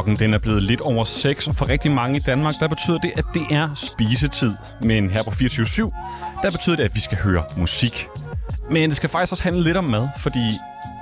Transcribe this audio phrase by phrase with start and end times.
[0.00, 2.98] Klokken den er blevet lidt over 6, og for rigtig mange i Danmark, der betyder
[2.98, 4.50] det, at det er spisetid.
[4.82, 5.92] Men her på 24
[6.42, 8.08] der betyder det, at vi skal høre musik.
[8.70, 10.58] Men det skal faktisk også handle lidt om mad, fordi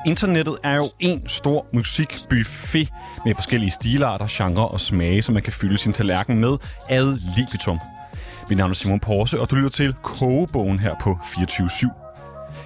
[0.07, 2.89] internettet er jo en stor musikbuffet
[3.25, 6.57] med forskellige stilarter, genre og smage, som man kan fylde sin tallerken med
[6.89, 7.81] ad libitum.
[8.49, 11.89] Mit navn er Simon Porse, og du lytter til Kogebogen her på 24 /7.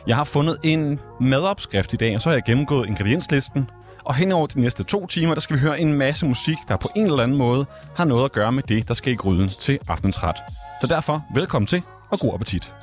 [0.06, 3.70] Jeg har fundet en madopskrift i dag, og så har jeg gennemgået ingredienslisten,
[4.04, 6.76] og hen over de næste to timer, der skal vi høre en masse musik, der
[6.76, 7.66] på en eller anden måde
[7.96, 10.36] har noget at gøre med det, der skal i gryden til aftensret.
[10.80, 12.74] Så derfor, velkommen til, og god appetit.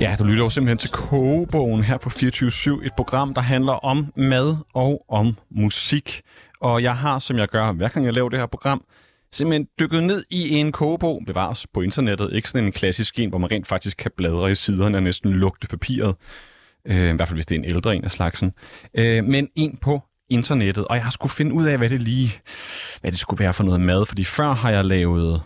[0.00, 4.12] Ja, du lytter jo simpelthen til Kogebogen her på 24-7, et program, der handler om
[4.16, 6.22] mad og om musik.
[6.60, 8.84] Og jeg har, som jeg gør hver gang jeg laver det her program,
[9.32, 12.32] simpelthen dykket ned i en kogebog, bevares på internettet.
[12.32, 15.32] Ikke sådan en klassisk en, hvor man rent faktisk kan bladre i siderne og næsten
[15.32, 16.14] lugte papiret.
[16.84, 18.52] Øh, I hvert fald hvis det er en ældre en af slagsen.
[18.94, 22.32] Øh, men en på internettet, og jeg har skulle finde ud af, hvad det lige
[23.00, 24.06] hvad det skulle være for noget mad.
[24.06, 25.42] Fordi før har jeg lavet,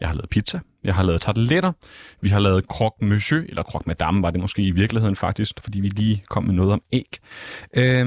[0.00, 1.72] jeg har lavet pizza, jeg har lavet tarteletter,
[2.20, 5.80] vi har lavet croque monsieur, eller croque madame var det måske i virkeligheden faktisk, fordi
[5.80, 7.18] vi lige kom med noget om æg.
[7.76, 8.06] Øh,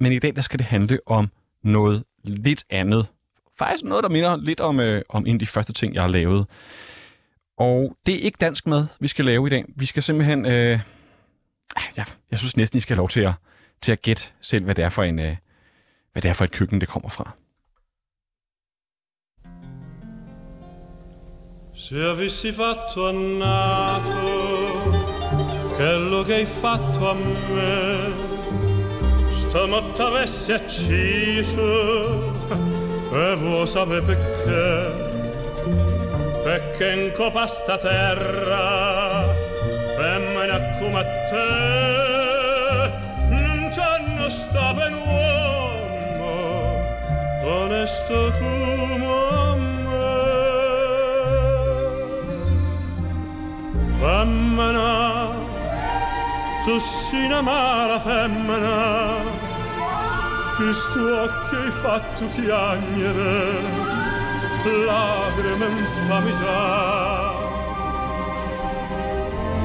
[0.00, 1.30] men i dag der skal det handle om
[1.64, 3.06] noget lidt andet,
[3.58, 6.08] faktisk noget, der minder lidt om, øh, om en af de første ting, jeg har
[6.08, 6.46] lavet.
[7.58, 9.64] Og det er ikke dansk mad, vi skal lave i dag.
[9.76, 10.46] Vi skal simpelthen...
[10.46, 10.80] Øh,
[11.76, 13.32] ah, jeg, jeg synes næsten, I skal have lov til at,
[13.82, 15.18] til at gætte selv, hvad det er for en...
[15.18, 15.36] Øh,
[16.12, 17.30] hvad det er for et køkken, det kommer fra.
[21.74, 24.30] Se avessi fatto annato
[25.76, 28.12] quello che hai fatto a me,
[29.34, 31.66] stanotte avessi acceso
[33.14, 34.90] e voi sape perché
[36.42, 42.90] perché in copa sta terra e me ne come a te.
[43.28, 46.32] Non c'è non sta ben uomo
[47.44, 49.92] onesto come me
[53.98, 55.30] femmina
[56.64, 59.41] tu sei una mala femmina
[60.62, 63.90] questo occhio hai fatto chiagnere?
[64.86, 67.34] Lagrime infamità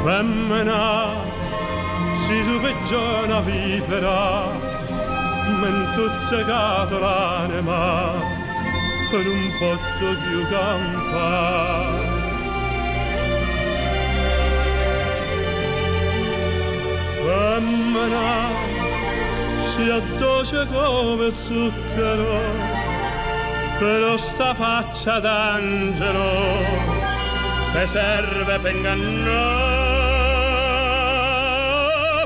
[0.04, 1.14] femmina
[2.16, 4.50] si tu peggio una vipera
[5.62, 8.14] mentuzzecato l'anima
[9.12, 12.06] per un pozzo più campare
[17.24, 18.77] femmina
[19.78, 22.42] sia dolce come zucchero,
[23.78, 26.96] però sta faccia d'angelo
[27.74, 29.86] te serve per ingannare.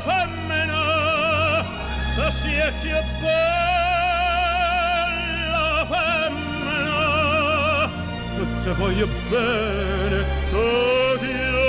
[0.07, 1.63] Femmina,
[2.15, 3.35] così è più bella
[5.91, 6.99] femmina,
[8.63, 11.60] te voglio bene, tu Dio,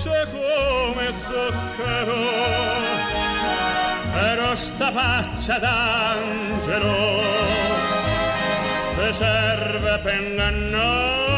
[0.00, 2.14] dolce come zucchero
[4.12, 7.20] però sta faccia d'angelo
[8.96, 11.29] te serve per ingannare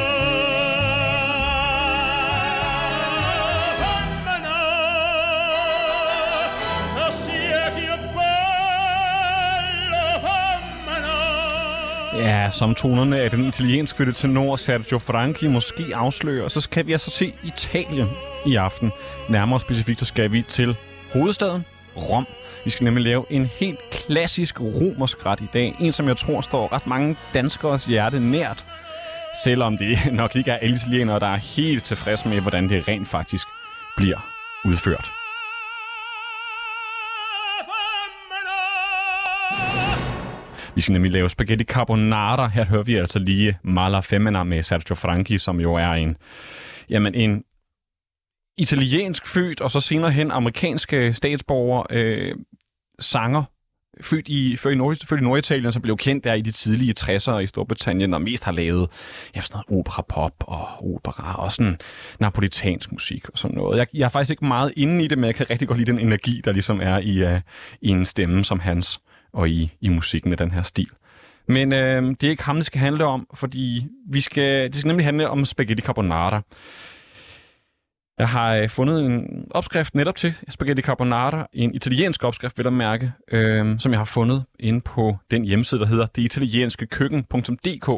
[12.22, 16.92] Ja, som tonerne af den italiensk fødte tenor Sergio Franchi måske afslører, så skal vi
[16.92, 18.08] altså til Italien
[18.46, 18.92] i aften.
[19.28, 20.76] Nærmere specifikt, så skal vi til
[21.12, 21.64] hovedstaden,
[21.96, 22.26] Rom.
[22.64, 25.74] Vi skal nemlig lave en helt klassisk romersk ret i dag.
[25.80, 28.64] En, som jeg tror står ret mange danskers hjerte nært.
[29.44, 33.08] Selvom det nok ikke er alle italienere, der er helt tilfredse med, hvordan det rent
[33.08, 33.46] faktisk
[33.96, 34.18] bliver
[34.64, 35.21] udført.
[40.74, 42.48] Vi skal nemlig lave spaghetti carbonara.
[42.48, 46.16] Her hører vi altså lige Mala Femina med Sergio Franchi, som jo er en,
[46.88, 47.44] jamen en
[48.58, 52.34] italiensk født, og så senere hen amerikansk statsborger, øh,
[52.98, 53.44] sanger,
[54.00, 56.94] født i, født i, Nord, født i Norditalien, som blev kendt der i de tidlige
[57.00, 58.90] 60'ere i Storbritannien, og mest har lavet
[59.36, 61.78] ja, sådan noget opera-pop og opera, og sådan
[62.20, 63.78] napolitansk musik og sådan noget.
[63.78, 65.90] Jeg, jeg er faktisk ikke meget inde i det, men jeg kan rigtig godt lide
[65.92, 67.40] den energi, der ligesom er i, uh,
[67.80, 69.00] i en stemme som hans
[69.32, 70.88] og i, i musikken af den her stil.
[71.48, 74.88] Men øh, det er ikke ham, det skal handle om, fordi vi skal, det skal
[74.88, 76.42] nemlig handle om spaghetti carbonara.
[78.18, 82.72] Jeg har øh, fundet en opskrift netop til spaghetti carbonara, en italiensk opskrift, vil jeg
[82.72, 87.88] mærke, øh, som jeg har fundet inde på den hjemmeside, der hedder detitalienskekøkken.dk.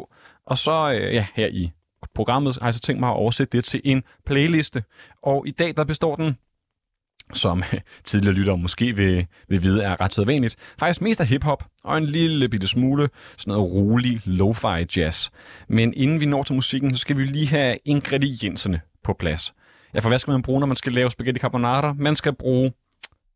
[0.45, 1.71] Og så øh, ja, her i
[2.15, 4.83] programmet har jeg så tænkt mig at oversætte det til en playliste.
[5.23, 6.37] Og i dag der består den
[7.33, 7.63] som
[8.05, 12.05] tidligere lyttere måske vil, vil vide er ret sædvanligt, faktisk mest af hiphop og en
[12.05, 15.29] lille bitte smule sådan noget rolig lo-fi jazz.
[15.69, 19.53] Men inden vi når til musikken, så skal vi lige have ingredienserne på plads.
[19.93, 21.93] Ja, for hvad skal man bruge, når man skal lave spaghetti carbonara?
[21.93, 22.71] Man skal bruge,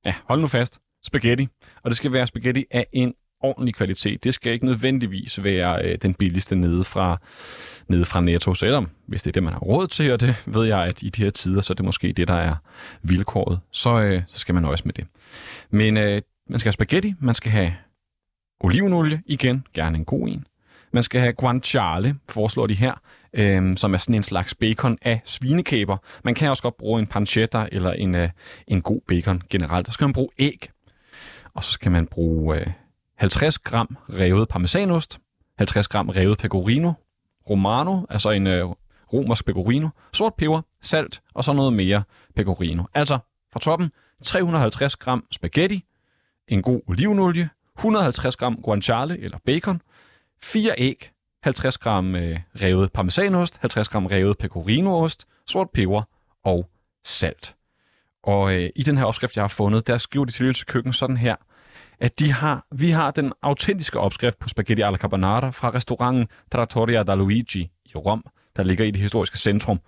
[0.06, 1.48] ja, hold nu fast, spaghetti.
[1.84, 4.24] Og det skal være spaghetti af en ordentlig kvalitet.
[4.24, 7.18] Det skal ikke nødvendigvis være øh, den billigste nede fra,
[7.88, 10.66] nede fra Netto, selvom hvis det er det, man har råd til, og det ved
[10.66, 12.56] jeg, at i de her tider, så er det måske det, der er
[13.02, 15.08] vilkåret, så, øh, så skal man nøjes med det.
[15.70, 17.74] Men øh, man skal have spaghetti, man skal have
[18.60, 20.46] olivenolie, igen, gerne en god en.
[20.94, 22.94] Man skal have guanciale, foreslår de her,
[23.34, 25.98] øh, som er sådan en slags bacon af svinekæber.
[26.24, 28.30] Man kan også godt bruge en pancetta eller en, øh,
[28.68, 29.88] en god bacon generelt.
[29.88, 30.70] Så skal man bruge æg,
[31.54, 32.68] og så skal man bruge øh,
[33.20, 35.20] 50 gram revet parmesanost,
[35.58, 36.94] 50 gram revet pecorino,
[37.50, 38.66] romano, altså en øh,
[39.14, 42.04] romersk pecorino, sort peber, salt og så noget mere
[42.36, 42.84] pecorino.
[42.94, 43.20] Altså
[43.54, 43.92] fra toppen
[44.24, 45.86] 350 gram spaghetti,
[46.48, 49.82] en god olivenolie, 150 gram guanciale eller bacon,
[50.44, 51.12] 4 æg,
[51.44, 56.04] 50 gram øh, revet parmesanost, 50 gram revet pecorinoost, sort peber
[56.44, 56.70] og
[57.04, 57.56] salt.
[58.24, 61.18] Og øh, i den her opskrift, jeg har fundet, der skriver de til køkken sådan
[61.18, 61.36] her,
[62.02, 67.04] at de har, vi har den autentiske opskrift på spaghetti alla carbonara fra restauranten Trattoria
[67.04, 68.24] da Luigi i Rom,
[68.56, 69.80] der ligger i det historiske centrum.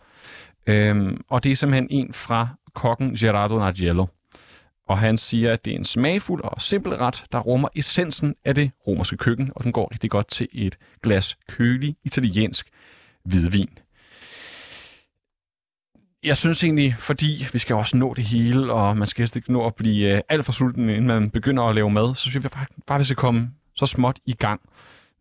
[0.67, 4.05] Øhm, og det er simpelthen en fra kokken Gerardo Nagiello.
[4.87, 8.55] Og han siger, at det er en smagfuld og simpel ret, der rummer essensen af
[8.55, 12.67] det romerske køkken, og den går rigtig godt til et glas kølig italiensk
[13.25, 13.69] hvidvin
[16.23, 19.53] jeg synes egentlig, fordi vi skal også nå det hele, og man skal helst ikke
[19.53, 22.43] nå at blive øh, alt for sulten, inden man begynder at lave mad, så synes
[22.43, 24.61] jeg faktisk bare, vi skal komme så småt i gang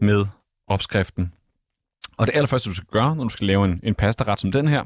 [0.01, 0.27] med
[0.69, 1.33] opskriften.
[2.17, 4.69] Og det allerførste, du skal gøre, når du skal lave en, en pastaret som den
[4.69, 4.85] her,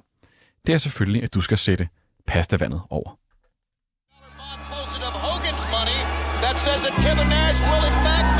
[0.66, 1.88] det er selvfølgelig, at du skal sætte
[2.26, 3.18] pastavandet over.
[6.44, 8.33] That says that Kevin Nash will in fact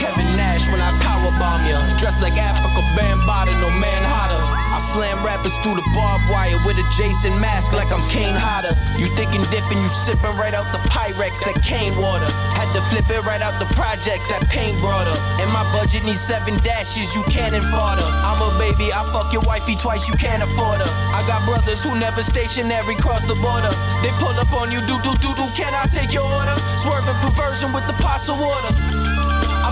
[0.00, 1.76] Kevin Nash when I power bomb you.
[2.00, 4.40] Dressed like Africa, bambada, no man hotter.
[4.72, 8.72] I slam rappers through the barbed wire with a Jason mask like I'm Kane Hotter.
[8.96, 12.24] You thinking different, you sipping right out the Pyrex, that cane water.
[12.56, 15.18] Had to flip it right out the projects, that pain brought her.
[15.44, 18.10] And my budget needs seven dashes, you can't afford her.
[18.24, 20.90] I'm a baby, I fuck your wifey twice, you can't afford her.
[21.12, 23.68] I got brothers who never stationary cross the border.
[24.00, 26.56] They pull up on you, do do do do, can I take your order?
[26.80, 29.19] Swerving perversion with the of water.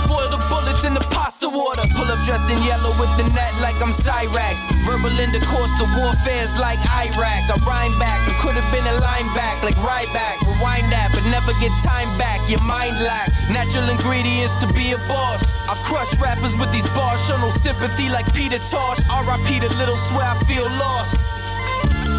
[0.08, 1.84] Boil the bullets in the pasta water.
[1.94, 4.64] Pull up dressed in yellow with the net like I'm Cyrax.
[4.88, 7.44] Verbal intercourse, the warfare's like Iraq.
[7.52, 10.40] I rhyme back, I could have been a lineback like Ryback.
[10.48, 12.40] Rewind that, but never get time back.
[12.48, 15.44] Your mind lack natural ingredients to be a boss.
[15.68, 18.98] I crush rappers with these bars, show no sympathy like Peter Tosh.
[19.10, 19.60] R.I.P.
[19.60, 21.16] the little swear I feel lost.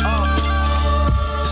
[0.05, 0.29] Uh,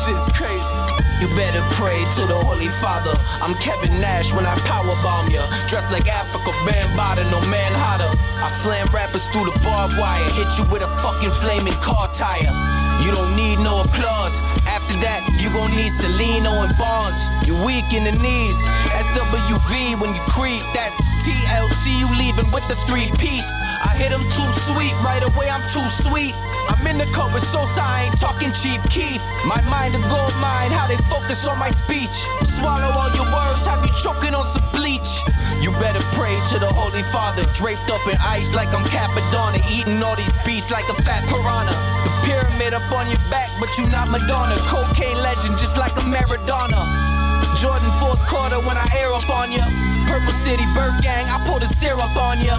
[0.05, 0.76] shit's crazy.
[1.17, 3.09] You better pray to the Holy Father.
[3.41, 5.41] I'm Kevin Nash when I powerbomb ya.
[5.65, 8.05] Dressed like Africa, bambada, no man hotter.
[8.37, 10.21] I slam rappers through the barbed wire.
[10.37, 12.53] Hit you with a fucking flaming car tire.
[13.01, 14.37] You don't need no applause.
[14.69, 17.21] After that, you gon' need Celino and Bonds.
[17.49, 18.57] You weak in the knees.
[18.93, 20.61] SWV when you creep.
[20.77, 20.93] That's
[21.27, 21.99] TLC.
[21.99, 23.51] You leaving with the three piece.
[23.83, 24.95] I hit him too sweet.
[25.03, 26.31] Right away, I'm too sweet.
[26.71, 29.19] I'm in the cover, so I ain't talking Chief Keef.
[29.43, 32.15] My mind a gold mine, how they focus on my speech.
[32.47, 35.23] Swallow all your words, have you choking on some bleach.
[35.59, 39.99] You better pray to the Holy Father, draped up in ice like I'm Capadonna, eating
[40.03, 41.75] all these beats like a fat piranha.
[42.07, 44.55] The pyramid up on your back, but you not Madonna.
[44.71, 47.16] Cocaine legend, just like a Maradona.
[47.57, 49.65] Jordan fourth quarter when I air up on ya.
[50.05, 52.53] Purple City Bird Gang, I pull the syrup on ya.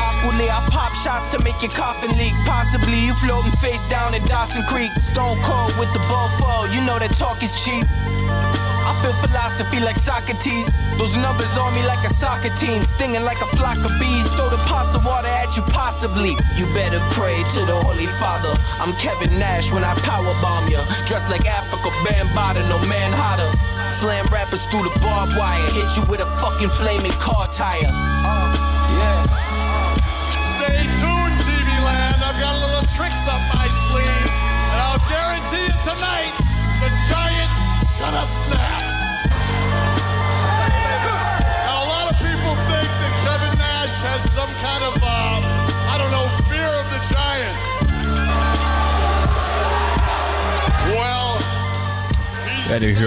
[0.00, 2.32] Awkwardly, I pop shots to make your coffin leak.
[2.48, 4.96] Possibly you floating face down in Dawson Creek.
[4.96, 7.84] Stone cold with the ball fall, you know that talk is cheap.
[7.84, 10.72] I feel philosophy like Socrates.
[10.96, 14.24] Those numbers on me like a soccer team, stinging like a flock of bees.
[14.40, 16.32] Throw the pasta water at you, possibly.
[16.56, 18.56] You better pray to the Holy Father.
[18.80, 20.80] I'm Kevin Nash when I power bomb ya.
[21.04, 23.79] Dressed like Africa, bambada, no man hotter.
[24.00, 27.82] Slam rappers through the barbed wire, hit you with a fucking flaming car tire.
[27.84, 28.56] Uh,
[28.96, 29.49] yeah.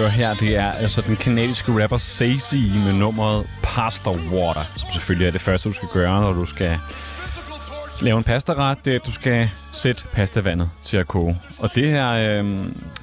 [0.04, 5.26] Hører her, det er altså den kanadiske rapper Sazy med nummeret Pasta Water, som selvfølgelig
[5.26, 6.78] er det første, du skal gøre, når du skal
[8.02, 8.84] lave en pastaret.
[8.84, 11.36] Det er, at du skal sætte pastavandet til at koge.
[11.58, 12.48] Og det her, øh,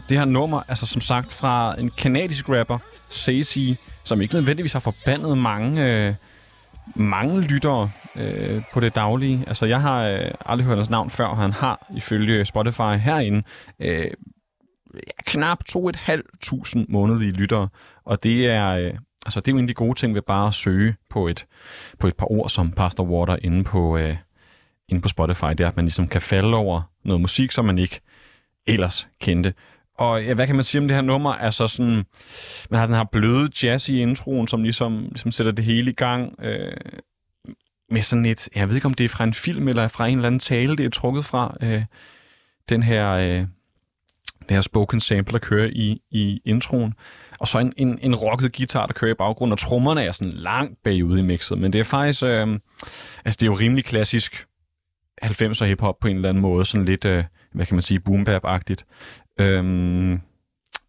[0.09, 3.69] det her nummer, altså som sagt fra en kanadisk rapper, Sazy,
[4.03, 6.13] som ikke nødvendigvis har forbandet mange, øh,
[6.95, 9.43] mange lyttere øh, på det daglige.
[9.47, 13.43] Altså, jeg har øh, aldrig hørt hans navn før, og han har ifølge Spotify herinde
[13.79, 14.11] øh,
[14.93, 17.69] ja, knap 2.500 månedlige lyttere.
[18.05, 18.93] Og det er, øh,
[19.25, 21.45] altså, det er jo en af de gode ting ved bare at søge på et,
[21.99, 24.17] på et par ord som Pastor Water inde på, øh,
[24.89, 25.45] inde på Spotify.
[25.45, 28.01] Det er, at man ligesom kan falde over noget musik, som man ikke
[28.67, 29.53] ellers kendte.
[29.97, 31.33] Og ja, hvad kan man sige om det her nummer?
[31.33, 32.03] Altså sådan,
[32.69, 35.93] man har den her bløde jazz i introen, som ligesom, ligesom sætter det hele i
[35.93, 36.35] gang.
[36.43, 36.77] Øh,
[37.91, 40.17] med sådan et, jeg ved ikke om det er fra en film eller fra en
[40.17, 41.57] eller anden tale, det er trukket fra.
[41.61, 41.83] Øh,
[42.69, 43.47] den her, øh,
[44.51, 46.93] det her spoken sample, der kører i, i introen.
[47.39, 50.33] Og så en, en, en rocket guitar, der kører i baggrunden, og trommerne er sådan
[50.33, 51.57] langt bagude i mixet.
[51.57, 52.59] Men det er faktisk, øh,
[53.25, 54.45] altså det er jo rimelig klassisk
[55.23, 56.65] 90'er hiphop på en eller anden måde.
[56.65, 58.85] Sådan lidt, øh, hvad kan man sige, boom agtigt
[59.39, 60.19] Øhm,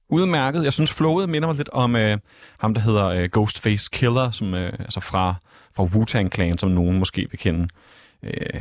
[0.09, 0.65] udmærket.
[0.65, 2.19] Jeg synes, flowet minder mig lidt om øh,
[2.59, 5.35] ham, der hedder øh, Ghostface Killer, som, øh, altså fra,
[5.77, 7.69] fra Wu-Tang Clan, som nogen måske vil kende.
[8.23, 8.61] Øh,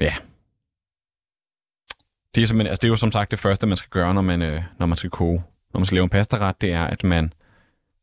[0.00, 0.14] ja.
[2.38, 4.22] Det er, simpelthen, altså, det er jo som sagt det første, man skal gøre, når
[4.22, 5.42] man, øh, når man skal koge.
[5.74, 7.32] Når man skal lave en pastaret, det er, at man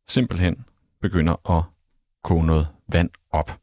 [0.08, 0.65] simpelthen
[1.01, 1.63] begynder at
[2.24, 3.60] koge noget vand op.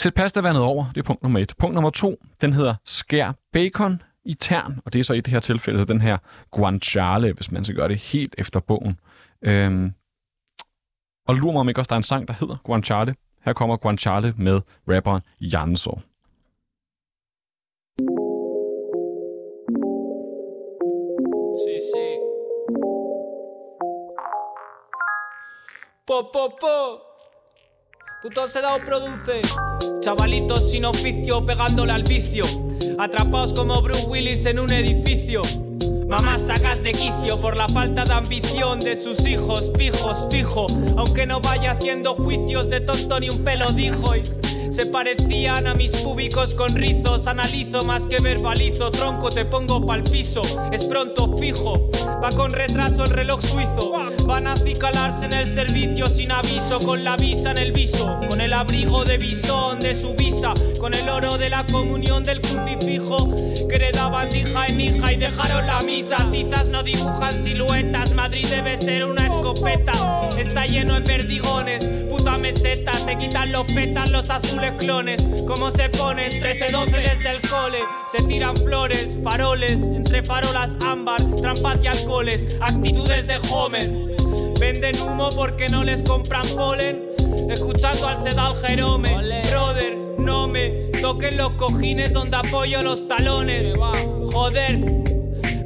[0.00, 1.54] Sæt pastavandet over, det er punkt nummer et.
[1.58, 5.32] Punkt nummer to, den hedder skær bacon i tern, og det er så i det
[5.32, 6.18] her tilfælde så den her
[6.50, 9.00] guanciale, hvis man skal gøre det helt efter bogen.
[9.42, 9.92] Øhm,
[11.26, 13.14] og lur mig om ikke også, der er en sang, der hedder guanciale.
[13.44, 16.00] Her kommer guanciale med rapperen Janso.
[26.06, 27.00] Po, po, po.
[28.20, 29.40] Puto Sedao produce.
[30.02, 32.44] Chavalitos sin oficio pegándole al vicio.
[32.98, 35.40] Atrapados como Bruce Willis en un edificio.
[36.06, 40.66] Mamás sacas de quicio por la falta de ambición de sus hijos, pijos, fijo.
[40.98, 44.14] Aunque no vaya haciendo juicios de tonto ni un pelo dijo.
[44.14, 44.22] Y
[44.70, 47.26] se parecían a mis púbicos con rizos.
[47.26, 48.90] Analizo más que verbalizo.
[48.90, 50.42] Tronco, te pongo pa'l piso.
[50.72, 51.90] Es pronto, fijo.
[52.22, 53.92] Va con retraso el reloj suizo.
[54.26, 56.78] Van a acicalarse en el servicio sin aviso.
[56.80, 58.18] Con la visa en el viso.
[58.28, 60.54] Con el abrigo de bisón de su visa.
[60.78, 63.34] Con el oro de la comunión del crucifijo.
[63.68, 66.16] Que heredaban hija en hija y dejaron la misa.
[66.30, 68.14] Tizas no dibujan siluetas.
[68.14, 69.92] Madrid debe ser una escopeta.
[70.38, 71.86] Está lleno de perdigones.
[72.08, 72.92] Puta meseta.
[73.04, 75.26] Te quitan los petas, los azules clones.
[75.46, 77.78] Como se ponen 13-12 desde el cole.
[78.10, 79.72] Se tiran flores, faroles.
[79.72, 82.58] Entre farolas ámbar, trampas y alcoholes.
[82.60, 83.92] Actitudes de Homer.
[84.60, 87.10] Venden humo porque no les compran polen.
[87.48, 89.10] Escuchando al sedal Jerome.
[89.50, 93.74] Brother, no me toquen los cojines donde apoyo los talones.
[94.32, 94.78] Joder,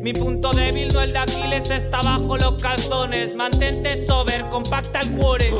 [0.01, 3.35] mi punto débil no el de Aquiles está bajo los calzones.
[3.35, 5.51] Mantente sober, compacta el cuore.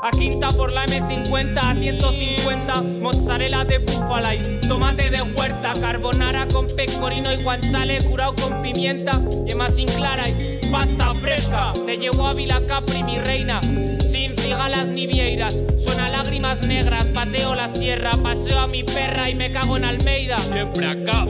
[0.00, 6.46] A quinta por la M50, a 150, mozzarella de búfala y tomate de huerta, carbonara
[6.46, 9.10] con pecorino y guanchale curado con pimienta,
[9.44, 11.72] yema sin clara y pasta fresca.
[11.84, 15.62] Te llevo a Vila Capri, mi reina, sin cigalas ni vieiras.
[15.78, 20.38] Suena lágrimas negras, pateo la sierra, paseo a mi perra y me cago en Almeida.
[20.38, 21.26] Siempre acá.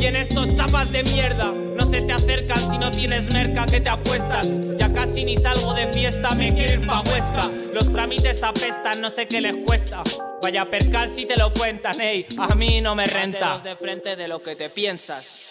[0.00, 3.88] Y en estos chapas de mierda se te acercan si no tienes merca que te
[3.88, 4.50] apuestas.
[4.78, 7.42] Ya casi ni salgo de fiesta, me quiero ir pa' Huesca.
[7.72, 10.02] Los trámites apestan, no sé qué les cuesta.
[10.42, 13.58] Vaya percal si te lo cuentan, ey, a mí no me renta.
[13.58, 15.42] de frente de lo que te piensas.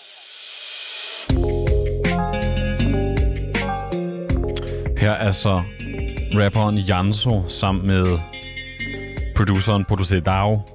[4.97, 5.63] Her er så
[6.33, 8.19] rapperen Janso sammen med
[9.35, 10.74] produceren Producedao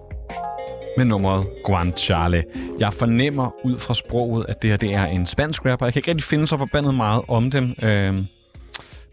[1.00, 2.44] med nummeret Guanciale.
[2.80, 5.86] Jeg fornemmer ud fra sproget, at det her det er en spansk rapper.
[5.86, 8.24] Jeg kan ikke rigtig finde så forbandet meget om dem øh,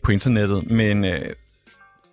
[0.03, 1.34] på internettet, men, øh,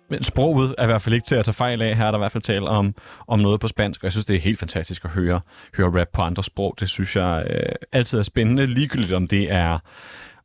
[0.09, 1.97] men sproget er i hvert fald ikke til at tage fejl af.
[1.97, 2.93] Her er der i hvert fald tale om,
[3.27, 5.41] om noget på spansk, og jeg synes, det er helt fantastisk at høre,
[5.77, 6.75] høre rap på andre sprog.
[6.79, 9.79] Det synes jeg øh, altid er spændende, ligegyldigt om det er,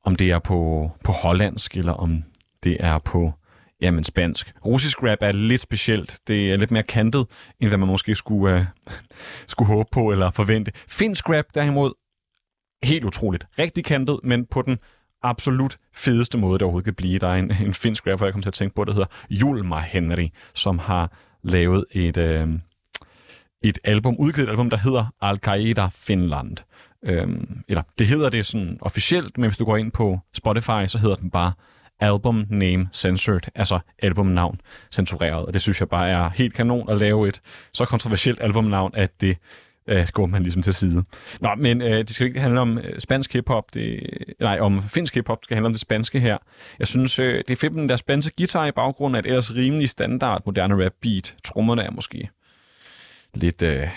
[0.05, 2.25] om det er på, på hollandsk, eller om
[2.65, 3.33] det er på
[3.81, 4.53] Jamen, spansk.
[4.67, 6.21] Russisk rap er lidt specielt.
[6.27, 7.27] Det er lidt mere kantet,
[7.61, 8.93] end hvad man måske skulle, uh,
[9.49, 10.73] skulle håbe på eller forvente.
[10.89, 11.93] Finsk rap, derimod,
[12.83, 13.47] helt utroligt.
[13.59, 14.79] Rigtig kantet, men på den
[15.23, 17.19] absolut fedeste måde, der overhovedet kan blive.
[17.19, 19.79] Der er en, en finsk rapper, jeg kom til at tænke på, der hedder Julma
[19.79, 22.49] Henry, som har lavet et, øh,
[23.63, 26.57] et album, udgivet et album, der hedder Al-Qaida Finland.
[27.05, 30.99] Øhm, eller det hedder det sådan officielt, men hvis du går ind på Spotify, så
[30.99, 31.53] hedder den bare
[32.01, 35.47] Album Name Censored, altså albumnavn censureret.
[35.47, 37.41] Og det synes jeg bare er helt kanon at lave et
[37.73, 39.37] så kontroversielt albumnavn, at det
[39.87, 41.05] øh, skubber man ligesom til side.
[41.41, 44.01] Nå, men øh, det skal ikke handle om øh, spansk hiphop, det,
[44.41, 46.39] nej, om finsk hiphop, det skal handle om det spanske her.
[46.79, 50.43] Jeg synes, øh, det er fedt, der spanske guitar i baggrunden at ellers rimelig standard
[50.47, 51.35] moderne rap beat.
[51.45, 52.29] Trommerne er måske
[53.35, 53.89] lidt, øh,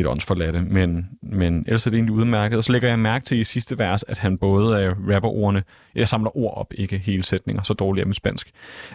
[0.00, 2.56] lidt åndsforladte, men, men ellers er det egentlig udmærket.
[2.56, 5.62] Og så lægger jeg mærke til i sidste vers, at han både øh, rapper ordene,
[5.94, 8.50] jeg samler ord op, ikke hele sætninger, så dårligt er mit spansk,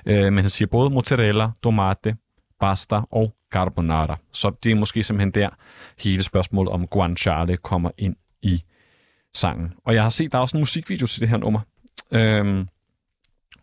[0.06, 2.16] øh, men han siger både mozzarella, tomate,
[2.60, 4.18] pasta og carbonara.
[4.34, 5.50] Så det er måske simpelthen der,
[6.00, 8.64] hele spørgsmålet om guanciale kommer ind i
[9.34, 9.74] sangen.
[9.86, 11.60] Og jeg har set, der er også en musikvideo til det her nummer,
[12.12, 12.68] øhm,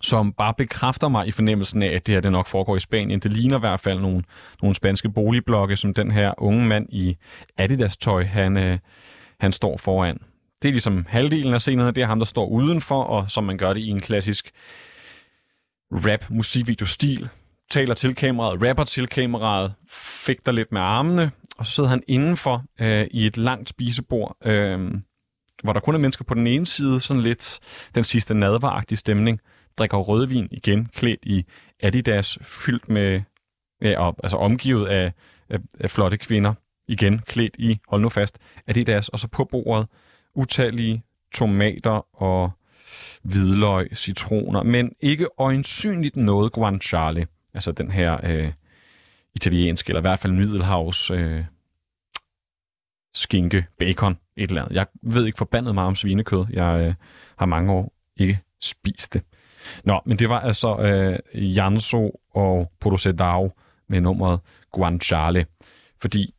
[0.02, 3.20] som bare bekræfter mig i fornemmelsen af, at det her det nok foregår i Spanien.
[3.20, 4.22] Det ligner i hvert fald nogle,
[4.62, 7.16] nogle spanske boligblokke, som den her unge mand i
[7.56, 8.78] Adidas-tøj, han, øh,
[9.40, 10.18] han står foran.
[10.62, 13.58] Det er ligesom halvdelen af scenerne, det er ham, der står udenfor, og som man
[13.58, 14.50] gør det i en klassisk
[15.92, 17.28] rap-musikvideo-stil.
[17.70, 22.64] Taler til kameraet, rapper til kameraet, fægter lidt med armene, og så sidder han indenfor
[22.80, 24.90] øh, i et langt spisebord, øh,
[25.62, 27.58] hvor der kun er mennesker på den ene side, sådan lidt
[27.94, 29.40] den sidste nadvaragtige stemning,
[29.78, 31.44] drikker rødvin igen, klædt i
[31.80, 33.22] Adidas, fyldt med,
[33.82, 35.12] ja, op, altså omgivet af,
[35.48, 36.54] af, af flotte kvinder,
[36.88, 39.86] igen klædt i, hold nu fast, Adidas, og så på bordet
[40.34, 41.02] utallige
[41.34, 42.50] tomater og
[43.22, 48.52] hvidløg, citroner, men ikke øjensynligt noget guanciale, altså den her øh,
[49.34, 51.44] italienske, eller i hvert fald middelhavs øh,
[53.14, 54.74] skinke, bacon, et eller andet.
[54.74, 56.44] Jeg ved ikke forbandet meget om svinekød.
[56.50, 56.94] Jeg øh,
[57.38, 59.22] har mange år ikke spist det.
[59.84, 61.18] Nå, men det var altså øh,
[61.56, 63.52] Janso og Podosedao
[63.88, 64.40] med nummeret
[64.72, 65.46] Guanciale.
[66.00, 66.34] Fordi,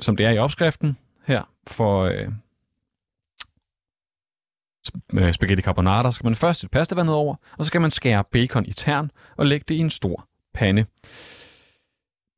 [0.00, 2.28] som det er i opskriften her for øh,
[5.14, 8.66] øh spaghetti carbonara, skal man først et pastavand over, og så skal man skære bacon
[8.66, 10.84] i tern og lægge det i en stor pande.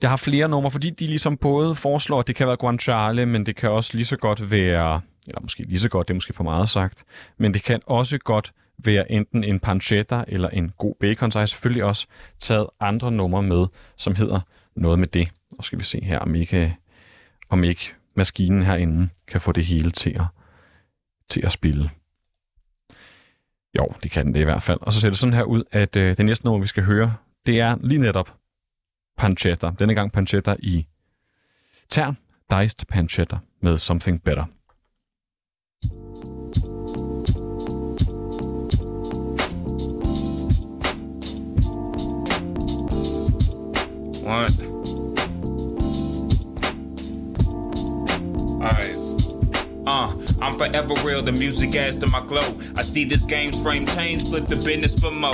[0.03, 3.47] Jeg har flere numre, fordi de ligesom både foreslår, at det kan være guanciale, men
[3.47, 6.33] det kan også lige så godt være, eller måske lige så godt, det er måske
[6.33, 7.05] for meget sagt,
[7.39, 11.43] men det kan også godt være enten en pancetta eller en god bacon, så har
[11.43, 12.07] jeg selvfølgelig også
[12.39, 14.41] taget andre numre med, som hedder
[14.77, 15.29] noget med det.
[15.59, 16.77] Og skal vi se her, om ikke,
[17.49, 20.27] om ikke maskinen herinde kan få det hele til at,
[21.29, 21.91] til at spille.
[23.79, 24.79] Jo, det kan den det i hvert fald.
[24.81, 27.15] Og så ser det sådan her ud, at øh, det næste nummer, vi skal høre,
[27.47, 28.37] det er lige netop
[29.17, 29.71] pancetta.
[29.79, 30.87] Denne gang pancetta i
[31.89, 32.17] tern,
[32.51, 34.45] diced pancetta med Something Better.
[44.27, 44.51] What?
[48.61, 48.97] Alright.
[49.87, 50.13] Uh,
[50.43, 52.43] I'm forever real, the music adds to my glow.
[52.75, 55.31] I see this game's frame change, flip the business for mo.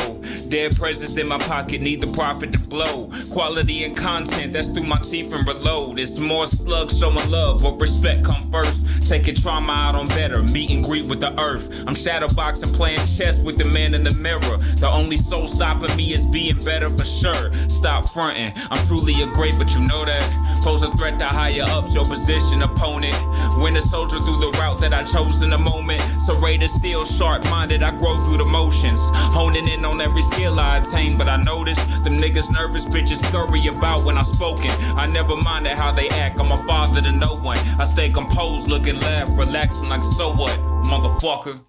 [0.52, 3.08] Dead presence in my pocket, need the profit to blow.
[3.30, 5.98] Quality and content, that's through my teeth and reload.
[5.98, 9.08] It's more slugs showing love, but respect come first.
[9.08, 11.84] Taking trauma out on better, meet and greet with the earth.
[11.86, 14.58] I'm shadowboxing, playing chess with the man in the mirror.
[14.76, 17.50] The only soul stopping me is being better for sure.
[17.70, 20.60] Stop fronting, I'm truly a great, but you know that.
[20.62, 23.16] Pose a threat to higher ups, your position opponent.
[23.62, 26.02] When a soldier through the route that I chose in the moment.
[26.42, 28.98] Raiders still sharp minded, I grow through the motions.
[29.30, 33.66] Honing in on every skill I attain, but I notice them niggas nervous bitches scurry
[33.66, 34.70] about when I'm spoken.
[34.96, 37.58] I never minded how they act, I'm a father to no one.
[37.78, 40.58] I stay composed, looking left, relaxing like so what,
[40.90, 41.60] motherfucker.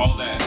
[0.00, 0.42] All that.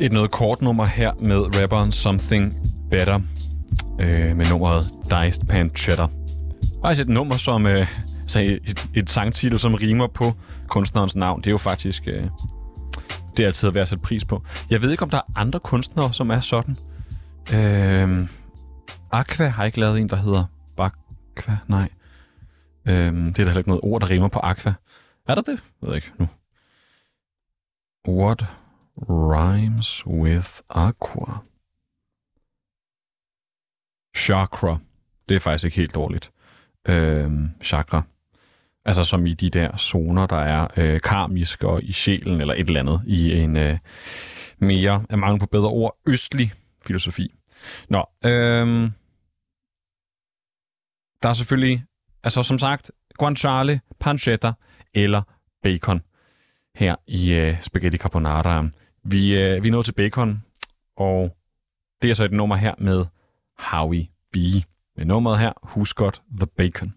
[0.00, 2.54] Et noget kort nummer her med rapperen Something
[2.90, 3.20] Better
[4.00, 6.06] øh, med nummeret Diced Pancetta.
[6.82, 7.86] Faktisk et nummer, som øh,
[8.30, 10.32] Så et, et sangtitel, som rimer på
[10.68, 11.40] kunstnerens navn.
[11.40, 12.26] Det er jo faktisk øh,
[13.36, 14.42] det er altid at være sat pris på.
[14.70, 16.76] Jeg ved ikke, om der er andre kunstnere, som er sådan.
[17.54, 18.28] Øh,
[19.12, 20.44] Aqua har ikke lavet en, der hedder
[20.76, 21.58] Bakva.
[21.68, 21.88] Nej.
[22.88, 24.74] Øh, det er der heller ikke noget ord, der rimer på Aqua.
[25.28, 25.62] Er der det?
[25.82, 26.28] Jeg ved ikke nu.
[28.08, 28.44] What
[28.96, 31.32] rhymes with aqua?
[34.16, 34.78] Chakra.
[35.28, 36.30] Det er faktisk ikke helt dårligt.
[36.88, 38.02] Øh, chakra.
[38.90, 42.66] Altså som i de der zoner, der er øh, karmisk og i sjælen eller et
[42.66, 43.78] eller andet i en øh,
[44.58, 46.52] mere, af mange på bedre ord, østlig
[46.86, 47.34] filosofi.
[47.88, 48.90] Nå, øh,
[51.22, 51.84] der er selvfølgelig,
[52.22, 54.52] altså som sagt, guanciale, pancetta
[54.94, 55.22] eller
[55.62, 56.00] bacon
[56.74, 58.68] her i øh, Spaghetti Carbonara.
[59.04, 60.44] Vi, øh, vi er nået til bacon,
[60.96, 61.36] og
[62.02, 63.04] det er så et nummer her med
[63.58, 64.36] Howie B.
[64.96, 66.94] Med nummeret her, husk godt The Bacon.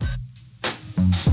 [0.00, 0.31] Jamen,
[0.96, 1.31] jeg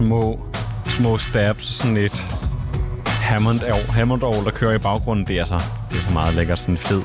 [0.00, 0.40] små,
[0.86, 2.26] små stabs, sådan et
[3.06, 6.58] Hammond, Hammond der kører i baggrunden, det er så, det er så meget lækkert.
[6.58, 7.02] Sådan en fed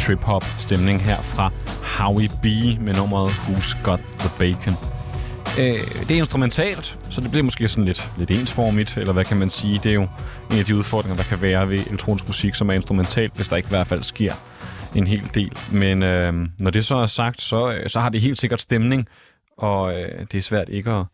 [0.00, 1.50] trip-hop stemning her fra
[1.98, 2.44] Howie B
[2.80, 4.74] med nummeret Who's Got The Bacon.
[5.58, 9.36] Øh, det er instrumentalt, så det bliver måske sådan lidt, lidt ensformigt, eller hvad kan
[9.36, 9.80] man sige.
[9.82, 10.06] Det er jo
[10.52, 13.56] en af de udfordringer, der kan være ved elektronisk musik, som er instrumentalt, hvis der
[13.56, 14.32] ikke i hvert fald sker
[14.94, 15.52] en hel del.
[15.72, 19.08] Men øh, når det så er sagt, så, så har det helt sikkert stemning,
[19.58, 21.04] og øh, det er svært ikke at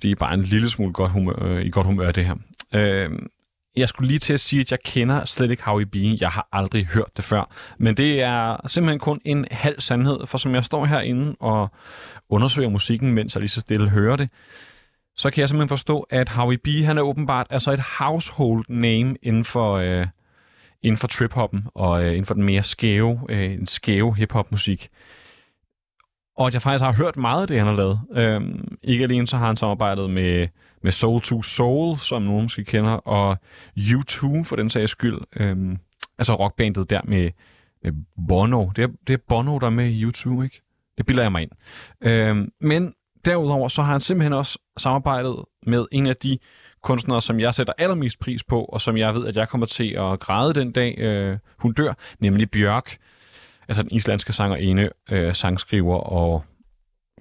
[0.00, 2.34] blive bare en lille smule godt humør, øh, i godt humør det her.
[2.74, 3.10] Øh,
[3.76, 6.18] jeg skulle lige til at sige, at jeg kender slet ikke Howie Bean.
[6.20, 7.54] Jeg har aldrig hørt det før.
[7.78, 11.70] Men det er simpelthen kun en halv sandhed, for som jeg står herinde og
[12.28, 14.28] undersøger musikken, mens jeg lige så stille hører det,
[15.16, 19.16] så kan jeg simpelthen forstå, at Howie B, han er åbenbart altså et household name
[19.22, 20.06] inden for, øh,
[20.82, 24.88] inden for trip-hoppen og øh, inden for den mere skæve, øh, skæve hip-hop musik.
[26.40, 28.00] Og at jeg faktisk har hørt meget af det, han har lavet.
[28.12, 30.48] Øhm, ikke alene så har han samarbejdet med,
[30.82, 33.36] med Soul to Soul, som nogen måske kender, og
[33.78, 35.18] U2 for den sags skyld.
[35.36, 35.78] Øhm,
[36.18, 37.30] altså rockbandet der med,
[37.82, 37.92] med
[38.28, 38.70] Bono.
[38.76, 40.62] Det er, det er Bono, der er med i U2, ikke?
[40.98, 41.50] Det bilder jeg mig ind.
[42.00, 46.38] Øhm, men derudover så har han simpelthen også samarbejdet med en af de
[46.82, 49.90] kunstnere, som jeg sætter allermest pris på, og som jeg ved, at jeg kommer til
[49.90, 52.96] at græde den dag, øh, hun dør, nemlig Bjørk.
[53.70, 56.44] Altså den islandske sangerinde, øh, sangskriver og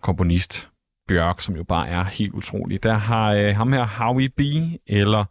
[0.02, 0.70] komponist
[1.08, 2.84] Bjørk, som jo bare er helt utrolig.
[2.84, 4.42] Der har øh, ham her Howie B,
[4.88, 5.26] eller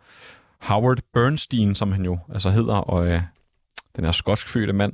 [0.61, 3.23] Howard Bernstein, som han jo altså hedder, og øh,
[3.97, 4.93] den er skotskfødte mand.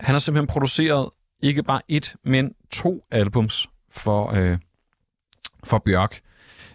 [0.00, 1.10] Han har simpelthen produceret
[1.42, 4.58] ikke bare et, men to albums for, øh,
[5.64, 6.20] for Bjørk.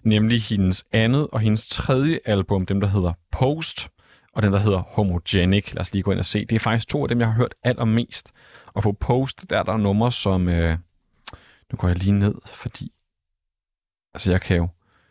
[0.04, 3.90] Nemlig hendes andet og hendes tredje album, dem der hedder Post,
[4.38, 5.74] og den der hedder Homogenic.
[5.74, 6.46] Lad os lige gå ind og se.
[6.46, 8.32] Det er faktisk to af dem, jeg har hørt allermest.
[8.68, 10.50] Og på Post, der er der numre som...
[10.50, 10.78] Øh,
[11.72, 12.92] nu går jeg lige ned, fordi...
[14.14, 14.68] Altså, jeg kan jo...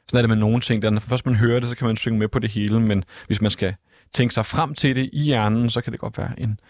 [0.08, 0.82] Sådan er det med nogle ting.
[0.82, 3.04] Der, når først man hører det, så kan man synge med på det hele, men
[3.26, 3.74] hvis man skal
[4.14, 6.60] tænke sig frem til det i hjernen, så kan det godt være en,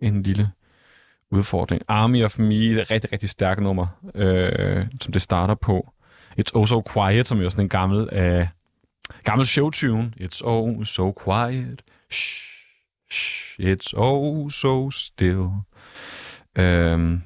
[0.00, 0.50] en lille
[1.30, 1.82] udfordring.
[1.88, 5.92] Army of Me er et rigtig, rigtig stærkt nummer, øh, som det starter på.
[6.40, 8.46] It's Oh So Quiet, som er sådan en gammel, øh,
[9.24, 10.12] gammel showtune.
[10.20, 11.82] It's oh so quiet.
[12.10, 12.42] Shh,
[13.10, 15.50] shh, it's oh so still.
[16.58, 17.22] Um,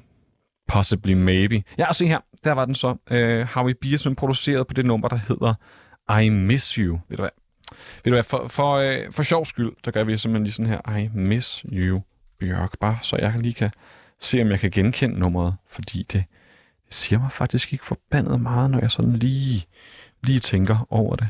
[0.67, 1.63] possibly maybe.
[1.77, 2.19] Ja, og se her.
[2.43, 2.95] Der var den så.
[3.11, 5.53] Øh, uh, Howie Beers, som produceret på det nummer, der hedder
[6.21, 6.99] I Miss You.
[7.09, 7.29] Ved du hvad?
[8.03, 10.69] Ved du hvad, for, for, uh, for sjov skyld, der gør vi simpelthen lige sådan
[10.69, 10.97] her.
[10.97, 12.01] I Miss You,
[12.39, 12.79] Bjørk.
[12.79, 13.71] Bare så jeg lige kan
[14.19, 15.55] se, om jeg kan genkende nummeret.
[15.69, 16.23] Fordi det,
[16.85, 19.65] det siger mig faktisk ikke forbandet meget, når jeg sådan lige,
[20.23, 21.29] lige tænker over det.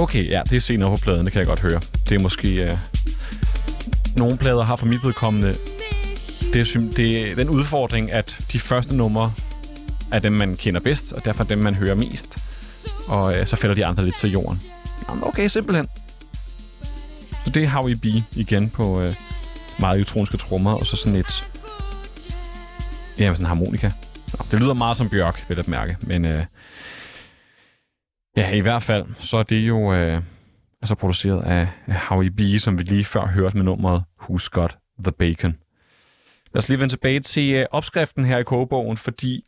[0.00, 1.80] Okay, ja, det er senere på pladen, det kan jeg godt høre.
[2.08, 2.64] Det er måske...
[2.64, 2.70] Øh,
[4.16, 5.54] nogle plader har for mit vedkommende
[6.52, 9.32] det er, det er den udfordring, at de første numre
[10.12, 12.38] er dem, man kender bedst, og derfor dem, man hører mest.
[13.06, 14.58] Og øh, så falder de andre lidt til jorden.
[15.08, 15.86] Jamen, okay, simpelthen.
[17.44, 18.04] Så det er Howie B
[18.36, 19.14] igen på øh,
[19.78, 21.50] meget elektroniske trommer, og så sådan et...
[23.18, 23.90] Ja, sådan en harmonika.
[24.32, 26.24] Nå, det lyder meget som Bjørk, vil jeg mærke, men...
[26.24, 26.44] Øh,
[28.40, 30.22] Ja, i hvert fald, så er det jo øh,
[30.82, 31.68] altså produceret af,
[32.08, 35.56] Howie B., som vi lige før hørte med nummeret Who's Got the Bacon.
[36.54, 39.44] Lad os lige vende tilbage til øh, opskriften her i kogebogen, fordi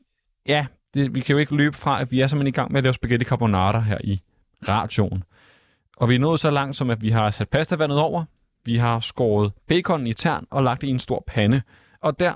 [0.47, 2.79] ja, det, vi kan jo ikke løbe fra, at vi er simpelthen i gang med
[2.79, 4.21] at lave spaghetti carbonara her i
[4.69, 5.25] radioen.
[5.97, 8.25] Og vi er nået så langt, som at vi har sat pastavandet over,
[8.65, 11.63] vi har skåret bacon i tern og lagt det i en stor pande,
[12.01, 12.35] og der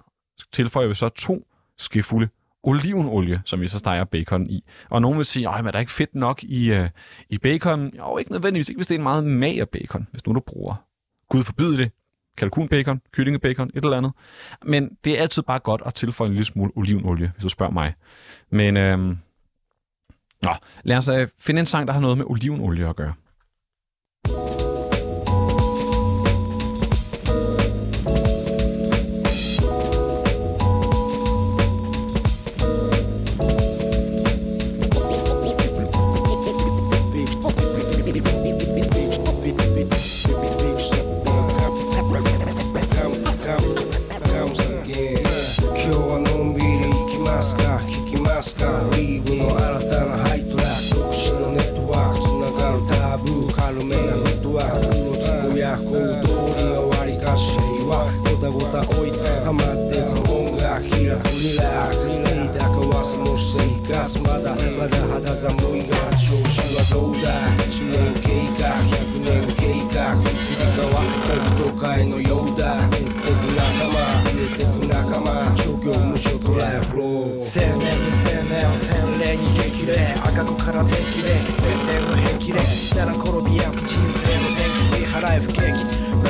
[0.52, 1.46] tilføjer vi så to
[1.78, 2.28] skefulde
[2.66, 4.64] olivenolie, som vi så steger bacon i.
[4.90, 6.88] Og nogen vil sige, at er der ikke fedt nok i, øh,
[7.30, 7.92] i bacon?
[7.98, 10.74] Jo, ikke nødvendigvis, ikke hvis det er en meget mager bacon, hvis nu du bruger.
[11.28, 11.92] Gud forbyde det.
[12.36, 14.12] Kalkunbacon, kyllingebacon, et eller andet.
[14.64, 17.72] Men det er altid bare godt at tilføje en lille smule olivenolie, hvis du spørger
[17.72, 17.94] mig.
[18.50, 18.98] Men øh,
[20.42, 23.12] nå, lad os øh, finde en sang, der har noget med olivenolie at gøre.
[64.06, 67.26] ますまだまだ肌寒いが調子はどうだ
[67.58, 85.75] 1年経過100年経過移り変わった都会のようだ減ってく仲間増えてく仲間諸行無所トライフロー青年未成年洗礼に激励赤子から適齢規制点の平気で齢七転びやく人生の天気振り払い不景気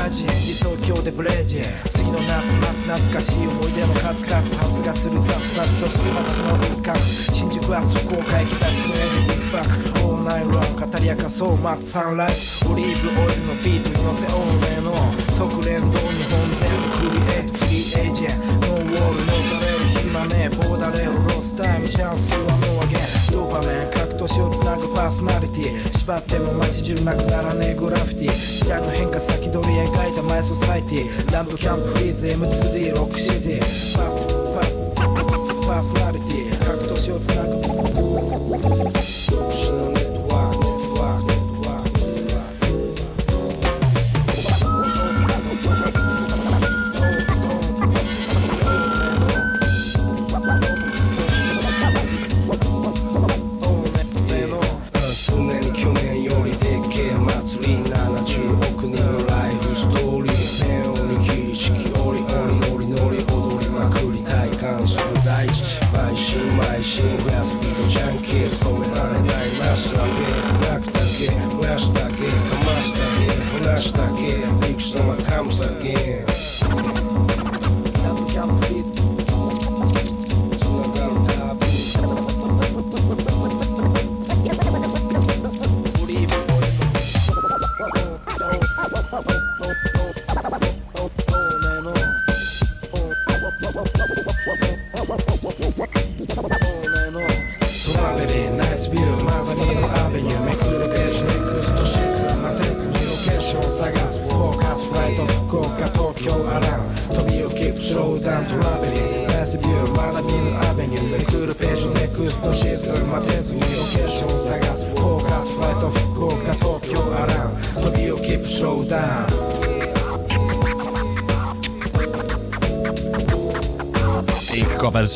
[0.07, 1.59] 東京理想郷でブレージ
[1.99, 2.55] 次の夏
[2.87, 6.97] 夏懐かしい思い出の数々発芽する雑伐そして街の輪郭
[7.35, 14.95] 新宿は福岡駅立ちのエビ一泊オーナイロン語り明かそう待つサンライズオリーブオイルのビートに乗せオーネの
[15.35, 22.95] 即連動日本全部クリエイトフリーエージェントノーウォールノータレル暇ねえボーダレオロスタイムチャンスはもうあげ
[23.35, 23.96] ドーパメン
[24.27, 25.99] 各都市をつなぐパーソナリティ。
[25.99, 27.75] 縛っても街中なくならねえ。
[27.77, 28.31] グラフィティ。
[28.31, 31.33] 時代の変化先取り描いたマイソサイティ。
[31.33, 32.27] ランプキャンプフリーズ。
[32.27, 33.97] M2D ロックシティ。
[33.97, 35.27] パパ
[35.67, 36.67] パーソナリティ。
[36.67, 37.56] 各都市をつなぐ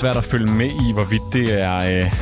[0.00, 2.12] svært at følge med i, hvorvidt det er, øh,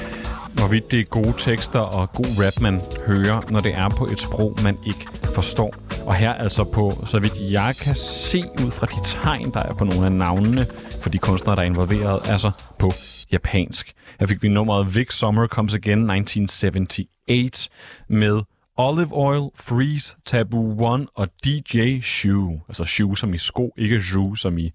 [0.54, 4.20] hvorvidt det er gode tekster og god rap, man hører, når det er på et
[4.20, 5.74] sprog, man ikke forstår.
[6.06, 9.74] Og her altså på, så vidt jeg kan se ud fra de tegn, der er
[9.74, 10.66] på nogle af navnene
[11.02, 12.90] for de kunstnere, der er involveret, altså på
[13.32, 13.92] japansk.
[14.20, 17.68] Her fik vi nummeret Vic Summer Comes Again 1978
[18.08, 18.40] med
[18.76, 22.60] Olive Oil, Freeze, Taboo One og DJ Shoe.
[22.68, 24.72] Altså shoe som i sko, ikke shoe som i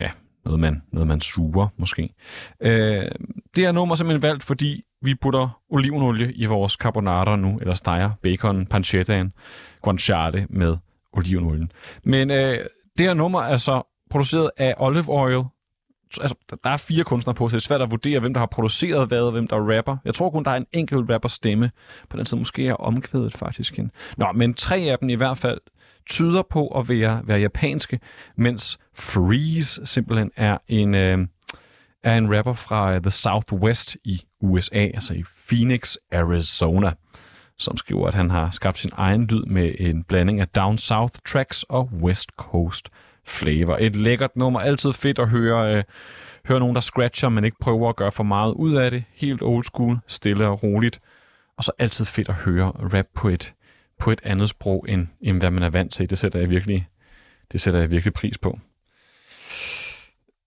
[0.00, 0.10] ja,
[0.44, 2.14] noget man, noget man suger, måske.
[2.60, 3.08] Øh,
[3.56, 7.74] det her nummer er simpelthen valgt, fordi vi putter olivenolie i vores carbonara nu, eller
[7.74, 9.32] steger bacon, pancettaen,
[9.82, 10.76] guanciale med
[11.12, 11.72] olivenolien.
[12.04, 12.58] Men øh,
[12.98, 15.44] det her nummer er så produceret af Olive Oil.
[16.20, 18.46] Altså, der er fire kunstnere på, så det er svært at vurdere, hvem der har
[18.46, 19.96] produceret hvad, og hvem der rapper.
[20.04, 21.70] Jeg tror kun, der er en enkelt rapper stemme.
[22.08, 23.78] På den side måske er omkvædet faktisk.
[23.78, 23.90] En.
[24.16, 25.60] Nå, men tre af dem i hvert fald
[26.06, 28.00] tyder på at være, være japanske,
[28.36, 31.18] mens Freeze simpelthen er en, øh,
[32.02, 36.92] er en rapper fra øh, The Southwest i USA, altså i Phoenix, Arizona,
[37.58, 41.14] som skriver, at han har skabt sin egen lyd med en blanding af Down South
[41.26, 42.88] tracks og West Coast
[43.26, 43.76] flavor.
[43.80, 45.82] Et lækkert nummer, altid fedt at høre, øh,
[46.48, 49.04] høre nogen, der scratcher, men ikke prøver at gøre for meget ud af det.
[49.14, 51.00] Helt old school, stille og roligt.
[51.56, 53.54] Og så altid fedt at høre rap på et,
[54.04, 56.10] på et andet sprog, end, end hvad man er vant til.
[56.10, 56.88] Det sætter jeg virkelig,
[57.52, 58.58] det sætter jeg virkelig pris på.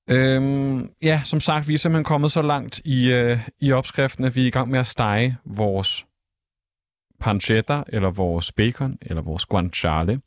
[0.09, 4.35] Øhm, ja, som sagt, vi er simpelthen kommet så langt i, øh, i opskriften, at
[4.35, 6.05] vi er i gang med at stege vores
[7.19, 10.21] pancetta, eller vores bacon, eller vores guanciale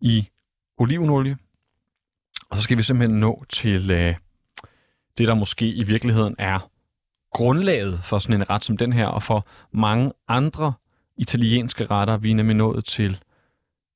[0.00, 0.28] i
[0.78, 1.36] olivenolie.
[2.50, 4.14] Og så skal vi simpelthen nå til øh,
[5.18, 6.70] det, der måske i virkeligheden er
[7.32, 10.72] grundlaget for sådan en ret som den her, og for mange andre
[11.18, 12.16] italienske retter.
[12.16, 13.18] Vi er nemlig nået til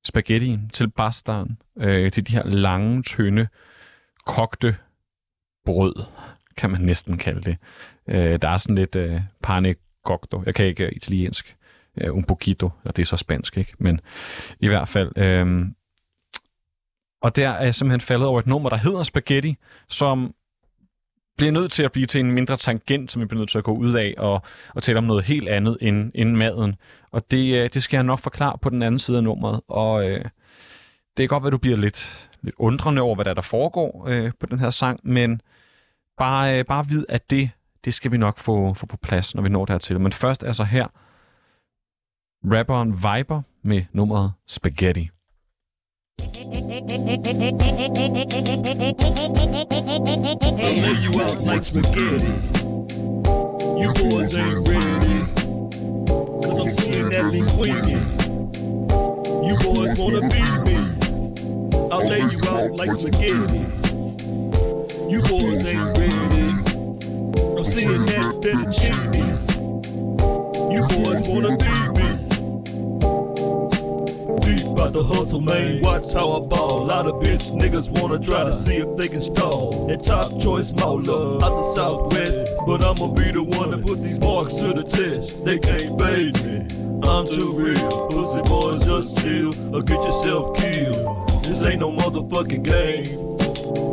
[0.04, 3.48] spaghettien, til pastaen, øh, til de her lange, tynde,
[4.26, 4.76] kogte
[5.64, 5.94] brød,
[6.56, 7.56] kan man næsten kalde det.
[8.08, 9.74] Øh, der er sådan lidt øh, pane
[10.06, 10.42] cocto.
[10.46, 11.56] Jeg kan ikke øh, italiensk.
[12.00, 13.74] Øh, un poquito, og det er så spansk, ikke?
[13.78, 14.00] Men
[14.60, 15.18] i hvert fald...
[15.18, 15.66] Øh,
[17.22, 19.56] og der er jeg simpelthen faldet over et nummer, der hedder Spaghetti,
[19.88, 20.34] som
[21.42, 23.64] bliver nødt til at blive til en mindre tangent, som vi bliver nødt til at
[23.64, 24.42] gå ud af og,
[24.74, 26.74] og tale om noget helt andet end, end maden.
[27.10, 29.60] Og det, øh, det skal jeg nok forklare på den anden side af nummeret.
[29.68, 30.24] Og øh,
[31.16, 34.06] det er godt, at du bliver lidt, lidt undrende over, hvad der, er, der foregår
[34.08, 35.40] øh, på den her sang, men
[36.18, 37.50] bare, øh, bare vid, at det,
[37.84, 40.00] det skal vi nok få, få på plads, når vi når dertil.
[40.00, 40.86] Men først er så her
[42.44, 45.10] rapperen Viber med nummeret Spaghetti.
[50.62, 52.32] I'll lay you out like spaghetti.
[53.80, 55.18] You boys ain't ready.
[56.42, 57.88] Cause I'm seeing that linguine.
[59.46, 60.78] You boys wanna beat me.
[61.90, 63.64] I'll lay you out like spaghetti.
[65.10, 66.48] You boys ain't ready.
[67.58, 69.40] I'm seeing that fettuccine.
[70.72, 72.21] You boys wanna beat me.
[74.92, 75.80] The hustle, man.
[75.80, 76.84] Watch how I ball.
[76.84, 79.90] A lot of bitch niggas wanna try to see if they can stall.
[79.90, 82.46] And top choice Mola out the southwest.
[82.66, 85.46] But I'ma be the one to put these marks to the test.
[85.46, 86.68] They can't bait me.
[87.08, 88.08] I'm too real.
[88.12, 91.00] Pussy boys just chill or get yourself killed.
[91.40, 93.31] This ain't no motherfucking game.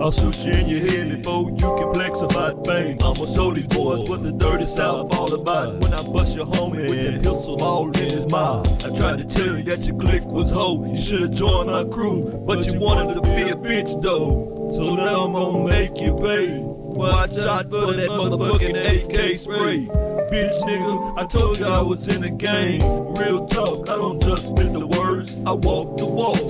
[0.01, 2.97] I'll shoot you in your head before you can flex about fame.
[3.01, 5.82] I'ma show these boys what the dirty south all about.
[5.82, 8.66] When I bust your homie with the pistol all in his mouth.
[8.86, 10.86] I tried to tell you that your clique was hoe.
[10.86, 14.70] You should've joined our crew, but you wanted to be a bitch though.
[14.72, 16.78] So now I'm gonna make you pay.
[17.00, 19.88] Watch out for that motherfucking AK spray.
[19.88, 22.82] Bitch nigga, I told you I was in the game.
[23.16, 26.43] Real talk, I don't just spit the words, I walk the walk.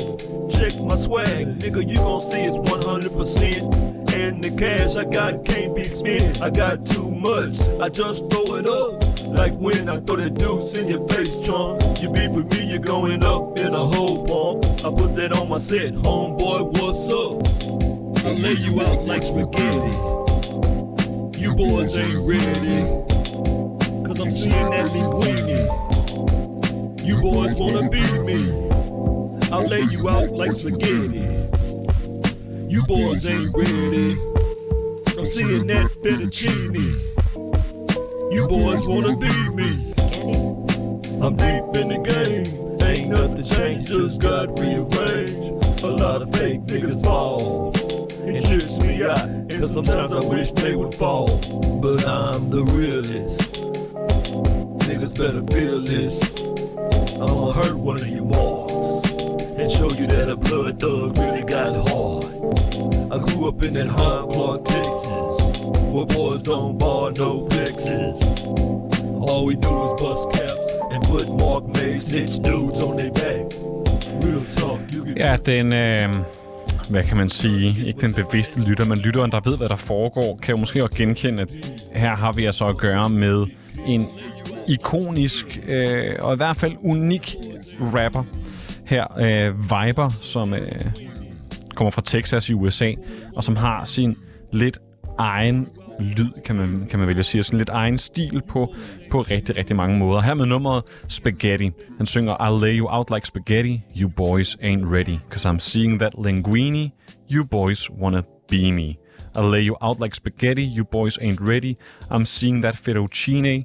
[0.50, 4.18] Check my swag, nigga, you gon' see it's 100%.
[4.18, 6.41] And the cash I got can't be spent.
[6.41, 8.97] I got too much, I just throw it up.
[9.38, 11.78] Like when I throw that deuce in your face, chunk.
[12.02, 14.66] You be with me, you're going up in a whole pump.
[14.82, 18.26] I put that on my set, homeboy, what's up?
[18.26, 20.28] I lay you out like spaghetti.
[21.40, 22.82] You boys ain't ready.
[24.04, 25.48] Cause I'm seeing that linguine.
[27.08, 28.40] You boys wanna beat me.
[29.50, 31.24] I'll lay you out like spaghetti.
[32.68, 34.20] You boys ain't ready.
[35.18, 36.76] I'm seeing that fettuccine.
[38.34, 39.94] You boys wanna beat me.
[41.24, 42.80] I'm deep in the game.
[42.84, 45.84] Ain't nothing changed, just got rearranged.
[45.86, 47.72] A lot of fake niggas fall.
[48.32, 51.25] It trips me out, and sometimes I wish they would fall.
[51.82, 53.73] But I'm the realest.
[54.86, 56.53] Niggas better feel this.
[57.21, 61.73] I'ma hurt one of you marks and show you that a blood thug really got
[61.89, 62.25] hard.
[63.11, 68.53] I grew up in that hard Clark, Texas, where boys don't bar no flexes.
[69.27, 73.49] All we do is bust caps and put Mark May snitch dudes on their back.
[74.23, 75.73] Real talk, you can Ja, den...
[75.73, 76.49] Øh,
[76.92, 77.88] hvad kan man sige?
[77.88, 80.96] Ikke den bevidste lytter, men lytteren, der ved, hvad der foregår, kan jo måske også
[80.96, 81.50] genkende, at
[81.96, 83.48] her har vi altså at gøre med
[83.88, 84.08] en
[84.68, 87.32] ikonisk øh, og i hvert fald unik
[87.80, 88.24] rapper.
[88.86, 90.62] Her, øh, Viber, som øh,
[91.76, 92.92] kommer fra Texas i USA,
[93.36, 94.16] og som har sin
[94.52, 94.78] lidt
[95.18, 95.68] egen
[96.00, 98.76] lyd, kan man, kan man vælge at sige, sådan lidt egen stil på,
[99.12, 100.22] på rigtig, rigtig mange måder.
[100.22, 101.72] Her med nummeret Spaghetti.
[101.97, 106.00] Han synger, I'll lay you out like spaghetti, you boys ain't ready, cause I'm seeing
[106.00, 106.91] that linguine,
[107.32, 108.22] you boys wanna
[108.52, 108.95] be me.
[109.36, 111.74] I'll lay you out like spaghetti, you boys ain't ready,
[112.12, 113.64] I'm seeing that fettuccine,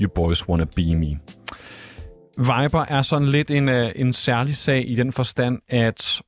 [0.00, 1.18] you boys wanna be me.
[2.38, 6.22] Viber er sådan lidt en, øh, en særlig sag i den forstand, at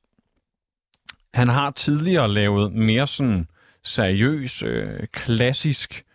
[1.33, 3.47] han har tidligere lavet mere sådan
[3.85, 6.05] seriøs, øh, klassisk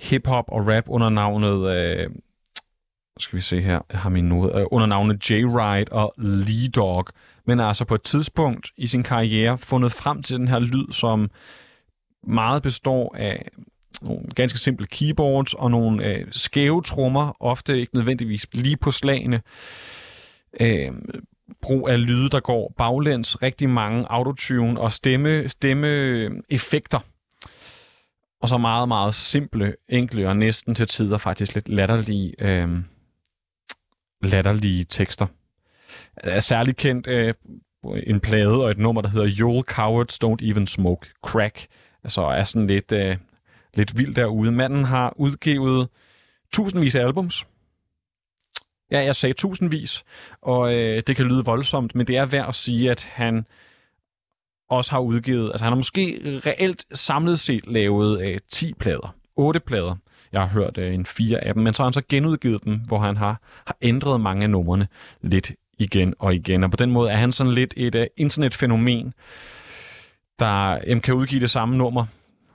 [0.00, 2.10] hip-hop og rap under navnet, øh,
[3.18, 7.06] skal vi se her, jeg har min noget, øh, under navnet J-Ride og Lee Dog,
[7.46, 10.92] men er altså på et tidspunkt i sin karriere fundet frem til den her lyd,
[10.92, 11.30] som
[12.26, 13.48] meget består af
[14.02, 19.42] nogle ganske simple keyboards og nogle øh, skæve trommer, ofte ikke nødvendigvis lige på slagene.
[20.60, 20.92] Øh,
[21.62, 26.98] brug af lyde, der går baglæns, rigtig mange autotune og stemme, stemmeeffekter.
[26.98, 27.04] Øh,
[28.44, 32.68] og så meget, meget simple, enkle og næsten til tider faktisk lidt latterlige, øh,
[34.22, 35.26] latterlige tekster.
[36.16, 37.34] Er særligt kendt øh,
[38.06, 41.66] en plade og et nummer, der hedder You'll Cowards Don't Even Smoke Crack.
[42.04, 43.16] Altså er sådan lidt, øh,
[43.74, 44.52] lidt vild derude.
[44.52, 45.88] Manden har udgivet
[46.52, 47.46] tusindvis af albums.
[48.90, 50.04] Ja, jeg sagde tusindvis,
[50.42, 53.46] og øh, det kan lyde voldsomt, men det er værd at sige, at han
[54.70, 59.60] også har udgivet, altså han har måske reelt samlet set lavet øh, 10 plader, 8
[59.60, 59.96] plader.
[60.32, 62.80] Jeg har hørt øh, en fire af dem, men så har han så genudgivet dem,
[62.86, 64.88] hvor han har, har ændret mange af numrene
[65.22, 66.64] lidt igen og igen.
[66.64, 69.14] Og på den måde er han sådan lidt et øh, internetfænomen,
[70.38, 72.06] der øh, kan udgive det samme nummer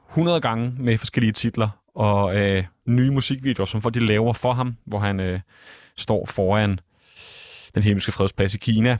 [0.09, 4.75] 100 gange med forskellige titler og øh, nye musikvideoer, som folk de laver for ham,
[4.85, 5.39] hvor han øh,
[5.99, 6.79] står foran
[7.75, 8.97] den himmelske fredsplads i Kina,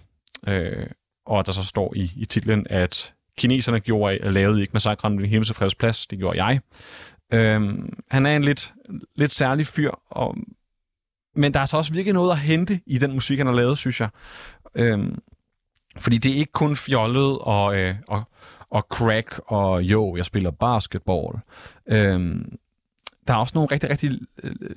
[0.48, 0.88] øh,
[1.26, 5.30] og der så står i, i titlen, at kineserne gjorde, lavede ikke massakren ved den
[5.30, 6.60] himmelske fredsplads, det gjorde jeg.
[7.34, 7.76] Øh,
[8.12, 8.74] han er en lidt,
[9.16, 10.36] lidt særlig fyr, og,
[11.36, 13.78] men der er så også virkelig noget at hente i den musik, han har lavet,
[13.78, 14.10] synes jeg.
[14.76, 15.00] Øh,
[15.98, 18.24] fordi det er ikke kun fjollet og, øh, og,
[18.70, 21.38] og crack og jo, jeg spiller basketball.
[21.88, 22.46] Øh,
[23.28, 24.12] der er også nogle rigtig, rigtig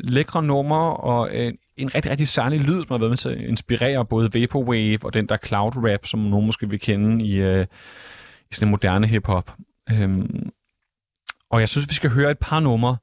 [0.01, 3.39] lækre numre og en, en rigtig, rigtig særlig lyd, som har været med til at
[3.39, 7.67] inspirere både Vaporwave og den der cloud rap, som nogen måske vil kende i, øh,
[8.51, 9.55] i sådan en moderne hiphop.
[9.93, 10.51] Øhm,
[11.51, 12.97] og jeg synes, vi skal høre et par numre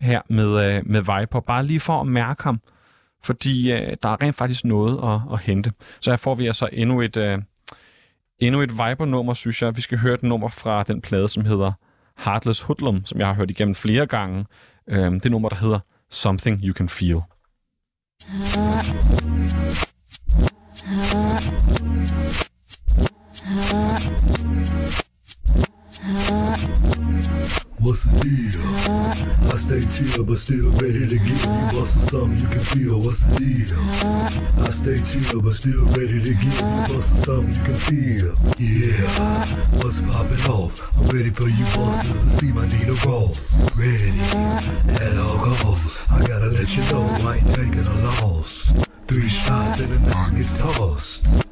[0.00, 2.60] her med, øh, med Viper, bare lige for at mærke ham
[3.22, 5.72] fordi øh, der er rent faktisk noget at, at hente.
[6.00, 7.38] Så her får vi altså endnu et, øh,
[8.38, 9.76] endnu et Viper-nummer, synes jeg.
[9.76, 11.72] Vi skal høre et nummer fra den plade, som hedder
[12.24, 14.46] Heartless Hoodlum, som jeg har hørt igennem flere gange.
[14.86, 15.78] Øh, det nummer, der hedder
[16.10, 17.20] Something You Can Feel.
[18.32, 18.82] Huh.
[20.86, 21.59] Huh.
[27.80, 28.60] What's the deal?
[29.48, 33.00] I stay chill, but still ready to give you bustin' something you can feel.
[33.00, 33.80] What's the deal?
[34.60, 38.36] I stay chill, but still ready to give you bustin' something you can feel.
[38.60, 39.00] Yeah,
[39.80, 40.92] what's poppin' off?
[41.00, 43.64] I'm ready for you busters to see my Nina Ross.
[43.80, 44.12] Ready
[45.00, 46.04] at all costs.
[46.12, 48.76] I gotta let you know I ain't taking a loss.
[49.08, 51.48] Three shots and the knock gets tossed.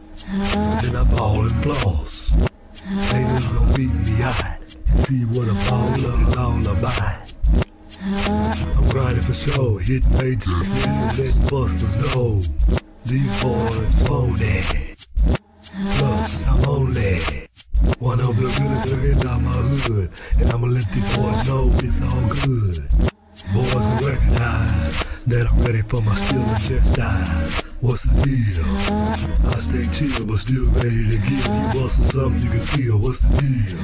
[0.84, 2.36] Then I ball and floss.
[2.84, 4.57] Haters gon' beat me out.
[4.97, 7.34] See what a baller is all about.
[8.01, 10.70] I'm grinding for show, hitting matrix,
[11.18, 12.43] letting busters know.
[13.05, 14.95] These boys phony.
[15.97, 17.49] Plus, I'm only
[17.99, 19.51] one of the realest niggas out my
[19.86, 20.11] hood.
[20.41, 22.89] And I'ma let these boys know it's all good.
[23.55, 27.67] Boys will recognize that I'm ready for my skill and chastise.
[27.80, 28.66] What's the deal?
[29.46, 32.98] I stay chill, but still ready to give you bustin' something you can feel.
[32.98, 33.78] What's the deal?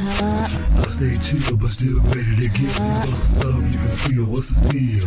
[0.82, 4.26] I stay chill, but still ready to give you bustin' something you can feel.
[4.26, 5.07] What's the deal?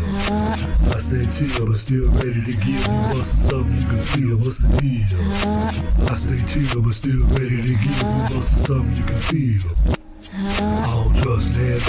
[0.88, 4.40] I stay chill, but still ready to give you bustin' something you can feel.
[4.40, 5.20] What's the deal?
[6.08, 10.07] I stay chill, but still ready to give you bustin' something you can feel.
[10.38, 11.82] I don't trust that.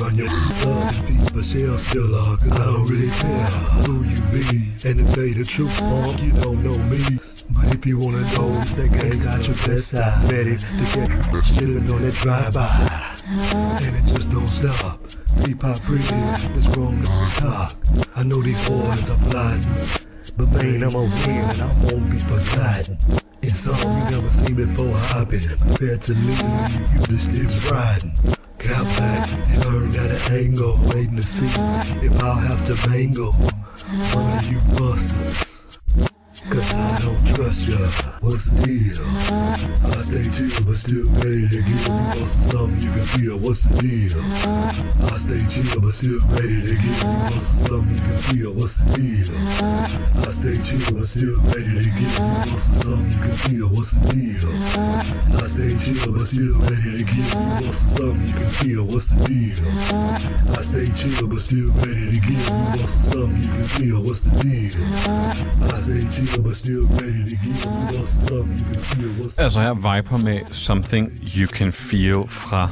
[0.00, 3.44] Run your up and beat Michelle Stiller, cause I don't really care
[3.84, 4.72] who you be.
[4.88, 5.76] And to tell you the truth,
[6.24, 7.20] you don't know me.
[7.52, 10.32] But if you wanna know, that gangsta at your best side.
[10.32, 10.66] Ready to
[10.96, 11.12] get
[11.52, 12.72] chillin' on that drive-by.
[13.84, 15.00] And it just don't stop.
[15.60, 16.04] Pop pretty,
[16.56, 17.72] it's wrong to top.
[18.16, 19.68] I know these boys are plotting.
[20.36, 23.23] But man, I'm here and I won't be forgotten.
[23.44, 25.38] In some you never seen before happen.
[25.68, 28.16] Prepared to leave, you just it's riding.
[28.56, 31.44] Got back and learned got an angle, waiting to see
[32.06, 35.78] if I'll have to mangle one of you busters.
[36.48, 38.13] Cause I don't trust ya.
[38.24, 39.04] What's the deal?
[39.84, 43.36] I stay chill, but still ready to give you bustin' something you can feel.
[43.36, 44.16] What's the deal?
[45.04, 48.50] I stay chill, but still ready to give you bustin' something you can feel.
[48.56, 49.28] What's the deal?
[50.24, 53.68] I stay chill, but still ready to give you bustin' something you can feel.
[53.76, 54.48] What's the deal?
[55.36, 58.82] I stay chill, but still ready to give you bustin' something you can feel.
[58.88, 59.60] What's the deal?
[60.48, 64.00] I stay chill, but still ready to give you bustin' something you can feel.
[64.00, 64.80] What's the deal?
[65.68, 68.13] I stay chill, but still ready to give you bustin'
[69.38, 72.68] Altså her Viper med Something You Can Feel fra?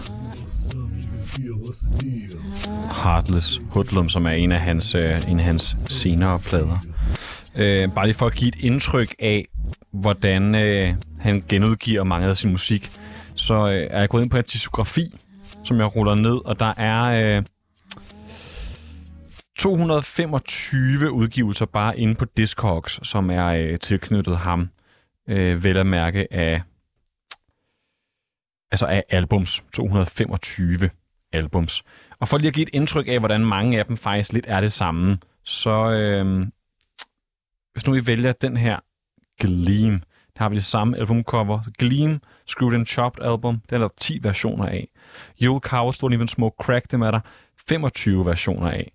[3.02, 6.78] Heartless Hoodlum, som er en af hans, øh, en af hans senere plader.
[7.56, 9.48] Øh, bare lige for at give et indtryk af,
[9.92, 12.90] hvordan øh, han genudgiver mange af sin musik,
[13.34, 15.14] så øh, er jeg gået ind på en diskografi,
[15.64, 17.42] som jeg ruller ned, og der er øh,
[19.58, 24.68] 225 udgivelser bare inde på Discogs, som er øh, tilknyttet ham,
[25.28, 26.62] øh, vel at mærke af,
[28.70, 29.64] altså af albums.
[29.72, 30.90] 225
[31.32, 31.82] albums.
[32.18, 34.60] Og for lige at give et indtryk af, hvordan mange af dem faktisk lidt er
[34.60, 36.46] det samme, så øh,
[37.72, 38.78] hvis nu I vælger den her
[39.40, 40.02] Gleam,
[40.38, 41.60] der har vi det samme albumcover.
[41.78, 44.88] Gleam, Screwed and Chopped album, den er der 10 versioner af.
[45.42, 47.20] You'll Cow, Don't Even Smoke Crack, dem er der
[47.68, 48.92] 25 versioner af.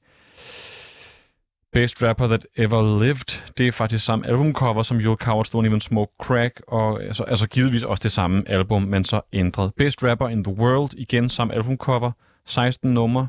[1.74, 5.82] Best Rapper That Ever Lived, det er faktisk samme albumcover som You'll Coward Don't Even
[5.82, 9.74] Smoke Crack, og altså, altså givetvis også det samme album, men så ændret.
[9.78, 12.12] Best Rapper in the World, igen samme albumcover,
[12.46, 13.28] 16 nummer,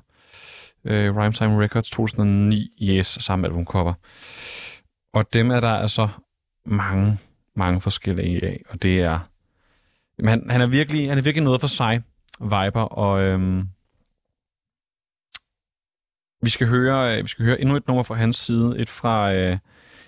[0.85, 3.95] Uh, øh, Rhyme Time Records 2009, yes, samme albumcover.
[5.13, 6.09] Og dem er der altså
[6.67, 7.19] mange,
[7.57, 9.19] mange forskellige af, og det er...
[10.19, 12.03] Men han, han, er virkelig, han er virkelig noget for sig,
[12.41, 13.69] Viper, og øhm,
[16.43, 19.35] vi skal høre, øh, vi skal høre endnu et nummer fra hans side, et fra,
[19.35, 19.59] øh,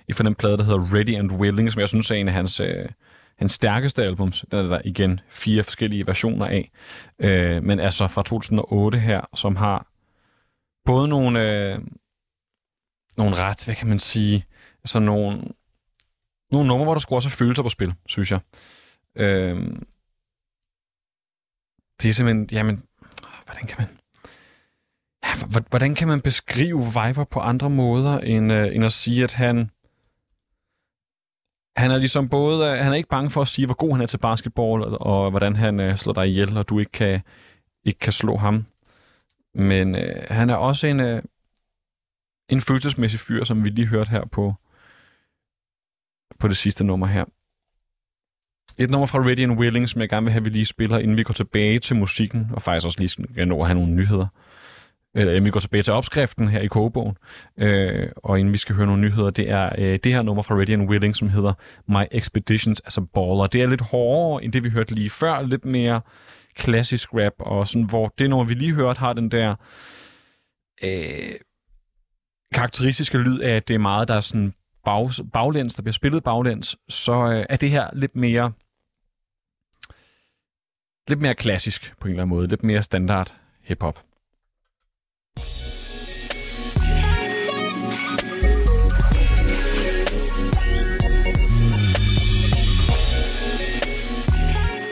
[0.08, 2.34] et fra den plade, der hedder Ready and Willing, som jeg synes er en af
[2.34, 2.88] hans, øh,
[3.36, 4.44] hans stærkeste albums.
[4.50, 6.70] Den er der igen fire forskellige versioner af,
[7.18, 9.86] øh, men altså fra 2008 her, som har
[10.84, 11.78] både nogle, øh,
[13.16, 14.46] nogle ret, hvad kan man sige,
[14.82, 15.42] altså nogle,
[16.50, 18.40] nogle numre, hvor der skulle også have følelser på spil, synes jeg.
[19.16, 19.56] Øh,
[22.02, 22.82] det er simpelthen, jamen,
[23.44, 23.99] hvordan kan man...
[25.24, 29.32] Ja, hvordan kan man beskrive Viper på andre måder, end, øh, end at sige, at
[29.32, 29.70] han...
[31.76, 32.70] Han er ligesom både...
[32.70, 35.00] Øh, han er ikke bange for at sige, hvor god han er til basketball, og,
[35.00, 37.20] og hvordan han øh, slår dig ihjel, og du ikke kan,
[37.84, 38.66] ikke kan slå ham.
[39.54, 41.22] Men øh, han er også en, øh,
[42.48, 44.54] en følelsesmæssig fyr, som vi lige hørte her på,
[46.38, 47.24] på det sidste nummer her.
[48.78, 50.98] Et nummer fra Ready and Willing, som jeg gerne vil have, at vi lige spiller,
[50.98, 53.94] inden vi går tilbage til musikken, og faktisk også lige skal nå at have nogle
[53.94, 54.26] nyheder.
[55.14, 57.16] Eller inden vi går tilbage til opskriften her i kogebogen,
[57.56, 60.54] øh, og inden vi skal høre nogle nyheder, det er øh, det her nummer fra
[60.54, 61.52] Ready and Willing, som hedder
[61.86, 63.46] My Expeditions as a Baller.
[63.46, 66.00] Det er lidt hårdere end det, vi hørte lige før, lidt mere
[66.54, 69.54] klassisk rap, og sådan, hvor det nummer, vi lige hørte, har den der
[70.84, 71.34] øh,
[72.54, 74.54] karakteristiske lyd af, at det er meget, der er sådan
[74.84, 78.52] bag, baglæns, der bliver spillet baglæns, så øh, er det her lidt mere
[81.08, 84.09] lidt mere klassisk på en eller anden måde, lidt mere standard hiphop.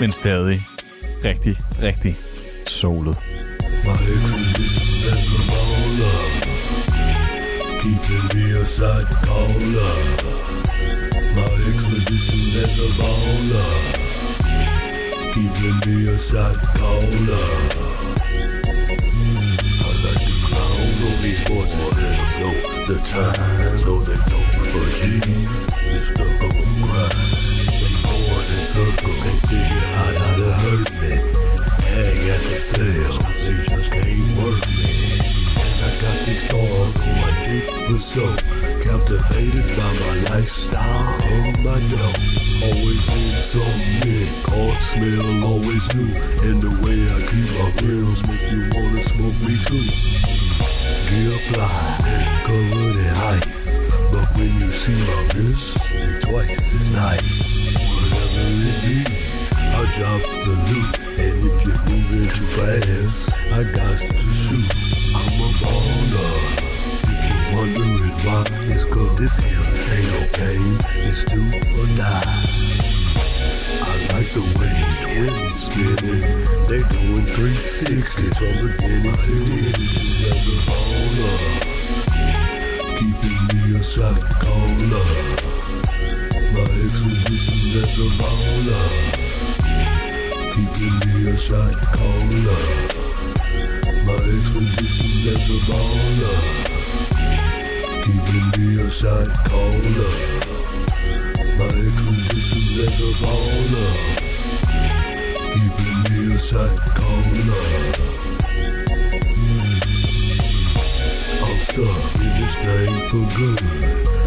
[0.01, 0.61] Men stadig
[1.25, 2.17] rigtig, rigtig
[2.67, 3.17] solet.
[3.85, 3.97] My
[7.83, 9.95] keeping me a shot caller.
[11.37, 13.73] My expedition as a bowler,
[15.35, 17.49] keeping me a shot caller.
[19.85, 25.03] I like to clown on these boys and the time so they know for G
[25.97, 27.78] is the home grind.
[28.19, 31.14] Going in circles, out how to hurt me.
[31.87, 33.14] Hang at themselves,
[33.47, 34.91] they just can't work me.
[35.55, 38.35] And I got these stars on my dick for show,
[38.83, 42.19] captivated by my lifestyle and my dough.
[42.66, 46.11] Always in some mint, caught smell always new.
[46.51, 49.87] And the way I keep my grills make you wanna smoke me too.
[51.07, 52.03] Gear fly,
[52.43, 53.87] covered in ice.
[54.11, 55.79] But when you see my wrist,
[56.27, 57.58] twice as nice.
[58.39, 59.03] It be,
[59.74, 59.86] our
[60.47, 60.95] loot.
[61.18, 64.70] And if you're moving too fast, I got to shoot.
[65.11, 66.34] I'm a baller.
[67.11, 70.22] If you're wondering why, it's cause this here ain't no.
[71.09, 71.43] It's do
[71.74, 72.78] or die.
[73.82, 76.30] I like the way these twins spinning.
[76.68, 79.82] They doing 360s from beginning to end.
[80.30, 81.39] As a baller,
[82.99, 85.78] keeping me a shot caller.
[86.59, 88.87] My expedition as a baller,
[90.55, 92.63] keeping me a shot caller.
[94.05, 96.39] My expedition as a baller,
[98.03, 100.15] keeping me a shot caller.
[101.59, 103.93] My expedition as a baller,
[105.55, 107.67] keeping me a shot caller.
[111.41, 114.18] I'm stuck in this thing for good.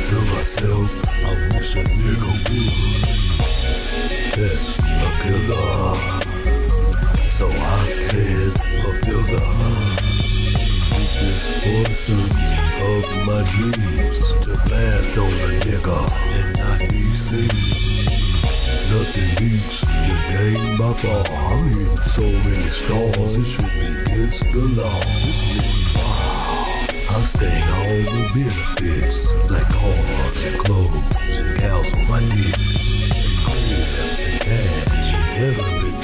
[0.00, 2.72] To myself, I wish a nigga would.
[4.34, 5.94] That's a killer,
[7.28, 9.42] so I can fulfill the
[11.62, 12.48] portions
[12.80, 16.00] of my dreams to blast on a nigga
[16.34, 17.54] and not be seen.
[18.90, 21.24] Nothing beats the game by far.
[21.52, 25.79] I'm hitting so many stars, it should be against the law.
[27.20, 32.56] I stain all the benefits, like cars and clothes and gals on my dick.
[33.44, 36.00] And cash everything.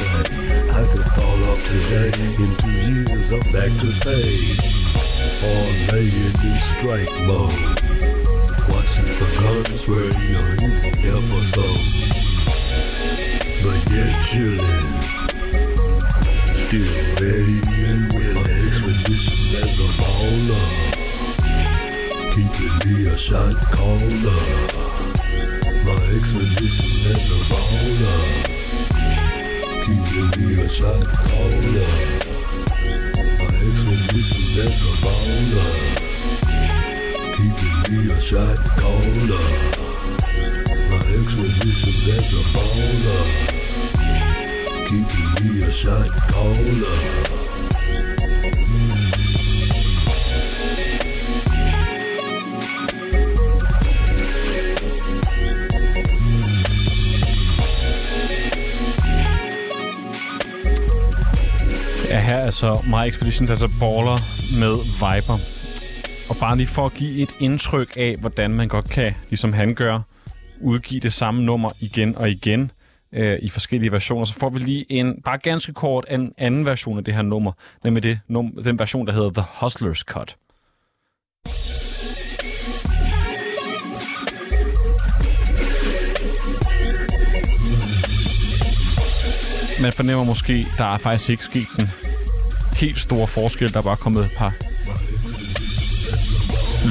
[0.76, 2.12] I could fall off today.
[2.36, 4.28] In two years, I'm back to pay.
[5.40, 7.64] All laying in strike mode.
[8.68, 11.80] Watching for guns ready on any episode.
[13.64, 15.00] But yet chillin'.
[16.60, 16.92] Still
[17.24, 17.56] ready
[17.88, 18.52] and willing.
[18.68, 20.95] Expedition as a baller.
[22.36, 24.42] Keeping me a shot caller.
[25.86, 28.20] My expedition as a baller.
[29.86, 31.92] Keeping me a shot caller.
[33.40, 35.72] My expedition as a baller.
[37.36, 39.48] Keeping me a shot caller.
[40.90, 43.24] My expedition as a baller.
[44.90, 47.35] Keeping me a shot caller.
[62.62, 64.18] Altså så My Expeditions, altså baller
[64.60, 65.38] med Viper.
[66.30, 69.74] Og bare lige for at give et indtryk af, hvordan man godt kan, ligesom han
[69.74, 70.00] gør,
[70.60, 72.70] udgive det samme nummer igen og igen
[73.12, 76.98] øh, i forskellige versioner, så får vi lige en, bare ganske kort, en anden version
[76.98, 77.52] af det her nummer,
[77.84, 80.36] nemlig det, num, den version, der hedder The Hustlers Cut.
[89.82, 92.05] Man fornemmer måske, der er faktisk ikke sket den
[92.80, 93.72] helt store forskel.
[93.72, 94.52] Der er bare kommet et par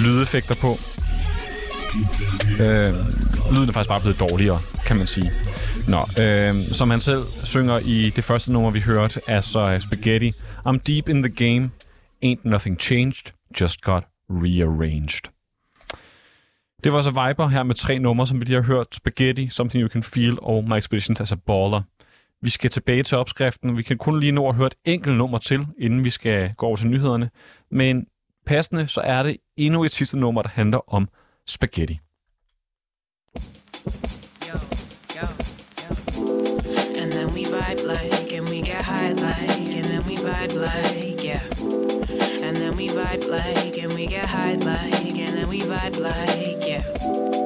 [0.03, 0.71] lydeffekter på.
[2.63, 2.91] Øh,
[3.53, 5.29] lyden er faktisk bare blevet dårligere, kan man sige.
[5.87, 9.79] Nå, øh, som han selv synger i det første nummer, vi hørte, er så øh,
[9.81, 10.29] Spaghetti.
[10.67, 11.71] I'm deep in the game,
[12.25, 15.31] ain't nothing changed, just got rearranged.
[16.83, 18.87] Det var så Viper her med tre numre, som vi lige har hørt.
[18.95, 21.81] Spaghetti, Something You Can Feel og My Expeditions as a Baller.
[22.45, 23.77] Vi skal tilbage til opskriften.
[23.77, 26.65] Vi kan kun lige nå at høre et enkelt nummer til, inden vi skal gå
[26.65, 27.29] over til nyhederne.
[27.71, 28.05] Men
[28.45, 31.07] passende, så er det endnu et sidste nummer, der handler om
[31.47, 31.99] spaghetti.
[34.47, 34.57] yo,
[35.15, 35.27] yo,
[35.81, 35.89] yo.
[37.01, 41.23] And then we vibe like, and we get high like, and then we vibe like,
[41.29, 41.41] yeah.
[42.45, 46.67] And then we vibe like, and we get high like, and then we vibe like,
[46.67, 47.44] yeah.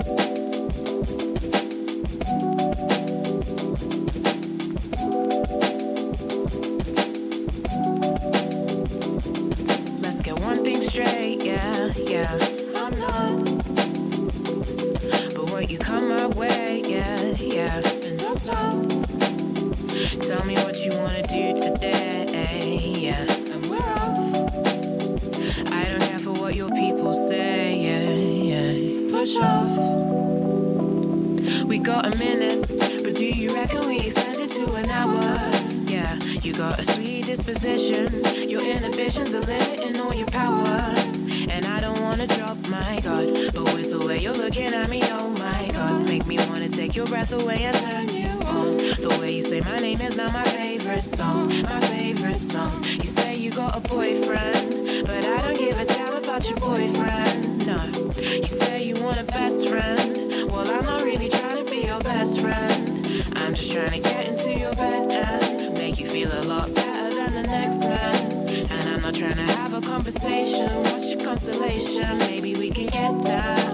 [20.28, 22.78] Tell me what you wanna do today.
[22.94, 23.26] Yeah,
[23.70, 24.18] we're off.
[25.72, 27.80] I don't care for what your people say.
[27.80, 28.12] Yeah,
[28.52, 29.12] yeah.
[29.12, 29.72] Push off.
[31.66, 32.68] We got a minute,
[33.04, 35.22] but do you reckon we extend it to an hour?
[35.86, 38.24] Yeah, you got a sweet disposition.
[38.50, 40.94] Your inhibitions are limiting all your power.
[41.50, 43.54] And I don't wanna drop my guard.
[43.54, 45.29] But with the way you're looking at me, oh my god.
[46.20, 48.76] Make me wanna take your breath away and turn you on.
[48.76, 51.48] The way you say my name is not my favorite song.
[51.64, 52.84] My favorite song.
[52.84, 55.08] You say you got a boyfriend.
[55.08, 57.66] But I don't give a damn about your boyfriend.
[57.66, 57.80] No.
[58.20, 60.52] You say you want a best friend.
[60.52, 62.84] Well, I'm not really trying to be your best friend.
[63.38, 67.16] I'm just trying to get into your bed and make you feel a lot better
[67.16, 68.72] than the next man.
[68.74, 70.68] And I'm not trying to have a conversation.
[70.84, 72.18] What's your constellation?
[72.28, 73.69] Maybe we can get down.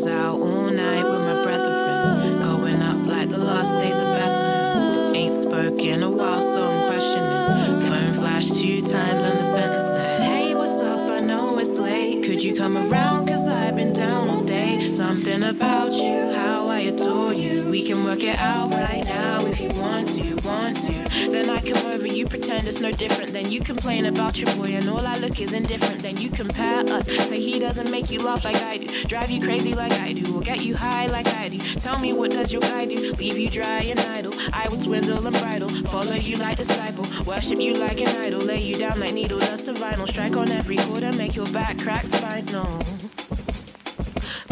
[0.00, 4.04] Was out all night with my breath brethren, going up like the last days of
[4.04, 5.14] Bethlehem.
[5.14, 7.82] Ain't spoke in a while, so I'm questioning.
[7.82, 11.00] Phone flashed two times and the sentence said, Hey, what's up?
[11.10, 12.24] I know it's late.
[12.24, 13.28] Could you come around?
[13.28, 14.80] Cause I've been down all day.
[14.80, 17.68] Something about you, how I adore you.
[17.68, 21.30] We can work it out right now if you want to, want to.
[21.30, 21.99] Then I over, you
[22.30, 23.32] pretend it's no different.
[23.32, 26.00] Then you complain about your boy, and all I look is indifferent.
[26.00, 29.40] Then you compare us, say he doesn't make you laugh like I do, drive you
[29.40, 31.58] crazy like I do, or get you high like I do.
[31.58, 33.12] Tell me what does your guy do?
[33.14, 34.32] Leave you dry and idle.
[34.52, 38.40] I would swindle and bridle, follow you like a disciple, worship you like an idol,
[38.40, 41.46] lay you down like needle dust to vinyl, strike on every chord and make your
[41.46, 42.78] back crack spinal.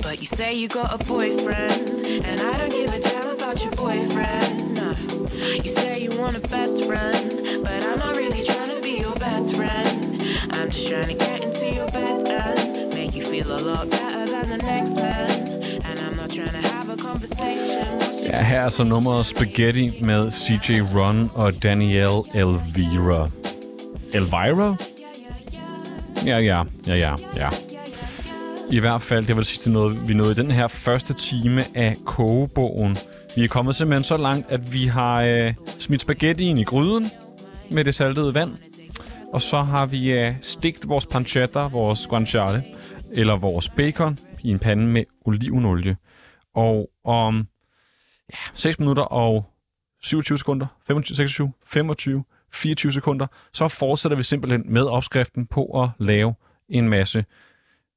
[0.03, 1.91] But you say you got a boyfriend,
[2.25, 4.75] and I don't give a damn about your boyfriend.
[4.77, 4.91] No.
[5.53, 7.31] You say you want a best friend,
[10.69, 14.27] I'm just trying to get into your bed and make you feel a lot better
[14.33, 15.31] than the next man.
[15.89, 17.85] And I'm not trying to have a conversation.
[18.25, 23.29] Ja, her er så nummeret Spaghetti med CJ Run og Danielle Elvira.
[24.15, 24.77] Elvira?
[26.27, 27.49] Ja, ja, ja, ja, ja.
[28.71, 31.63] I hvert fald, det var det sidste noget, vi nåede i den her første time
[31.75, 32.97] af kogebogen.
[33.37, 37.11] Vi er kommet simpelthen så langt, at vi har øh, smidt spaghettien i gryden
[37.71, 38.68] med det saltede vand.
[39.33, 42.65] Og så har vi øh, stegt vores pancetta, vores guanciale,
[43.17, 45.97] eller vores bacon i en pande med olivenolie.
[46.55, 47.49] Og om
[48.33, 49.47] ja, 6 minutter og
[50.03, 55.91] 27 sekunder, 25, 26, 25, 24 sekunder, så fortsætter vi simpelthen med opskriften på at
[55.99, 56.35] lave
[56.69, 57.25] en masse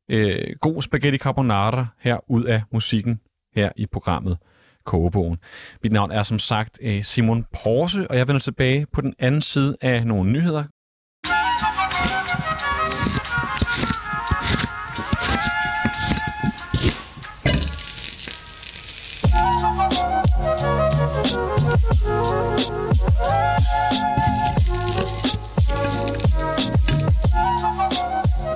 [0.09, 3.19] øh, god spaghetti carbonara her ud af musikken
[3.55, 4.37] her i programmet
[4.85, 5.37] Kogebogen.
[5.83, 9.41] Mit navn er som sagt øh, Simon Porse, og jeg vender tilbage på den anden
[9.41, 10.63] side af nogle nyheder.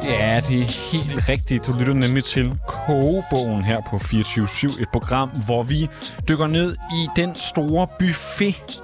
[0.10, 1.68] Ja, det er helt rigtigt.
[1.68, 4.82] Du lytter nemlig til Kogebogen her på 24-7.
[4.82, 5.90] Et program, hvor vi
[6.30, 8.82] dykker ned i den store buffet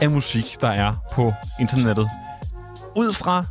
[0.00, 2.08] af musik, der er på internettet.
[2.96, 3.44] Ud fra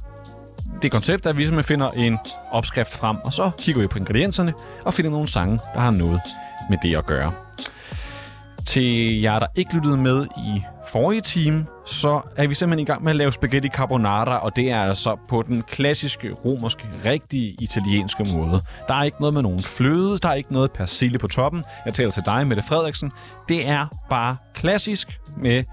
[0.82, 2.20] det koncept, at vi simpelthen finder en
[2.52, 4.54] opskrift frem, og så kigger vi på ingredienserne
[4.86, 6.22] og finder nogle sange, der har noget
[6.70, 7.45] med det at gøre.
[8.66, 13.04] Til jer, der ikke lyttede med i forrige time, så er vi simpelthen i gang
[13.04, 18.26] med at lave spaghetti carbonara, og det er altså på den klassiske, romerske, rigtige italienske
[18.34, 18.60] måde.
[18.88, 21.64] Der er ikke noget med nogen fløde, der er ikke noget persille på toppen.
[21.86, 23.12] Jeg taler til dig, Mette Frederiksen.
[23.50, 25.64] Det er bare klassisk med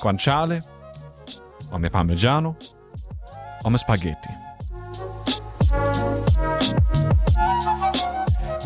[0.00, 0.62] guanciale
[1.72, 2.52] og med parmigiano
[3.64, 4.43] og med spaghetti.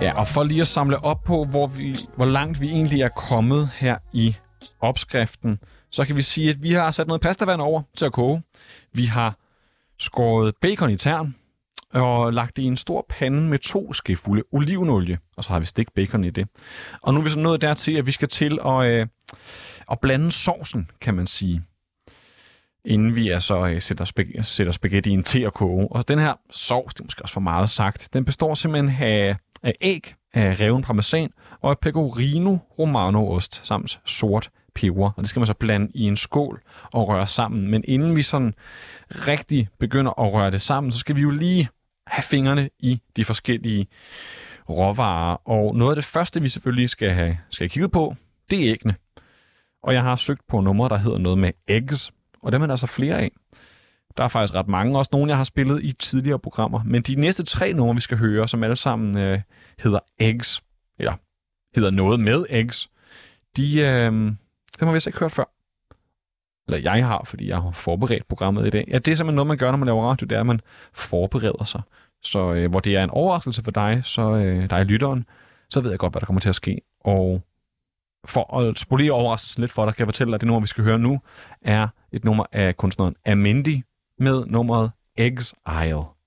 [0.01, 3.09] Ja, og for lige at samle op på, hvor, vi, hvor langt vi egentlig er
[3.09, 4.37] kommet her i
[4.81, 5.59] opskriften,
[5.91, 8.43] så kan vi sige, at vi har sat noget pastavand over til at koge.
[8.93, 9.37] Vi har
[9.99, 11.35] skåret bacon i tern
[11.95, 15.67] og lagt det i en stor pande med to skefulde olivenolie, og så har vi
[15.67, 16.49] stegt bacon i det.
[17.03, 19.07] Og nu er vi så nået dertil, at vi skal til at, øh,
[19.91, 21.63] at blande sovsen, kan man sige
[22.85, 25.89] inden vi altså øh, sætter, spag- sætter spaghettien til at koge.
[25.91, 29.37] Og den her sovs, det er måske også for meget sagt, den består simpelthen af,
[29.63, 31.31] af æg, af reven parmesan
[31.63, 35.11] og af pecorino romano ost samt sort peber.
[35.17, 37.71] Og det skal man så blande i en skål og røre sammen.
[37.71, 38.55] Men inden vi sådan
[39.11, 41.69] rigtig begynder at røre det sammen, så skal vi jo lige
[42.07, 43.87] have fingrene i de forskellige
[44.69, 45.49] råvarer.
[45.49, 48.15] Og noget af det første, vi selvfølgelig skal have, skal have kigget på,
[48.51, 48.95] det er æggene.
[49.83, 52.73] Og jeg har søgt på numre, der hedder noget med eggs, og dem er der
[52.73, 53.31] altså flere af.
[54.19, 56.83] Der er faktisk ret mange, også nogle, jeg har spillet i tidligere programmer.
[56.85, 59.41] Men de næste tre numre, vi skal høre, som alle sammen øh,
[59.79, 60.63] hedder Eggs,
[60.99, 61.13] eller
[61.75, 62.91] hedder noget med Eggs,
[63.57, 64.39] de, øh, dem
[64.81, 65.45] har vi altså ikke hørt før.
[66.69, 68.85] Eller jeg har, fordi jeg har forberedt programmet i dag.
[68.89, 70.61] Ja, det er simpelthen noget, man gør, når man laver radio, det er, at man
[70.95, 71.83] forbereder sig.
[72.23, 75.27] Så øh, hvor det er en overraskelse for dig, så øh, dig lytteren,
[75.69, 76.81] så ved jeg godt, hvad der kommer til at ske.
[77.01, 77.43] Og
[78.27, 80.67] for at spolere overraskelsen lidt for dig, kan jeg fortælle dig, at det nummer, vi
[80.67, 81.21] skal høre nu,
[81.63, 83.83] er et nummer af kunstneren Amendi
[84.19, 86.18] med nummeret Exile.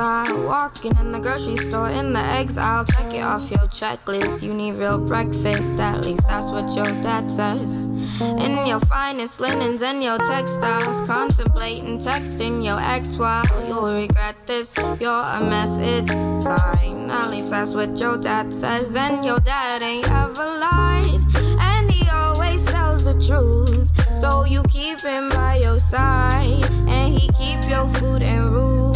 [0.00, 2.86] Walking in the grocery store in the exile.
[2.86, 4.42] Check it off your checklist.
[4.42, 7.84] You need real breakfast, at least that's what your dad says.
[8.18, 11.06] In your finest linens and your textiles.
[11.06, 14.74] Contemplating texting your ex while you'll regret this.
[14.98, 17.10] You're a mess, it's fine.
[17.10, 18.96] At least that's what your dad says.
[18.96, 21.20] And your dad ain't ever lied.
[21.60, 23.92] And he always tells the truth.
[24.18, 26.64] So you keep him by your side.
[26.88, 28.89] And he keep your food and roof.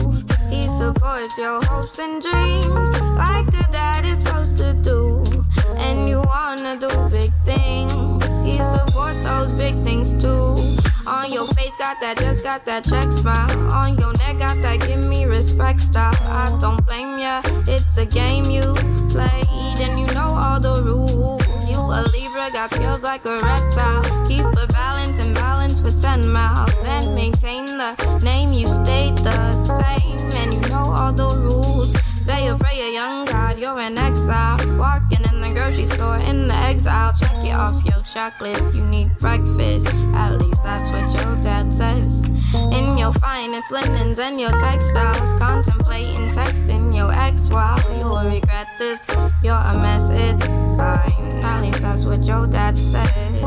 [0.84, 3.00] Supports your hopes and dreams.
[3.16, 5.24] Like a dad is supposed to do.
[5.78, 8.22] And you wanna do big things.
[8.44, 10.60] He support those big things too.
[11.06, 13.48] On your face, got that, just got that check smile.
[13.72, 16.12] On your neck, got that, give me respect style.
[16.28, 18.74] I don't blame ya, it's a game you
[19.08, 21.40] played, and you know all the rules.
[21.66, 24.04] You a Libra, got feels like a reptile.
[24.28, 26.74] Keep the balance and balance for 10 miles.
[26.84, 30.03] And maintain the name, you stayed the same,
[31.04, 31.92] all the rules.
[32.24, 34.56] Say a prayer, young God, you're in exile.
[34.78, 37.12] Walking in the grocery store in the exile.
[37.20, 38.74] Check it off your checklist.
[38.74, 39.88] You need breakfast.
[40.14, 42.24] At least that's what your dad says.
[42.78, 45.30] In your finest linens and your textiles.
[45.38, 49.06] Contemplating texting your ex while you'll regret this.
[49.42, 50.46] You're a mess, it's
[50.78, 51.44] fine.
[51.44, 53.44] At least that's what your dad says.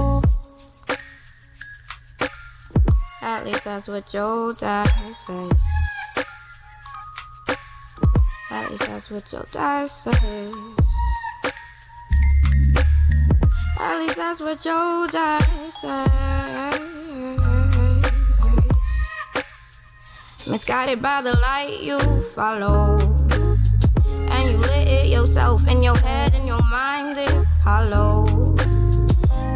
[3.24, 5.87] At least that's what your dad says.
[8.50, 10.54] At least that's what your dad says.
[13.80, 16.48] At least that's what your dad says.
[20.50, 22.00] Misguided by the light you
[22.36, 22.98] follow.
[24.32, 28.47] And you lit it yourself in your head and your mind is hollow.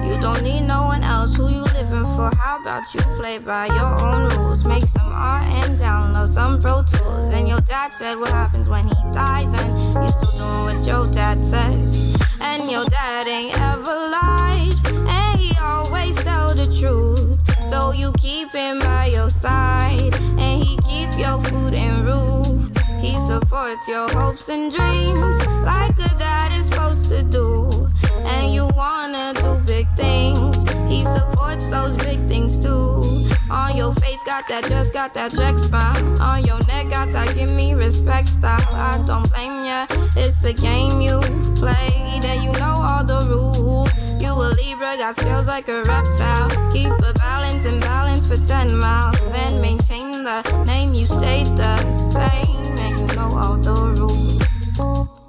[0.07, 2.29] You don't need no one else who you living for.
[2.35, 4.65] How about you play by your own rules?
[4.65, 7.31] Make some art and download some Pro Tools.
[7.33, 11.07] And your dad said what happens when he dies, and you still doing what your
[11.07, 12.17] dad says.
[12.41, 14.75] And your dad ain't ever lied,
[15.07, 17.39] and he always tell the truth.
[17.69, 22.69] So you keep him by your side, and he keep your food and roof.
[22.99, 27.87] He supports your hopes and dreams like a dad is supposed to do.
[28.25, 30.63] And you wanna do big things.
[30.89, 33.03] He supports those big things too.
[33.51, 35.97] On your face, got that, just got that check spot.
[36.21, 38.73] On your neck, got that, give me respect style.
[38.73, 41.19] I don't blame ya, it's a game you
[41.55, 43.89] played, and you know all the rules.
[44.21, 46.49] You a Libra, got skills like a reptile.
[46.71, 49.17] Keep a balance and balance for 10 miles.
[49.33, 51.77] And maintain the name, you stayed the
[52.13, 52.77] same.
[52.85, 55.20] And you know all the rules.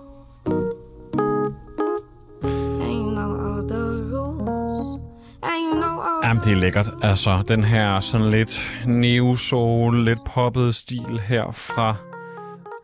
[6.25, 6.91] Jamen, det er lækkert.
[7.03, 11.97] Altså, den her sådan lidt neo-soul, lidt poppet stil her fra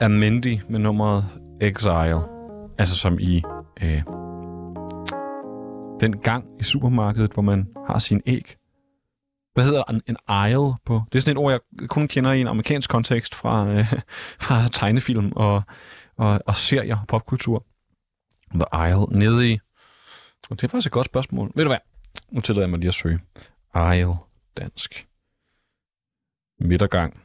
[0.00, 1.24] Amendi med nummeret
[1.60, 2.20] Exile.
[2.78, 3.42] Altså som i
[3.82, 4.02] øh,
[6.00, 8.56] den gang i supermarkedet, hvor man har sin æg
[9.58, 11.02] hvad hedder en, en aisle på?
[11.12, 13.92] Det er sådan et ord, jeg kun kender i en amerikansk kontekst fra, øh,
[14.46, 15.62] fra tegnefilm og,
[16.16, 17.64] og, og serier, popkultur.
[18.54, 19.58] The aisle, nede i...
[20.50, 21.52] Det er faktisk et godt spørgsmål.
[21.54, 21.78] Ved du hvad?
[22.30, 23.20] Nu tillader jeg mig lige at søge.
[23.74, 24.12] Aisle,
[24.56, 25.08] dansk.
[26.60, 27.22] Midtergang.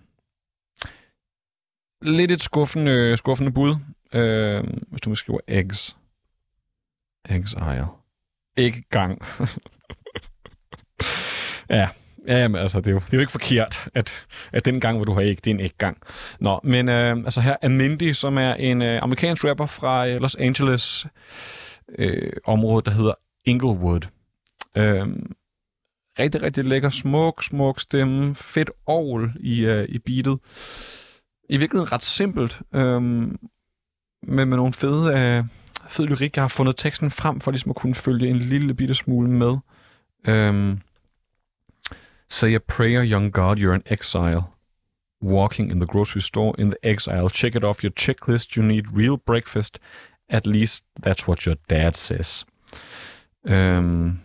[2.02, 3.76] Lidt et skuffende, skuffende bud,
[4.14, 5.98] øh, hvis du måske skriver eggs.
[7.30, 7.88] Eggs aisle.
[8.58, 9.20] Ikke gang.
[11.70, 11.90] ja,
[12.28, 15.06] Jamen, altså, det er, jo, det er jo ikke forkert, at, at den gang, hvor
[15.06, 15.98] du har æg, det er en æggang.
[16.40, 20.22] Nå, men øh, altså her er Mindy, som er en øh, amerikansk rapper fra øh,
[20.22, 21.08] Los Angeles
[21.98, 23.14] øh, område, der hedder
[23.46, 24.02] Inglewood.
[24.78, 25.08] Øh,
[26.20, 30.40] rigtig, rigtig lækker, smuk, smuk stemme, fedt ovl i, øh, i beatet.
[31.50, 33.38] I virkeligheden ret simpelt, øh, men
[34.24, 35.44] med nogle fede, øh,
[35.90, 36.36] fede lyrik.
[36.36, 39.58] Jeg har fundet teksten frem for ligesom at kunne følge en lille bitte smule med.
[40.28, 40.78] Øh,
[42.30, 44.44] Say a prayer, young God, you're an exile.
[45.22, 47.30] Walking in the grocery store in the exile.
[47.30, 48.56] Check it off your checklist.
[48.58, 49.80] You need real breakfast.
[50.30, 52.46] At least that's what your dad says.
[53.48, 54.20] Øhm,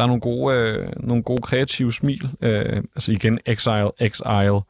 [0.00, 2.30] der er nogle gode, øh, nogle gode kreative smil.
[2.40, 4.60] Øh, altså igen, Exile, Exile,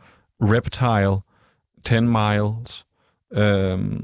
[0.41, 1.21] Reptile,
[1.85, 2.87] 10 Miles.
[3.33, 4.01] Øh,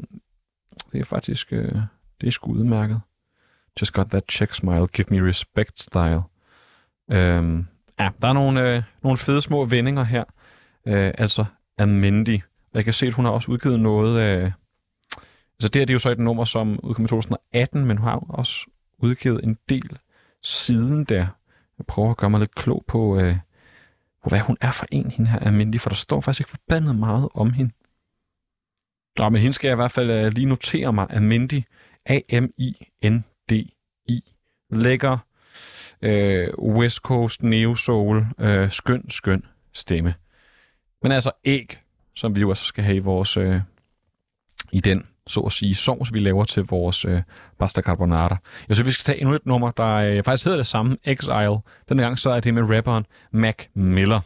[0.93, 1.75] det er faktisk øh,
[2.21, 3.01] det er sgu udmærket.
[3.81, 6.23] Just got that check smile, give me respect style.
[7.11, 7.65] Øh,
[7.99, 10.25] ja, der er nogle, øh, nogle fede små vendinger her.
[10.87, 11.45] Øh, altså
[11.79, 12.43] Amendi.
[12.75, 14.21] Jeg kan se, at hun har også udgivet noget...
[14.21, 14.53] Øh,
[15.59, 18.09] altså det her det er jo så et nummer, som udkom i 2018, men hun
[18.09, 18.67] har også
[18.99, 19.99] udgivet en del
[20.43, 21.27] siden der.
[21.79, 23.37] Jeg prøver at gøre mig lidt klog på, øh,
[24.23, 26.97] på hvad hun er for en, hende her almindelig, for der står faktisk ikke forbandet
[26.97, 27.73] meget om hende.
[29.19, 31.07] Nå, men hende skal jeg i hvert fald øh, lige notere mig.
[31.11, 31.67] almindelig.
[32.07, 33.23] A-M-I-N-D-I.
[34.71, 35.19] Lækker
[36.03, 40.15] øh, West Coast Neo Soul, øh, skøn, skøn stemme.
[41.03, 41.81] Men altså æg,
[42.15, 43.61] som vi jo altså skal have i vores, øh,
[44.73, 47.23] i den, så at sige, sovs, vi laver til vores øh,
[47.59, 48.37] pasta carbonara.
[48.69, 51.59] Jeg synes, vi skal tage endnu et nummer, der øh, faktisk hedder det samme, Exile.
[51.89, 54.21] Denne gang så er det med rapperen Mac Miller.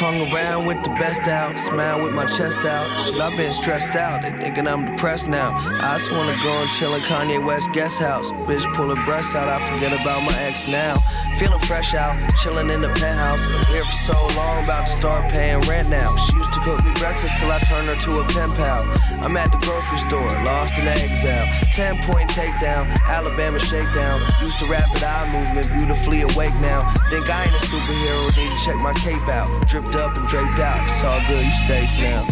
[0.00, 2.88] Hung around with the best out, smile with my chest out.
[3.04, 5.52] Shit, I've been stressed out, they thinking I'm depressed now.
[5.54, 8.30] I just wanna go and chill in Kanye West guest house.
[8.48, 10.96] Bitch, pull her breasts out, I forget about my ex now.
[11.36, 13.44] Feeling fresh out, chilling in the penthouse.
[13.44, 16.16] Been here for so long, about to start paying rent now.
[16.16, 18.88] She used to cook me breakfast till I turned her to a pen pal.
[19.20, 21.44] I'm at the grocery store, lost in exile.
[21.72, 24.20] 10 point takedown, Alabama shakedown.
[24.40, 26.88] Used to rapid eye movement, beautifully awake now.
[27.10, 29.48] Think I ain't a superhero, need to check my cape out.
[29.90, 32.22] Dripped up and draped out, it's all good, you safe now.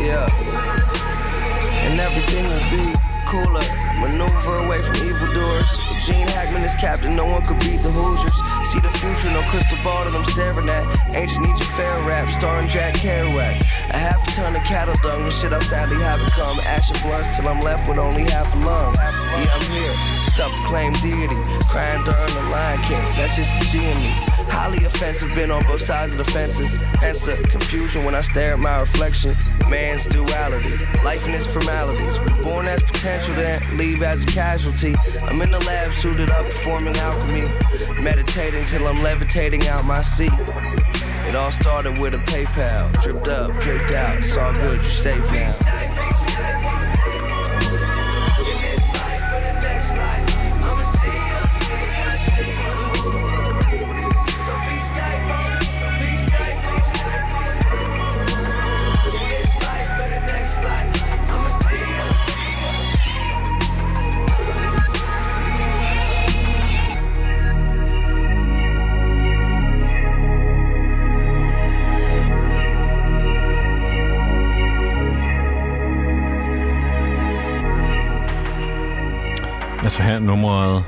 [0.00, 0.26] Yeah.
[1.84, 2.98] And everything will be
[3.28, 3.81] cooler.
[4.12, 5.78] Maneuver away from evildoers.
[6.04, 8.36] Gene Hackman is captain, no one could beat the Hoosiers.
[8.68, 10.84] See the future, no crystal ball that I'm staring at.
[11.14, 13.56] Ancient Egypt fair rap, starring Jack Kerouac.
[13.88, 16.60] A half a ton of cattle dung, the shit I sadly have become.
[16.60, 18.94] Action blunts till I'm left with only half a lung.
[18.94, 21.36] Yeah, I'm here, self-proclaimed deity.
[21.68, 24.12] Crying during the Lion King, that's just G me.
[24.48, 26.78] Highly offensive, been on both sides of the fences.
[27.02, 29.34] Answer confusion when I stare at my reflection.
[29.68, 32.18] Man's duality, life in its formalities.
[32.20, 34.94] We born as potential, then leave as a casualty.
[35.22, 37.48] I'm in the lab, suited up, performing alchemy.
[38.02, 40.32] Meditating till I'm levitating out my seat.
[41.28, 42.92] It all started with a PayPal.
[43.02, 45.91] Dripped up, dripped out, it's all good, you're safe now.
[80.42, 80.84] Altså nummeret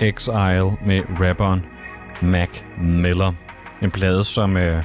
[0.00, 1.66] Exile med rapperen
[2.22, 3.32] Mac Miller.
[3.82, 4.84] En plade, som øh,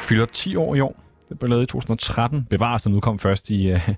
[0.00, 1.00] fylder 10 år i år.
[1.28, 2.44] Det blev lavet i 2013.
[2.44, 3.88] Bevares, den udkom først i, øh,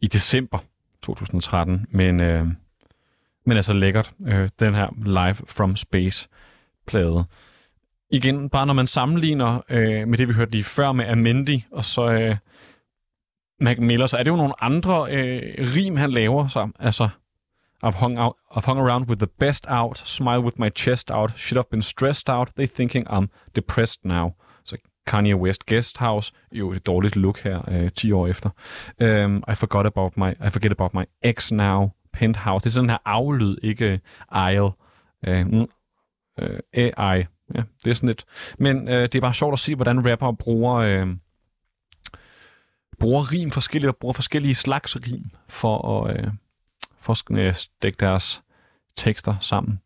[0.00, 0.58] i december
[1.02, 1.86] 2013.
[1.90, 2.46] Men, øh,
[3.46, 4.12] men altså lækkert.
[4.26, 6.28] Øh, den her Live from Space
[6.86, 7.24] plade.
[8.10, 11.84] igen, bare når man sammenligner øh, med det, vi hørte lige før med Amendi, og
[11.84, 12.36] så øh,
[13.60, 16.48] Mac Miller, så er det jo nogle andre øh, rim, han laver.
[16.48, 17.08] Så, altså,
[17.82, 21.32] I've hung, out, I've hung around with the best out, smile with my chest out,
[21.36, 24.34] shit have been stressed out, they thinking I'm depressed now.
[24.64, 24.76] Så
[25.06, 28.50] Kanye West Guest House, jo et dårligt look her, øh, 10 år efter.
[29.00, 32.64] Um, I forgot about my, I forget about my ex now, penthouse.
[32.64, 34.00] Det er sådan den her aflyd, ikke
[34.50, 34.62] isle.
[34.62, 34.72] Uh,
[35.28, 35.66] øh, mm,
[36.40, 37.26] øh, uh, AI.
[37.54, 38.24] Ja, det er sådan lidt.
[38.58, 41.06] Men øh, det er bare sjovt at se, hvordan rapper bruger, øh,
[43.00, 46.30] bruger rim forskellige, og bruger forskellige slags rim for at, øh,
[47.00, 47.38] for at
[47.84, 48.42] øh, deres
[48.96, 49.80] tekster sammen.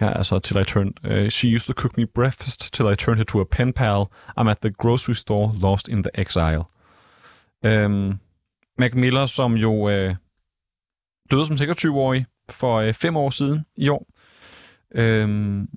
[0.00, 0.92] Her er så Till I Turned.
[1.04, 3.72] Uh, øh, she used to cook me breakfast till I turned her to a pen
[3.72, 4.04] pal.
[4.40, 6.64] I'm at the grocery store, lost in the exile.
[7.64, 8.20] Um,
[8.78, 10.14] Mac Miller, som jo øh,
[11.30, 14.06] døde som 26-årig for øh, fem år siden i år.
[14.98, 15.68] Um,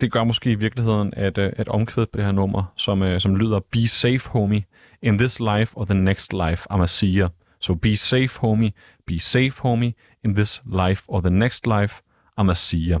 [0.00, 3.20] det gør måske i virkeligheden, at, øh, at omkvædet på det her nummer, som, øh,
[3.20, 4.64] som lyder, Be safe, homie.
[5.02, 7.28] In this life or the next life, I'm a seer.
[7.60, 8.72] So be safe, homie.
[9.06, 9.94] Be safe, homie.
[10.24, 12.02] In this life or the next life,
[12.40, 13.00] I'm a seer.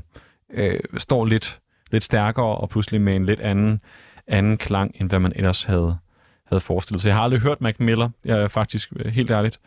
[0.50, 1.60] Øh, står lidt,
[1.92, 3.80] lidt stærkere og pludselig med en lidt anden,
[4.26, 5.98] anden klang, end hvad man ellers havde,
[6.46, 7.08] havde forestillet sig.
[7.08, 9.60] Jeg har aldrig hørt Mac Miller, jeg er faktisk øh, helt ærligt.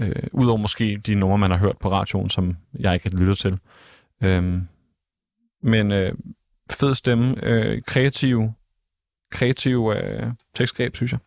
[0.00, 3.38] Øh, Udover måske de numre, man har hørt på radioen, som jeg ikke har lyttet
[3.38, 3.58] til.
[4.22, 4.58] Øh,
[5.62, 6.14] men øh,
[6.70, 8.52] fed stemme, øh, kreativ,
[9.30, 11.20] kreativ øh, tekstgreb, synes jeg.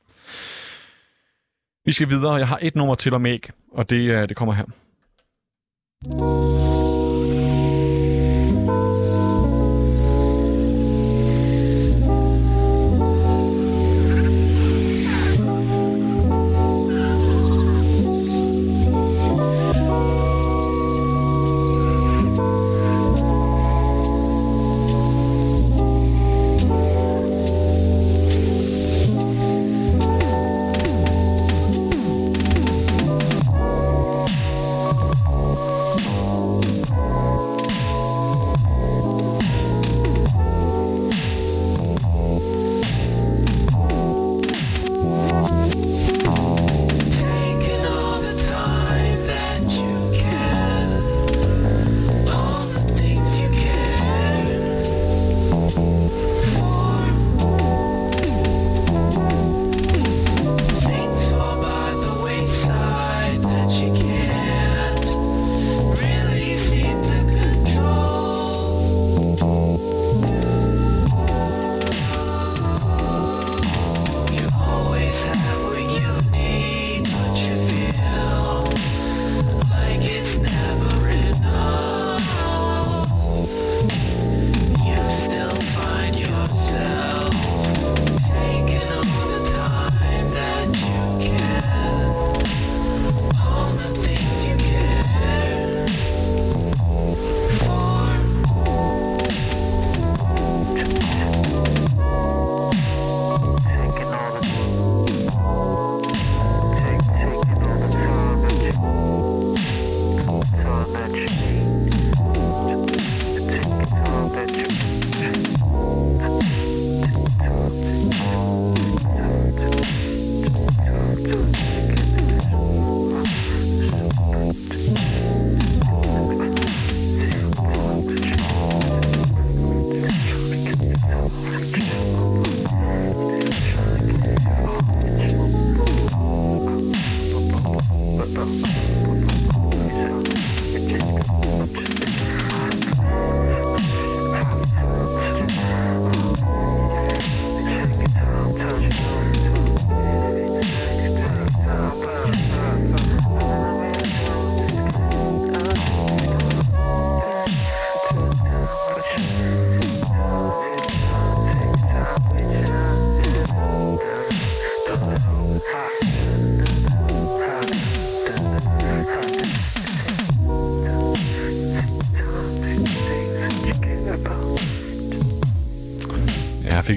[1.85, 2.33] Vi skal videre.
[2.33, 4.65] Jeg har et nummer til om æg, og det, det kommer her.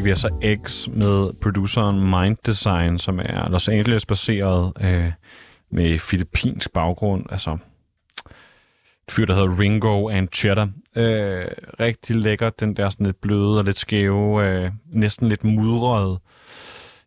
[0.09, 5.13] Her vi altså X med produceren Mind Design, som er Los Angeles-baseret øh,
[5.71, 7.27] med filippinsk baggrund.
[7.31, 7.59] Altså
[9.09, 10.71] et fyr, der hedder Ringo and Cheddar.
[10.97, 11.47] Øh,
[11.81, 16.21] rigtig lækker, den der sådan lidt bløde og lidt skæve, øh, næsten lidt mudrede.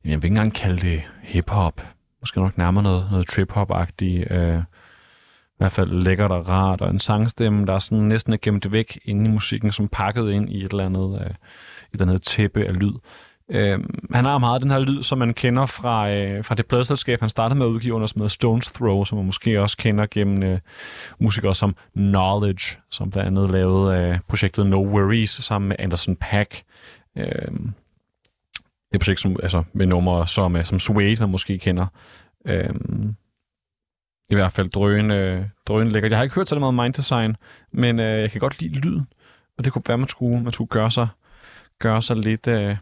[0.05, 1.73] Jeg vil ikke engang kalde det hip-hop.
[2.19, 4.31] Måske nok nærmere noget, noget trip-hop-agtigt.
[4.31, 8.37] Øh, I hvert fald lækkert og rart, og en sangstemme, der er sådan næsten er
[8.41, 11.31] gemt væk inde i musikken, som pakket ind i et eller andet, øh,
[11.93, 12.93] et eller andet tæppe af lyd.
[13.49, 13.79] Øh,
[14.13, 17.29] han har meget den her lyd, som man kender fra, øh, fra det pladselskab, han
[17.29, 20.43] startede med at udgive under, som hedder Stones Throw, som man måske også kender gennem
[20.43, 20.59] øh,
[21.19, 26.63] musikere som Knowledge, som blandt andet lavede øh, projektet No Worries sammen med Anderson Pack.
[27.17, 27.25] Øh,
[28.93, 31.85] et projekt som, altså, med numre som, øh, som Suede, man måske kender.
[32.45, 32.75] Øh,
[34.29, 35.95] I hvert fald drøen, øh, drøn.
[35.95, 37.35] Jeg har ikke hørt så meget Mind Design,
[37.71, 39.07] men øh, jeg kan godt lide lyden,
[39.57, 41.07] og det kunne være, man skulle, man skulle gøre sig,
[41.81, 42.47] gøre sig lidt...
[42.47, 42.75] Øh,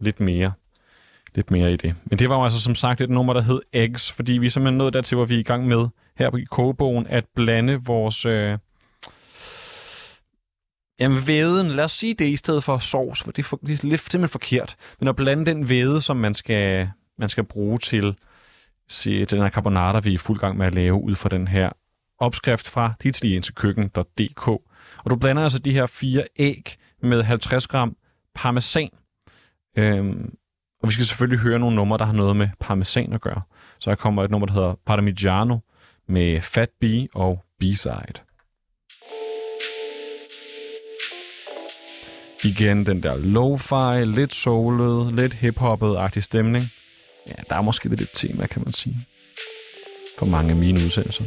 [0.00, 0.52] lidt mere
[1.34, 1.94] lidt mere i det.
[2.04, 4.50] Men det var jo altså som sagt et nummer, der hed Eggs, fordi vi er
[4.50, 8.26] simpelthen nået dertil, hvor vi er i gang med her på kogebogen at blande vores...
[8.26, 8.58] Øh,
[11.00, 13.84] jamen væden, lad os sige det i stedet for sovs, for det er, for, det
[13.84, 14.76] er lidt simpelthen forkert.
[14.98, 18.16] Men at blande den væde, som man skal, man skal bruge til
[18.88, 21.48] se, den her carbonara, vi er i fuld gang med at lave ud fra den
[21.48, 21.70] her
[22.18, 24.48] opskrift fra ditaliensekøkken.dk.
[24.98, 27.96] Og du blander altså de her fire æg med 50 gram
[28.34, 28.90] parmesan,
[29.78, 30.34] Øhm,
[30.82, 33.42] og vi skal selvfølgelig høre nogle numre, der har noget med parmesan at gøre.
[33.78, 35.58] Så der kommer et nummer, der hedder Parmigiano
[36.08, 36.84] med Fat B
[37.14, 38.22] og B-side.
[42.44, 46.66] Igen den der lo-fi, lidt soulet, lidt hip agtig stemning.
[47.26, 49.06] Ja, der er måske lidt et tema, kan man sige.
[50.18, 51.24] For mange af mine udsendelser.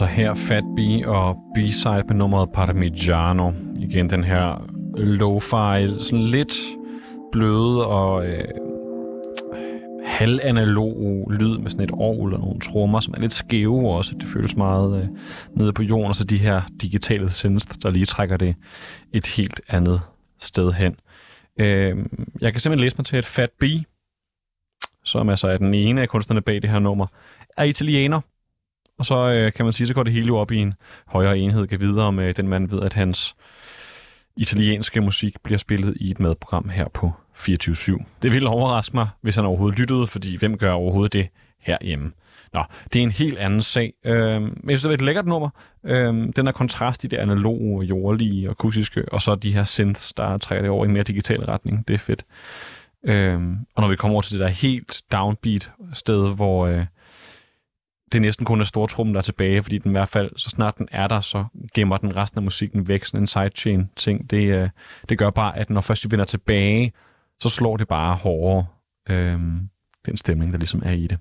[0.00, 3.52] Altså her Fat B og B-side med nummeret Parmigiano.
[3.78, 6.54] Igen den her lo-fi, sådan lidt
[7.32, 8.44] bløde og øh,
[10.04, 14.14] halvanalog lyd med sådan et orgel og nogle trommer, som er lidt skæve også.
[14.20, 15.08] Det føles meget øh,
[15.56, 18.54] nede på jorden, og så de her digitale synths, der lige trækker det
[19.12, 20.00] et helt andet
[20.38, 20.96] sted hen.
[21.60, 21.96] Øh,
[22.40, 23.64] jeg kan simpelthen læse mig til, at Fat B,
[25.04, 27.06] som altså er den ene af kunstnerne bag det her nummer,
[27.56, 28.20] er italiener.
[28.98, 30.74] Og så øh, kan man sige, så går det hele jo op i en
[31.06, 33.36] højere enhed, kan videre med øh, den mand ved, at hans
[34.36, 38.04] italienske musik bliver spillet i et madprogram her på 24-7.
[38.22, 41.28] Det ville overraske mig, hvis han overhovedet lyttede, fordi hvem gør overhovedet det
[41.60, 42.12] herhjemme.
[42.52, 42.62] Nå,
[42.92, 43.92] det er en helt anden sag.
[44.04, 45.50] Øhm, men jeg synes, det er et lækkert nummer.
[45.84, 50.12] Øhm, den er kontrast i det analoge, jordlige og akustiske, og så de her synths,
[50.12, 51.88] der trækker det over i en mere digital retning.
[51.88, 52.24] Det er fedt.
[53.04, 56.84] Øhm, og når vi kommer over til det der helt downbeat sted, hvor øh,
[58.12, 60.78] det næsten kun er stortrummen, der er tilbage, fordi den i hvert fald, så snart
[60.78, 61.44] den er der, så
[61.74, 64.30] gemmer den resten af musikken væk, sådan en sidechain ting.
[64.30, 64.70] Det, øh,
[65.08, 66.92] det gør bare, at når først de vender tilbage,
[67.40, 68.66] så slår det bare hårdere.
[69.10, 69.68] Øhm,
[70.06, 71.18] den stemning, der ligesom er i det.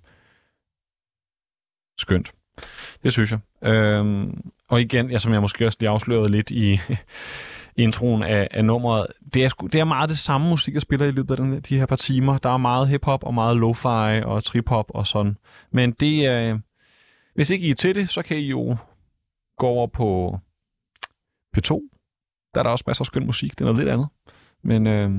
[1.99, 2.31] Skønt.
[3.03, 3.39] Det synes jeg.
[3.69, 6.80] Øhm, og igen, ja, som jeg måske også lige afslørede lidt i
[7.76, 11.05] introen af, af nummeret, det er, sgu, det er meget det samme musik, jeg spiller
[11.05, 12.38] i løbet af den, de her par timer.
[12.38, 15.38] Der er meget hiphop og meget lo-fi og trip-hop og sådan.
[15.72, 16.59] Men det er
[17.38, 18.77] hvis ikke I er til det, så kan I jo
[19.57, 20.39] gå over på
[21.57, 21.69] P2.
[22.53, 23.51] Der er der også masser af skøn musik.
[23.51, 24.07] Det er noget lidt andet.
[24.64, 25.11] Men øh,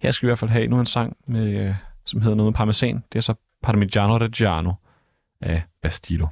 [0.00, 2.52] her skal vi i hvert fald have endnu en sang, med, øh, som hedder noget
[2.52, 3.04] med parmesan.
[3.12, 4.72] Det er så Parmigiano Reggiano
[5.40, 6.26] af Bastido.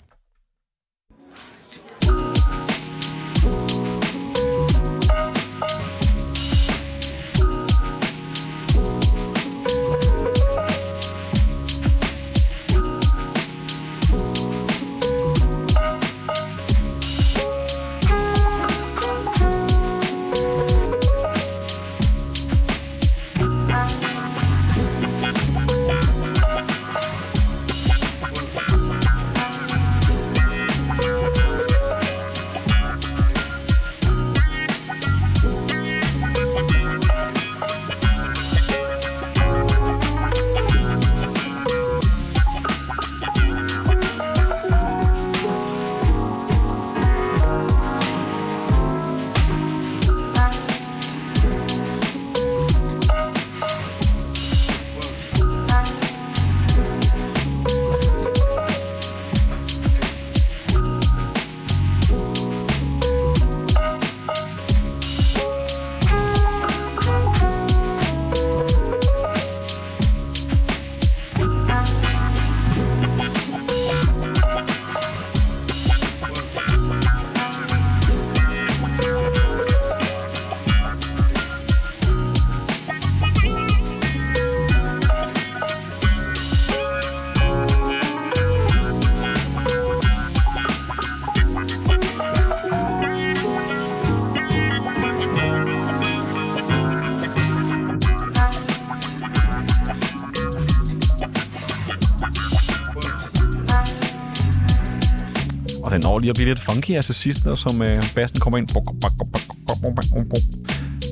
[105.82, 108.40] Og den når lige at blive lidt funky her til sidst, når som øh, bassen
[108.40, 108.68] kommer ind.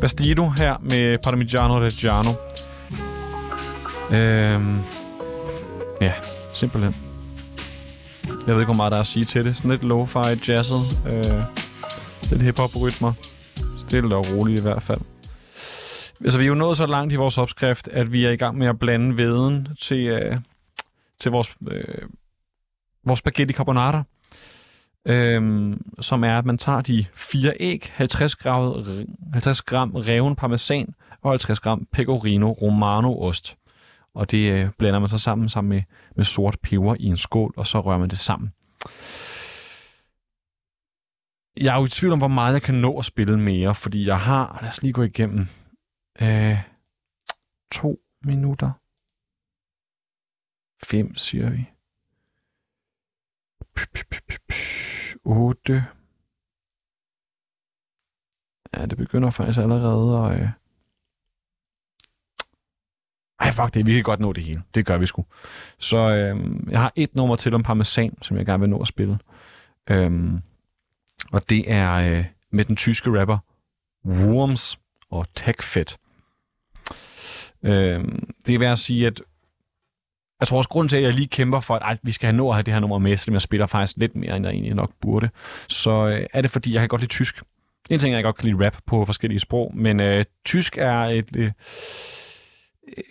[0.01, 2.31] Bastido her med Parmigiano Reggiano.
[4.11, 4.79] Øhm,
[6.01, 6.13] ja,
[6.55, 6.97] simpelthen.
[8.47, 9.57] Jeg ved ikke, hvor meget der er at sige til det.
[9.57, 10.81] Sådan lidt lo-fi jazzet.
[11.07, 11.43] Øh,
[12.31, 13.13] lidt hip-hop-rytmer.
[13.79, 15.01] Stille og roligt i hvert fald.
[16.21, 18.59] Altså, vi er jo nået så langt i vores opskrift, at vi er i gang
[18.59, 20.37] med at blande veden til, øh,
[21.19, 22.09] til vores, øh,
[23.05, 24.05] vores spaghetti carbonara
[25.09, 28.85] øhm, som er, at man tager de fire æg, 50 gram,
[29.33, 33.57] 50 gram reven parmesan og 50 gram pecorino romano ost.
[34.15, 35.83] Og det øh, blander man så sammen, sammen med,
[36.17, 38.53] med sort peber i en skål, og så rører man det sammen.
[41.57, 44.07] Jeg er jo i tvivl om, hvor meget jeg kan nå at spille mere, fordi
[44.07, 45.49] jeg har, lad os lige gå igennem,
[46.21, 46.59] øh,
[47.73, 48.73] to minutter.
[50.83, 51.67] Fem, siger vi.
[55.25, 55.85] 8.
[58.77, 60.41] Ja, det begynder faktisk allerede at...
[60.41, 60.49] Øh...
[63.41, 64.63] Ej, fuck det, vi kan godt nå det hele.
[64.75, 65.27] Det gør vi sgu.
[65.79, 68.89] Så øh, jeg har et nummer til om parmesan, som jeg gerne vil nå at
[68.89, 69.19] spille.
[69.91, 70.43] Øhm,
[71.33, 73.39] og det er øh, med den tyske rapper
[74.05, 74.79] Worms
[75.11, 75.87] og Techfed.
[77.63, 78.05] Øh,
[78.47, 79.23] det vil jeg sige, at
[80.41, 82.37] jeg tror også, grund til, at jeg lige kæmper for, at ej, vi skal have
[82.37, 84.53] nå at have det her nummer med, selvom jeg spiller faktisk lidt mere, end jeg
[84.53, 85.29] egentlig nok burde,
[85.69, 87.37] så øh, er det, fordi jeg kan godt lide tysk.
[87.83, 90.79] Det er en ting, jeg godt kan lide rap på forskellige sprog, men øh, tysk
[90.79, 91.37] er et...
[91.37, 93.05] Øh, øh,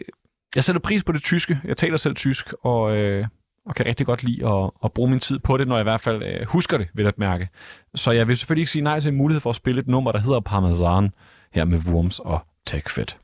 [0.56, 1.60] jeg sætter pris på det tyske.
[1.64, 3.28] Jeg taler selv tysk, og, øh,
[3.66, 5.84] og kan rigtig godt lide at, at bruge min tid på det, når jeg i
[5.84, 7.50] hvert fald øh, husker det, vil at mærke.
[7.96, 10.12] Så jeg vil selvfølgelig ikke sige nej til en mulighed for at spille et nummer,
[10.12, 11.10] der hedder Parmesan,
[11.54, 13.18] her med Worms og Techfit.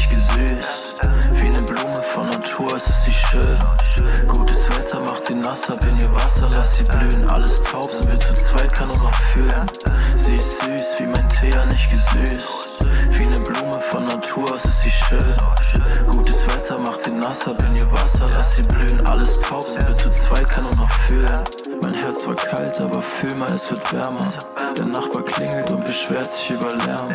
[0.00, 1.08] Nicht gesüßt.
[1.32, 3.58] Wie eine Blume von Natur, es ist sie schön.
[4.26, 7.28] Gutes Wetter Wetter macht sie nasser, bin ihr Wasser, lass sie blühen.
[7.30, 9.66] Alles taub, sind wir zu zweit, kann nur noch fühlen.
[10.16, 12.84] Sie ist süß, wie mein Tee, ja nicht gesüßt.
[13.10, 15.34] Wie eine Blume von Natur aus ist sie schön.
[16.08, 19.06] Gutes Wetter macht sie nasser, bin ihr Wasser, lass sie blühen.
[19.06, 21.44] Alles taub, sind wir zu zweit, kann nur noch fühlen.
[21.82, 24.32] Mein Herz war kalt, aber fühl mal, es wird wärmer.
[24.76, 27.14] Der Nachbar klingelt und beschwert sich über Lärm.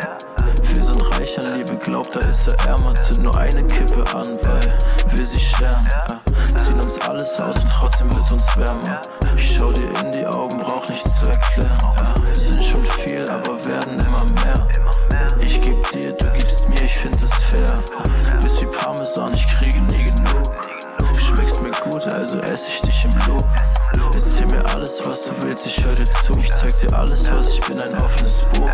[1.26, 2.93] Reich an Liebe, glaubt, da ist er ärmer.
[2.93, 4.77] Zünd nur eine Kippe an, weil
[5.10, 5.89] wir sie scheren.
[5.91, 6.61] Ja.
[6.61, 9.02] Ziehen uns alles aus und trotzdem wird uns wärmer.
[9.35, 11.77] Ich schau dir in die Augen, brauch nichts zu erklären.
[11.99, 12.14] Ja.
[12.27, 14.68] Wir sind schon viel, aber werden immer mehr.
[15.39, 17.84] Ich geb dir, du gibst mir, ich find es fair.
[18.23, 20.43] Du bist wie Parmesan, ich kriege nie genug.
[20.99, 23.47] Du schmeckst mir gut, also ess ich dich im Lob.
[24.14, 26.34] Erzähl mir alles, was du willst, ich hör dir zu.
[26.38, 28.69] Ich zeig dir alles, was ich bin, ein offenes Buch.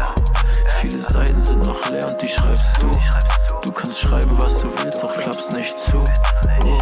[0.81, 2.89] Viele Seiten sind noch leer und die schreibst du.
[3.63, 6.03] Du kannst schreiben, was du willst, doch klappst nicht zu.
[6.65, 6.77] Oh,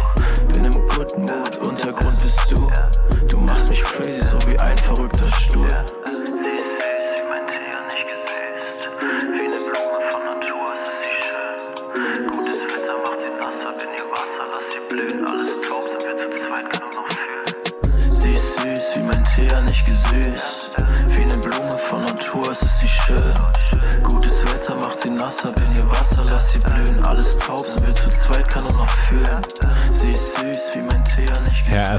[0.54, 2.70] bin im guten Mut, Untergrund bist du.
[3.28, 5.68] Du machst mich crazy, so wie ein verrückter Stuhl.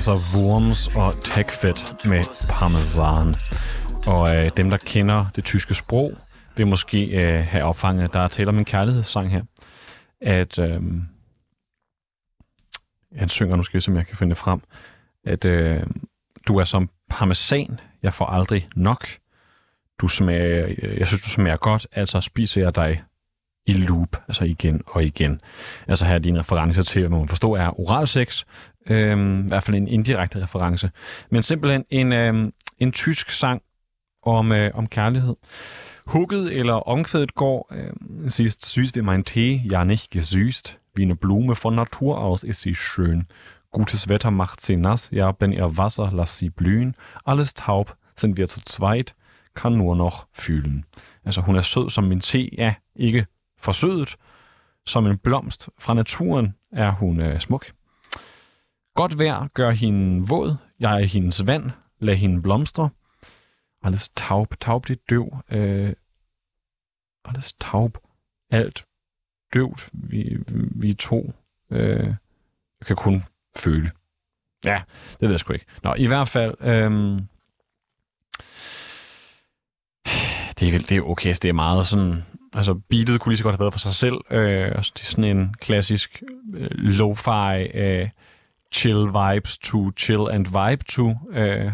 [0.02, 3.34] Altså Worms og Techfit med parmesan.
[4.08, 6.12] Og øh, dem, der kender det tyske sprog,
[6.58, 9.44] vil måske øh, have opfanget, at der er tale om en kærlighedssang her.
[10.22, 10.82] At øh,
[13.16, 14.62] han synger nu skal jeg se, om jeg kan finde det frem,
[15.24, 15.84] at øh,
[16.48, 19.08] du er som parmesan, jeg får aldrig nok.
[20.00, 23.04] Du smager, øh, jeg synes, du smager godt, altså spiser jeg dig
[23.66, 25.42] i loop, altså igen og igen.
[25.88, 28.44] Altså her er din reference til, hvad man forstår er oralsex,
[28.88, 30.92] øhm, i hvert fald en indirekte reference.
[31.32, 33.62] Men simpelthen en, øhm, en tysk sang
[34.24, 35.36] om, øh, om kærlighed.
[36.08, 41.04] Hugget eller omkvædet går, øh, sie ist süß wie mein Tee, ja nicht gesüßt, wie
[41.04, 43.28] eine Blume von Natur aus ist sie schön.
[43.72, 46.94] Gutes Wetter macht sie nass, ja, wenn ihr Wasser, lass sie blühen.
[47.24, 49.16] Alles taub, sind wir zu zweit,
[49.54, 50.86] kan nur noch fühlen.
[51.24, 53.26] Altså, hun er sød som min te, ja, ikke
[53.62, 54.16] forsøget.
[54.86, 57.72] Som en blomst fra naturen er hun øh, smuk.
[58.96, 60.56] Godt vejr gør hende våd.
[60.80, 61.72] Jeg er hendes vand.
[62.00, 62.90] Lad hende blomstre.
[63.84, 64.56] Alles taub.
[64.60, 65.38] Taub, det døv.
[65.52, 65.94] Øh,
[67.26, 67.98] alles taub.
[68.52, 68.86] Alt
[69.54, 69.90] døvt.
[69.94, 70.38] Vi,
[70.76, 71.34] vi to.
[71.72, 72.14] Øh,
[72.86, 73.24] kan kun
[73.56, 73.92] føle.
[74.66, 74.82] Ja,
[75.12, 75.66] det ved jeg sgu ikke.
[75.84, 76.56] Nå, i hvert fald...
[76.62, 77.22] Øh,
[80.60, 82.24] det, er, det er okay, altså, det er meget sådan...
[82.54, 84.16] Altså, beatet kunne lige så godt have været for sig selv.
[84.32, 86.24] Øh, altså, det er sådan en klassisk
[86.54, 88.10] øh, lo-fi øh,
[88.72, 91.72] chill vibes to chill and vibe to øh,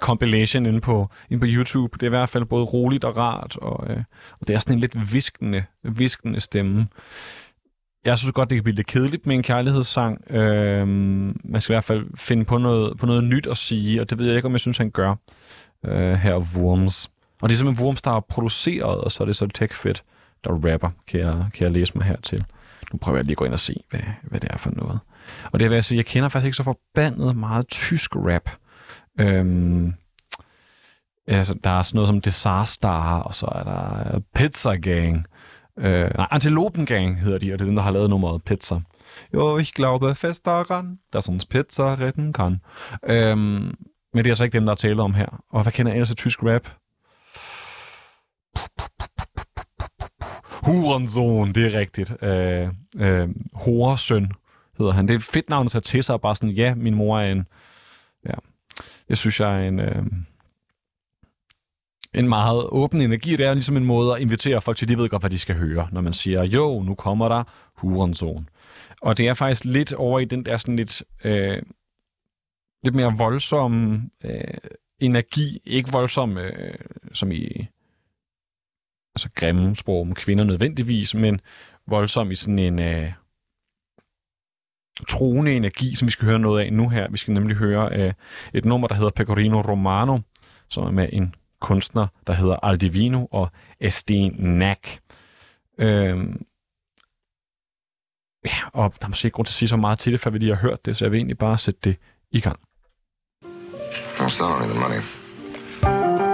[0.00, 1.94] compilation inde på, inde på YouTube.
[1.94, 4.02] Det er i hvert fald både roligt og rart, og, øh,
[4.40, 6.86] og det er sådan en lidt viskende, viskende stemme.
[8.04, 10.30] Jeg synes godt, det kan blive lidt kedeligt med en kærlighedssang.
[10.30, 10.88] Øh,
[11.44, 14.18] man skal i hvert fald finde på noget, på noget nyt at sige, og det
[14.18, 15.14] ved jeg ikke, om jeg synes, han gør
[15.84, 17.10] øh, her Worms.
[17.42, 20.02] Og det er simpelthen Worms, der har produceret, og så er det så TechFit,
[20.44, 22.44] der rapper, kan jeg, kan jeg læse mig hertil.
[22.92, 25.00] Nu prøver jeg lige at gå ind og se, hvad, hvad det er for noget.
[25.52, 28.50] Og det vil jeg sige, jeg kender faktisk ikke så forbandet meget tysk rap.
[29.20, 29.94] Øhm,
[31.26, 35.26] altså, der er sådan noget som Disaster, og så er der Pizza Gang.
[35.78, 38.80] Øh, nej, Antilopen Gang hedder de, og det er den, der har lavet nummeret Pizza.
[39.34, 42.60] Jo, ich glaube fest daran, dass uns Pizza retten kann.
[43.04, 43.74] Øhm,
[44.12, 45.42] men det er altså ikke dem, der er tale om her.
[45.50, 46.68] Og hvad kender jeg ellers af tysk rap?
[50.66, 52.12] Hurensohn, det er rigtigt.
[52.22, 52.68] Øh,
[53.00, 54.32] øh, Horesøn
[54.78, 55.08] hedder han.
[55.08, 57.32] Det er et fedt navn at tage til sig, bare sådan, ja, min mor er
[57.32, 57.46] en...
[58.26, 58.34] Ja,
[59.08, 59.80] jeg synes, jeg er en...
[59.80, 60.02] Øh,
[62.14, 63.36] en meget åben energi.
[63.36, 65.56] Det er ligesom en måde at invitere folk til, de ved godt, hvad de skal
[65.56, 68.48] høre, når man siger, jo, nu kommer der Hurensohn.
[69.02, 71.02] Og det er faktisk lidt over i den der sådan lidt...
[71.24, 71.62] Øh,
[72.82, 74.54] lidt mere voldsom øh,
[75.00, 75.60] energi.
[75.64, 76.74] Ikke voldsom øh,
[77.12, 77.68] som i
[79.16, 81.40] altså grimme sprog om kvinder nødvendigvis, men
[81.86, 83.12] voldsom i sådan en øh,
[85.08, 87.10] troende energi, som vi skal høre noget af nu her.
[87.10, 88.12] Vi skal nemlig høre øh,
[88.54, 90.18] et nummer, der hedder Pecorino Romano,
[90.68, 95.00] som er med en kunstner, der hedder Aldivino og Esten Nack.
[95.78, 96.18] Øh,
[98.44, 100.30] ja, og der er måske ikke grund til at sige så meget til det, før
[100.30, 101.96] vi lige har hørt det, så jeg vil egentlig bare sætte det
[102.30, 102.58] i gang.
[104.18, 105.00] No, it's not only the money.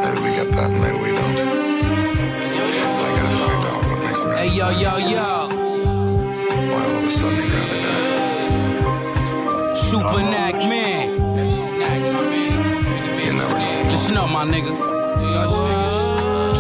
[0.03, 1.22] Maybe we get that, maybe we don't.
[4.53, 5.49] yo, yo, yo.
[5.49, 8.93] Why all of a sudden they rather die?
[9.75, 11.09] Supernac man.
[13.25, 13.51] You know.
[13.91, 14.73] Listen up, my nigga.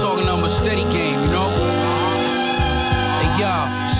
[0.01, 1.51] Talking on my steady game, you know?
[3.20, 3.52] Hey, yo,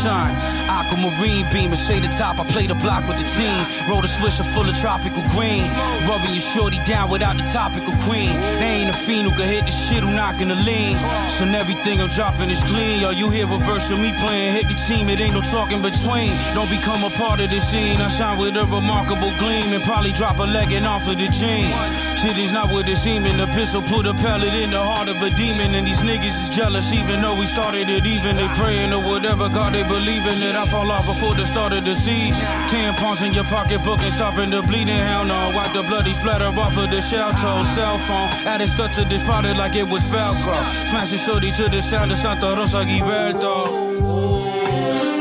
[0.03, 0.62] son.
[0.93, 2.39] Aquamarine beam and shade the top.
[2.39, 3.57] I play the block with the team.
[3.89, 5.65] Roll the swisher full of tropical green.
[6.05, 8.37] Rubbing your shorty down without the topical cream.
[8.61, 10.97] They ain't a fiend who can hit the shit who knocking the lean.
[11.33, 13.01] So everything I'm dropping is clean.
[13.01, 14.53] Yo, you hear a verse of me playing.
[14.53, 16.29] Hit the team, it ain't no talking between.
[16.53, 18.01] Don't become a part of the scene.
[18.01, 21.29] I shine with a remarkable gleam and probably drop a leg and off of the
[21.33, 21.73] gene.
[22.21, 23.25] Shit is not what it seemed.
[23.25, 25.75] The pistol put a pellet in the heart of a demon.
[25.75, 28.37] And these niggas is jealous, even though we started it even.
[28.37, 30.55] They praying or whatever God they believe in it.
[30.55, 32.45] I fall off before the start of the season.
[32.69, 34.89] Tampons in your pocketbook and stopping the bleeding.
[34.89, 37.63] Hell no, wipe the bloody splatter off of the shell toe.
[37.63, 40.55] Cell phone, added stuff to this product like it was Velcro.
[40.89, 43.67] Smashing shorty to the sound of Santa Rosa Gilberto.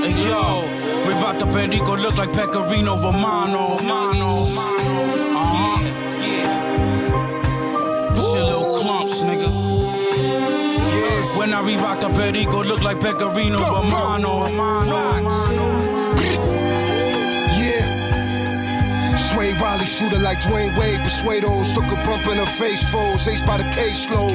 [0.01, 0.65] Hey yo,
[1.05, 3.77] Rivato Perico look like Pecorino Romano.
[3.77, 5.77] Uh-huh.
[8.15, 9.49] Shit little clumps, nigga.
[11.37, 14.47] When I re-rock the Perico look like Pecorino Romano.
[14.47, 15.50] Yeah.
[19.41, 21.01] Sway Riley shooter like Dwayne Wade.
[21.01, 22.83] Persuados took a bump in her face.
[22.91, 23.27] Froze.
[23.27, 24.29] Ace by the case slow.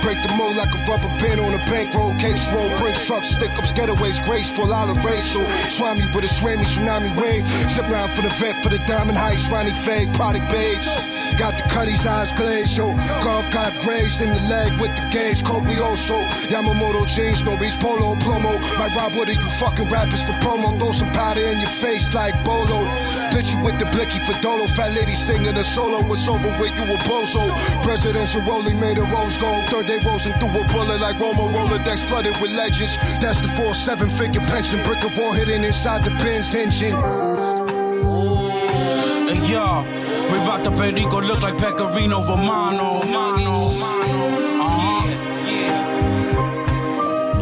[0.00, 2.14] Break the mold like a rubber band on a bankroll.
[2.16, 2.64] Case roll.
[2.80, 4.16] Bring trucks, stick ups, getaways.
[4.24, 4.72] Graceful.
[4.72, 5.28] I'll erase.
[5.36, 5.44] So
[5.76, 7.46] swami with a swammy tsunami wave.
[7.68, 9.44] Zip line for the vet for the diamond heights.
[9.50, 10.08] Ronnie Fade.
[10.14, 10.88] Product beige.
[11.36, 12.78] Got the cutty's eyes glazed.
[12.78, 12.96] Yo.
[13.20, 15.44] God got grazed in the leg with the gauge.
[15.44, 16.16] Coakley Ostro.
[16.48, 17.44] Yamamoto jeans.
[17.44, 17.76] No beats.
[17.76, 18.16] Polo.
[18.24, 18.56] Plomo.
[18.80, 20.78] My Rob Wood you fucking rappers for promo.
[20.78, 22.80] Throw some powder in your face like Bolo.
[23.36, 24.66] Blitz you with the blicky for Dolo.
[24.78, 25.98] Fat lady singing a solo.
[26.12, 27.42] It's over with you a bozo.
[27.82, 29.64] Presidential rolling made a rose gold.
[29.70, 31.50] Third day rolling through a bullet like Romo.
[31.50, 32.96] Rolodex flooded with legends.
[33.20, 34.80] That's the four seven figure pension.
[34.84, 36.94] Brick of war hidden inside the Benz engine.
[39.26, 39.82] Hey yo,
[40.30, 43.02] Rivato Perico look like Pecorino Romano.
[43.02, 43.34] Uh-huh.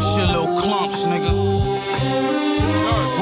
[0.00, 1.43] Shit little clumps, nigga.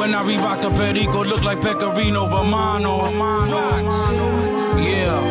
[0.03, 2.95] When I re-rock the Perico look like Pecorino Romano.
[4.79, 5.23] Yeah.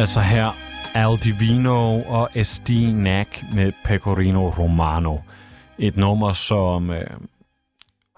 [0.00, 0.56] Altså her
[0.94, 5.18] Al Divino og SD Nack med Pecorino Romano.
[5.78, 7.06] Et nummer, som øh,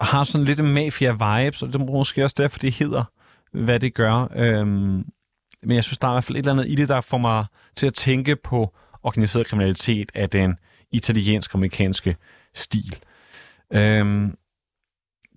[0.01, 3.03] har sådan lidt mafia-vibes, og det er måske også derfor, det hedder,
[3.51, 4.27] hvad det gør.
[4.35, 5.05] Øhm,
[5.63, 7.17] men jeg synes, der er i hvert fald et eller andet i det, der får
[7.17, 7.45] mig
[7.75, 8.73] til at tænke på
[9.03, 10.57] organiseret kriminalitet af den
[10.93, 12.15] italiensk-amerikanske
[12.53, 12.95] stil.
[13.73, 14.37] Øhm,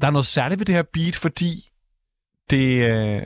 [0.01, 1.71] der er noget særligt ved det her beat, fordi
[2.51, 3.23] det øh,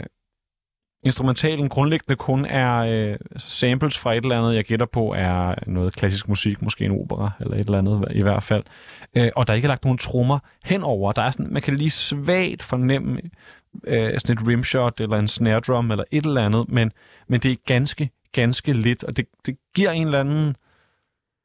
[1.03, 5.55] instrumentalen grundlæggende kun er øh, altså samples fra et eller andet, jeg gætter på er
[5.67, 8.65] noget klassisk musik, måske en opera eller et eller andet i hvert fald.
[9.17, 11.13] Øh, og der er ikke lagt nogen trommer henover.
[11.13, 13.21] Der er sådan, man kan lige svagt fornemme
[13.85, 16.93] øh, sådan et rimshot eller en snare drum eller et eller andet, men,
[17.29, 20.57] men det er ganske, ganske lidt, og det, det giver en eller anden...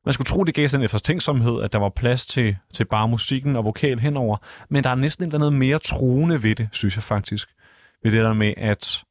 [0.06, 3.08] Man skulle tro, det gav sådan en eftertænksomhed, at der var plads til, til bare
[3.08, 4.38] musikken og vokal henover,
[4.70, 7.50] men der er næsten et eller andet mere truende ved det, synes jeg faktisk.
[8.04, 9.04] Ved det der med, at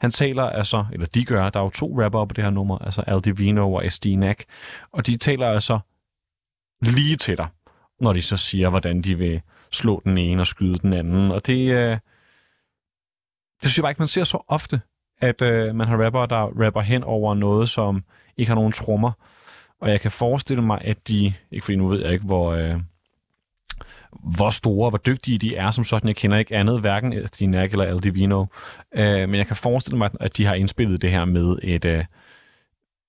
[0.00, 2.78] han taler altså, eller de gør, der er jo to rapper på det her nummer,
[2.78, 4.44] altså Al Divino og SD Nack,
[4.92, 5.78] og de taler altså
[6.82, 7.48] lige til dig,
[8.00, 9.40] når de så siger, hvordan de vil
[9.72, 11.98] slå den ene og skyde den anden, og det, øh,
[13.62, 14.80] det synes jeg bare ikke, man ser så ofte,
[15.20, 18.04] at øh, man har rapper, der rapper hen over noget, som
[18.36, 19.12] ikke har nogen trommer,
[19.82, 22.80] og jeg kan forestille mig, at de, ikke fordi nu ved jeg ikke, hvor, øh,
[24.36, 26.08] hvor store, hvor dygtige de er som sådan.
[26.08, 28.44] Jeg kender ikke andet, hverken Stinak eller Aldivino.
[28.94, 32.04] Øh, men jeg kan forestille mig, at de har indspillet det her med et øh,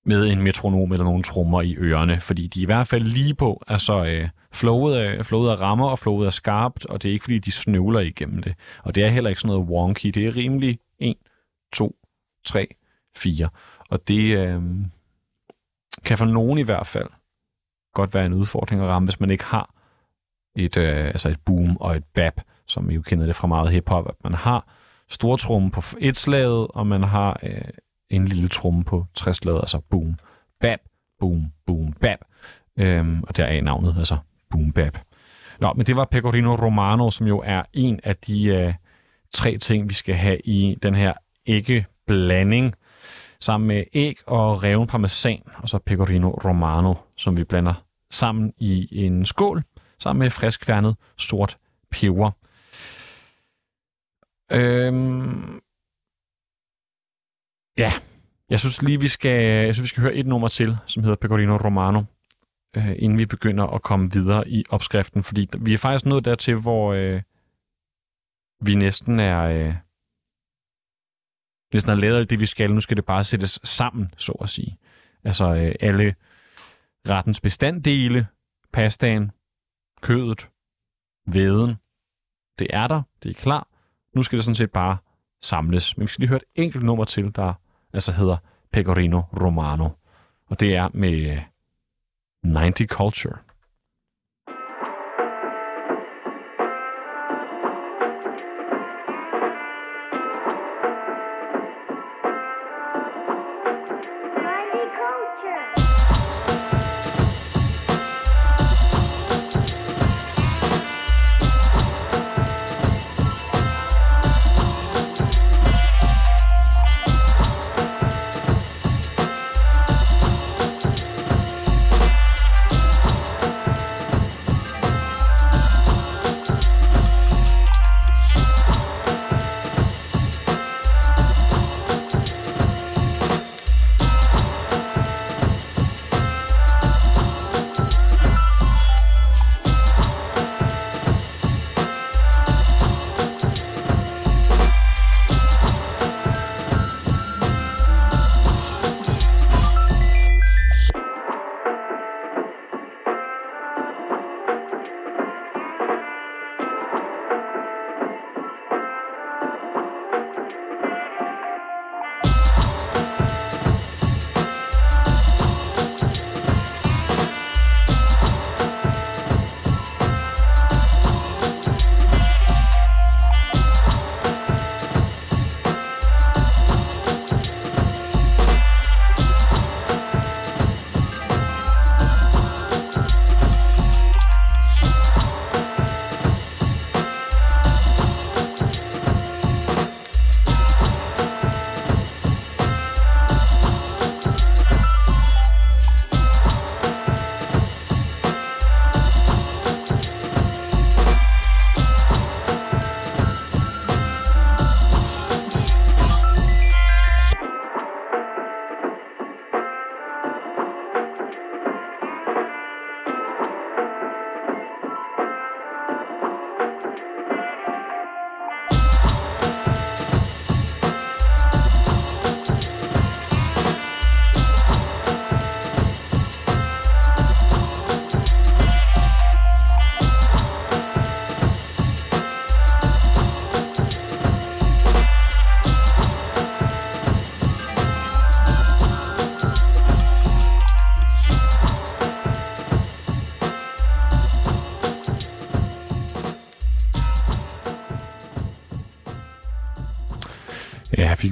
[0.06, 3.34] med en metronom eller nogle trommer i ørerne, fordi de er i hvert fald lige
[3.34, 7.24] på, altså øh, flowet, flowet er rammer, og flowet er skarpt, og det er ikke
[7.24, 8.54] fordi, de snøvler igennem det.
[8.82, 11.14] Og det er heller ikke sådan noget wonky, det er rimelig 1,
[11.72, 11.96] 2,
[12.44, 12.66] 3,
[13.16, 13.48] 4.
[13.90, 14.62] Og det øh,
[16.04, 17.08] kan for nogen i hvert fald
[17.94, 19.74] godt være en udfordring at ramme, hvis man ikke har
[20.56, 23.70] et, øh, altså et boom og et bap, som I jo kender det fra meget
[23.70, 24.66] hiphop, at man har
[25.08, 27.60] stortrummen på et slaget, og man har øh,
[28.10, 30.18] en lille tromme på tre slaget, altså boom,
[30.60, 30.78] bap,
[31.20, 32.18] boom, boom, bap.
[32.78, 34.16] Øhm, og der er navnet, altså
[34.50, 34.98] boom, bap.
[35.60, 38.74] Nå, men det var Pecorino Romano, som jo er en af de øh,
[39.32, 41.12] tre ting, vi skal have i den her
[41.46, 42.74] æggeblanding,
[43.40, 49.04] sammen med æg og reven parmesan, og så Pecorino Romano, som vi blander sammen i
[49.04, 49.62] en skål,
[49.98, 51.56] sammen med friskkværnet sort
[51.90, 52.30] peber.
[54.52, 55.60] Øhm,
[57.78, 57.92] ja,
[58.50, 61.16] jeg synes lige, vi skal, jeg synes, vi skal høre et nummer til, som hedder
[61.16, 62.02] Pecorino Romano,
[62.76, 66.54] øh, inden vi begynder at komme videre i opskriften, fordi vi er faktisk nået dertil,
[66.54, 67.22] hvor øh,
[68.60, 69.42] vi næsten er...
[69.42, 69.74] Øh,
[71.82, 74.50] det er lavet alt det, vi skal, nu skal det bare sættes sammen, så at
[74.50, 74.78] sige.
[75.24, 76.14] Altså øh, alle
[77.08, 78.26] rettens bestanddele,
[78.72, 79.30] pastaen,
[80.02, 80.50] kødet,
[81.26, 81.74] væden,
[82.58, 83.68] det er der, det er klar.
[84.14, 84.96] Nu skal det sådan set bare
[85.42, 85.96] samles.
[85.96, 87.52] Men vi skal lige høre et enkelt nummer til, der
[87.92, 88.36] altså hedder
[88.72, 89.88] Pecorino Romano.
[90.46, 93.38] Og det er med øh, 90 Culture.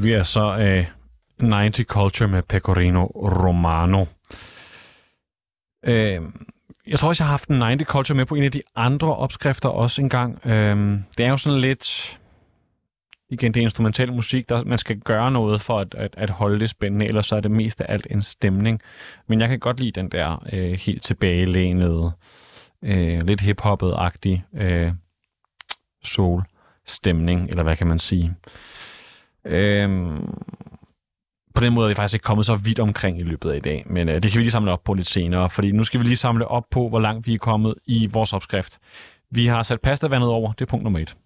[0.02, 0.86] Fik vi altså af
[1.40, 4.04] 90 Culture med Pecorino Romano.
[5.86, 6.20] Øh,
[6.86, 9.16] jeg tror også, jeg har haft en 90 Culture med på en af de andre
[9.16, 10.46] opskrifter også engang.
[10.46, 12.18] Øh, det er jo sådan lidt...
[13.30, 16.60] Igen, det er instrumental musik, der man skal gøre noget for at, at, at holde
[16.60, 18.80] det spændende, ellers så er det mest af alt en stemning.
[19.28, 22.12] Men jeg kan godt lide den der øh, helt tilbagelænede,
[22.84, 24.92] øh, lidt hiphoppet-agtig øh,
[26.04, 28.34] soul-stemning, eller hvad kan man sige.
[29.44, 30.34] Øhm,
[31.54, 33.60] på den måde er vi faktisk ikke kommet så vidt omkring i løbet af i
[33.60, 36.00] dag, men øh, det kan vi lige samle op på lidt senere, fordi nu skal
[36.00, 38.78] vi lige samle op på, hvor langt vi er kommet i vores opskrift.
[39.30, 41.16] Vi har sat pastavandet over, det er punkt nummer et.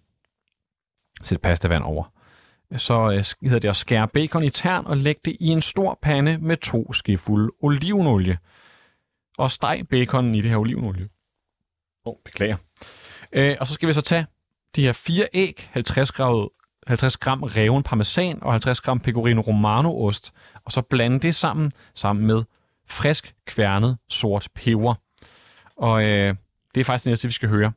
[1.21, 2.11] Sæt pastavand over.
[2.77, 5.99] Så øh, hedder det at skære bacon i tern og lægge det i en stor
[6.01, 8.37] pande med to skefulde olivenolie.
[9.37, 11.09] Og steg baconen i det her olivenolie.
[12.05, 12.57] Åh, oh, beklager.
[13.31, 14.25] Øh, og så skal vi så tage
[14.75, 16.47] de her fire æg, 50 grader
[16.87, 20.33] 50 gram reven parmesan og 50 gram pecorino romano ost,
[20.65, 22.43] og så blande det sammen, sammen med
[22.89, 24.93] frisk kværnet sort peber.
[25.77, 26.35] Og øh,
[26.75, 27.71] det er faktisk det næste, vi skal høre.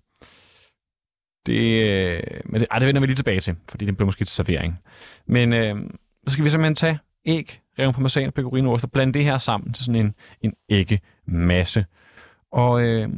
[1.46, 4.24] Det, øh, men det, ej, det vender vi lige tilbage til, fordi det bliver måske
[4.24, 4.78] til servering.
[5.26, 5.76] Men øh,
[6.26, 9.38] så skal vi simpelthen tage æg, reven parmesan og pecorino ost og blande det her
[9.38, 11.84] sammen til sådan en, en æggemasse.
[12.52, 13.08] Og øh,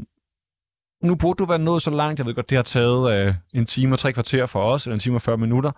[1.03, 3.67] nu burde du være nået så langt, jeg ved godt, det har taget øh, en
[3.67, 5.71] time og tre kvarter for os, eller en time og 40 minutter,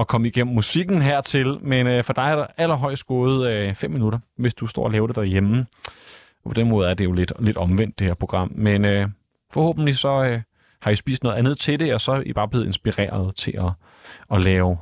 [0.00, 3.90] at komme igennem musikken hertil, men øh, for dig er der allerhøjst gået øh, 5
[3.90, 5.66] minutter, hvis du står og laver det derhjemme.
[6.44, 8.52] Og på den måde er det jo lidt, lidt omvendt, det her program.
[8.54, 9.08] Men øh,
[9.52, 10.40] forhåbentlig så øh,
[10.82, 13.54] har I spist noget andet til det, og så er I bare blevet inspireret til
[13.58, 13.72] at,
[14.30, 14.78] at lave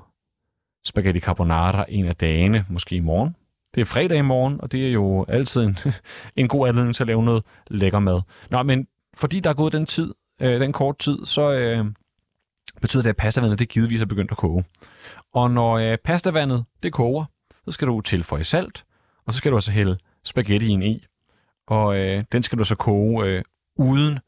[0.86, 3.36] spaghetti carbonara en af dagene, måske i morgen.
[3.74, 5.78] Det er fredag i morgen, og det er jo altid en,
[6.36, 8.20] en god anledning til at lave noget lækker mad.
[8.50, 11.86] Nå, men fordi der er gået den tid, øh, den kort tid, så øh,
[12.80, 14.64] betyder det, at pastavandet det givetvis er begyndt at koge.
[15.34, 17.24] Og når øh, pastavandet det koger,
[17.64, 18.84] så skal du tilføje salt,
[19.26, 21.04] og så skal du også hælde spaghettien i.
[21.66, 23.42] Og øh, den skal du så koge øh,
[23.76, 24.18] uden,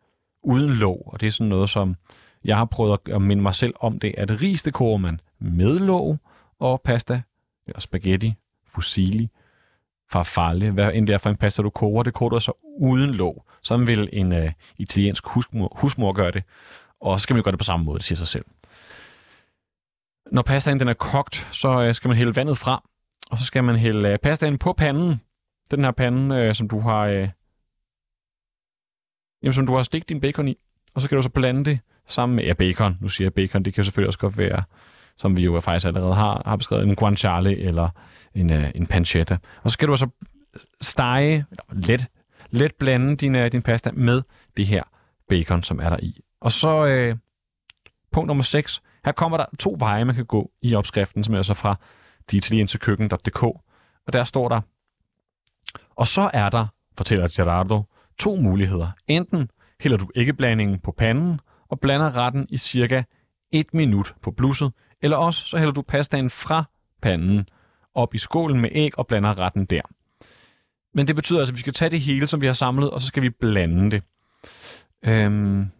[0.43, 1.02] uden låg.
[1.12, 1.97] Og det er sådan noget, som
[2.44, 5.78] jeg har prøvet at, minde mig selv om det, at ris det koger man med
[5.78, 6.19] låg,
[6.61, 7.23] og pasta,
[7.66, 8.35] eller spaghetti,
[8.66, 9.28] fusilli,
[10.12, 13.11] farfalle, hvad end det er for en pasta, du koger, det koger du altså uden
[13.11, 13.44] låg.
[13.65, 16.45] Sådan vil en øh, italiensk husmor, husmor gøre det.
[17.01, 18.45] Og så skal man jo gøre det på samme måde, det siger sig selv.
[20.32, 22.82] Når pastaen den er kogt, så øh, skal man hælde vandet fra,
[23.31, 25.20] og så skal man hælde øh, pastaen på panden.
[25.70, 27.28] Den her pande, øh, som du har øh,
[29.43, 30.57] jamen, som du har stegt din bacon i.
[30.95, 32.99] Og så kan du så blande det sammen med ja, bacon.
[33.01, 34.62] Nu siger jeg bacon, det kan jo selvfølgelig også godt være,
[35.16, 37.89] som vi jo faktisk allerede har, har beskrevet, en guanciale eller
[38.35, 39.36] en, øh, en pancetta.
[39.62, 40.09] Og så skal du så
[40.81, 42.07] stege, eller let,
[42.55, 44.23] let blande din, øh, din pasta med
[44.57, 44.83] det her
[45.29, 46.21] bacon, som er der i.
[46.41, 47.17] Og så øh,
[48.13, 48.83] punkt nummer 6.
[49.05, 51.77] Her kommer der to veje, man kan gå i opskriften, som er så fra
[52.31, 53.43] deitaliensekøkken.dk.
[53.43, 54.61] Og der står der,
[55.91, 56.67] og så er der,
[56.97, 57.83] fortæller Gerardo,
[58.19, 58.89] to muligheder.
[59.09, 59.51] Enten
[59.81, 63.03] hælder du æggeblandingen på panden og blander retten i cirka
[63.53, 64.73] et minut på blusset,
[65.03, 66.65] eller også så hælder du pastaen fra
[67.03, 67.49] panden
[67.95, 69.83] op i skålen med æg og blander retten der.
[70.95, 73.01] Men det betyder altså, at vi skal tage det hele, som vi har samlet, og
[73.01, 74.03] så skal vi blande det.
[75.07, 75.71] Øhm,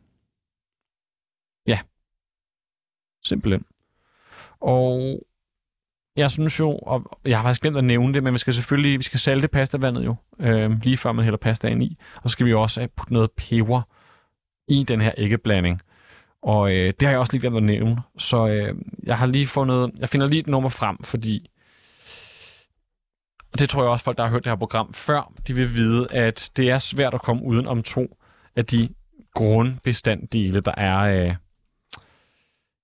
[1.66, 1.78] ja.
[3.24, 3.65] Simpelthen.
[4.61, 5.20] Og
[6.16, 8.99] jeg synes jo, og jeg har faktisk glemt at nævne det, men vi skal selvfølgelig
[8.99, 11.99] vi skal salte pastavandet jo, øhm, lige før man hælder pastaen i.
[12.16, 13.82] Og så skal vi også putte noget peber
[14.69, 15.81] i den her æggeblanding.
[16.43, 18.03] Og øh, det har jeg også lige glemt at nævne.
[18.19, 21.51] Så øh, jeg har lige fundet, jeg finder lige et nummer frem, fordi
[23.55, 25.74] og det tror jeg også, folk, der har hørt det her program før, de vil
[25.74, 28.18] vide, at det er svært at komme uden om to
[28.56, 28.89] af de
[29.35, 31.35] grundbestanddele, der er, øh,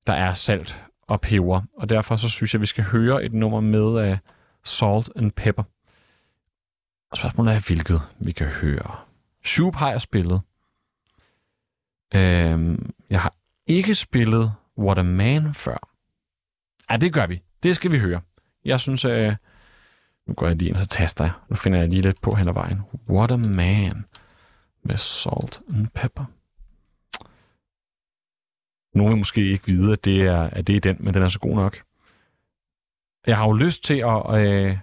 [0.07, 1.63] der er salt og peber.
[1.77, 4.19] Og derfor så synes jeg, at vi skal høre et nummer med uh,
[4.65, 5.63] Salt and Pepper.
[7.11, 8.97] Og spørgsmålet er, hvilket vi kan høre.
[9.45, 10.41] Shoop har jeg spillet.
[12.15, 13.35] Øhm, jeg har
[13.67, 15.91] ikke spillet What a Man før.
[16.91, 17.41] Ja, det gør vi.
[17.63, 18.21] Det skal vi høre.
[18.65, 19.37] Jeg synes, at...
[20.31, 21.33] Nu går jeg lige ind, og så taster jeg.
[21.49, 22.81] Nu finder jeg lige lidt på hen ad vejen.
[23.09, 24.05] What a Man
[24.83, 26.25] med Salt and Pepper.
[28.95, 31.29] Nogle vil måske ikke vide, at det er, at det er den, men den er
[31.29, 31.83] så god nok.
[33.27, 34.41] Jeg har jo lyst til at...
[34.41, 34.77] Øh...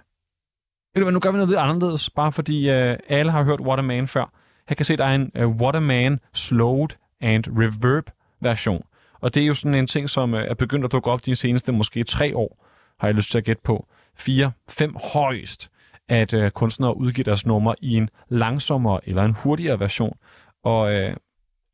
[0.94, 3.60] Ved du hvad, nu gør vi noget lidt anderledes, bare fordi øh, alle har hørt
[3.60, 4.32] What a Man før.
[4.68, 6.88] Her kan se, der er en øh, What a Man slowed
[7.20, 8.10] and reverb
[8.40, 8.84] version.
[9.20, 11.36] Og det er jo sådan en ting, som øh, er begyndt at dukke op de
[11.36, 12.66] seneste måske tre år,
[13.00, 13.87] har jeg lyst til at gætte på.
[14.18, 15.70] Fire, fem højst,
[16.08, 20.16] at øh, kunstnere udgiver deres nummer i en langsommere eller en hurtigere version.
[20.64, 21.16] Og øh,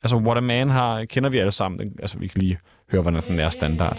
[0.03, 1.81] altså, What a Man har, kender vi alle sammen.
[1.81, 2.59] Den, altså, vi kan lige
[2.91, 3.99] høre, hvordan den er standard.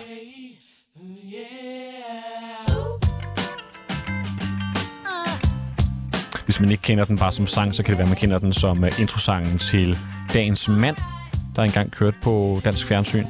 [6.45, 8.37] Hvis man ikke kender den bare som sang, så kan det være, at man kender
[8.37, 9.97] den som uh, introsangen til
[10.33, 10.97] Dagens Mand,
[11.55, 13.25] der engang kørte på dansk fjernsyn.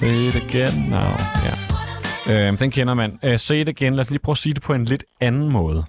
[0.00, 1.16] Say it again now.
[2.26, 2.48] Ja.
[2.48, 3.18] Øh, den kender man.
[3.24, 3.94] Øh, uh, say it again.
[3.94, 5.84] Lad os lige prøve at sige det på en lidt anden måde.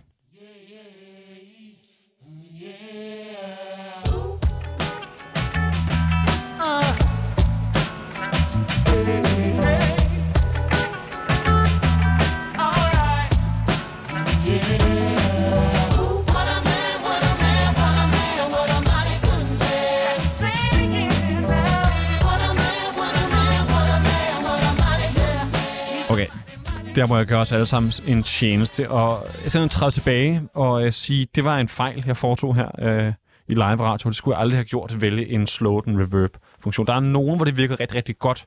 [26.95, 30.84] Der må jeg gøre os alle sammen en tjeneste, og jeg simpelthen træde tilbage og
[30.84, 33.13] uh, sige, det var en fejl, jeg foretog her uh,
[33.47, 34.09] i live radio.
[34.09, 36.88] Det skulle jeg aldrig have gjort at vælge en slowden reverb funktion.
[36.88, 38.45] Der er nogen, hvor det virker rigtig, rigtig godt.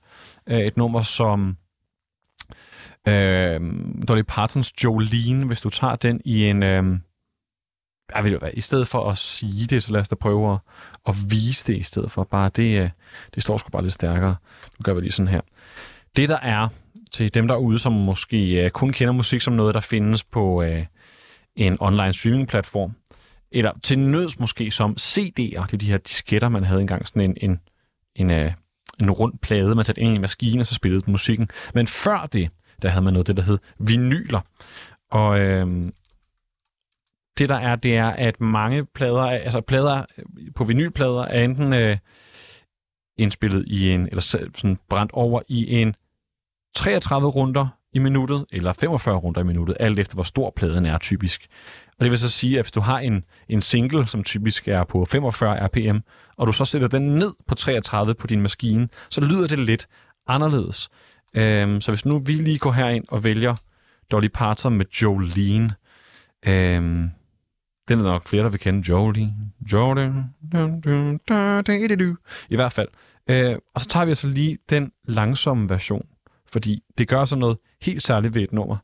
[0.51, 1.57] Uh, et nummer som
[3.09, 3.15] uh,
[4.09, 6.62] Dolly Partons Jolene, hvis du tager den i en...
[6.62, 6.99] Uh,
[8.15, 10.59] jeg ved hvad, i stedet for at sige det, så lad os da prøve at,
[11.07, 12.25] at vise det i stedet for.
[12.25, 12.91] Bare det, uh,
[13.35, 14.37] det står sgu bare lidt stærkere.
[14.79, 15.41] Nu gør vi lige sådan her.
[16.16, 16.69] Det der er
[17.15, 20.78] til dem derude, som måske uh, kun kender musik som noget, der findes på uh,
[21.57, 22.93] en online streaming-platform,
[23.53, 27.23] eller til nøds måske som CD'er, det er de her disketter, man havde engang, sådan
[27.23, 27.61] en, en,
[28.16, 28.53] en, uh,
[29.01, 31.49] en rund plade, man satte ind i en maskine, og så spillede den musikken.
[31.74, 32.51] Men før det,
[32.82, 34.41] der havde man noget det, der hed vinyler.
[35.11, 35.89] Og uh,
[37.39, 40.05] det der er, det er, at mange plader, altså plader
[40.55, 41.97] på vinylplader, er enten uh,
[43.19, 44.20] indspillet i en, eller
[44.55, 45.95] sådan brændt over i en
[46.75, 50.99] 33 runder i minuttet, eller 45 runder i minuttet, alt efter hvor stor pladen er
[50.99, 51.47] typisk.
[51.99, 54.85] Og det vil så sige, at hvis du har en, en single, som typisk er
[54.85, 55.99] på 45 rpm,
[56.37, 59.87] og du så sætter den ned på 33 på din maskine, så lyder det lidt
[60.27, 60.89] anderledes.
[61.37, 63.55] Øhm, så hvis nu vi lige går herind og vælger
[64.11, 65.75] Dolly Parton med Jolene,
[66.47, 67.11] øhm,
[67.89, 68.91] den er nok flere, der vil kende.
[68.91, 69.35] Jolene,
[69.73, 70.25] Jolene,
[72.49, 72.89] i hvert fald.
[73.31, 76.07] Øh, og så tager vi altså lige den langsomme version,
[76.55, 78.77] fordi det gør så noget helt særligt ved et nummer,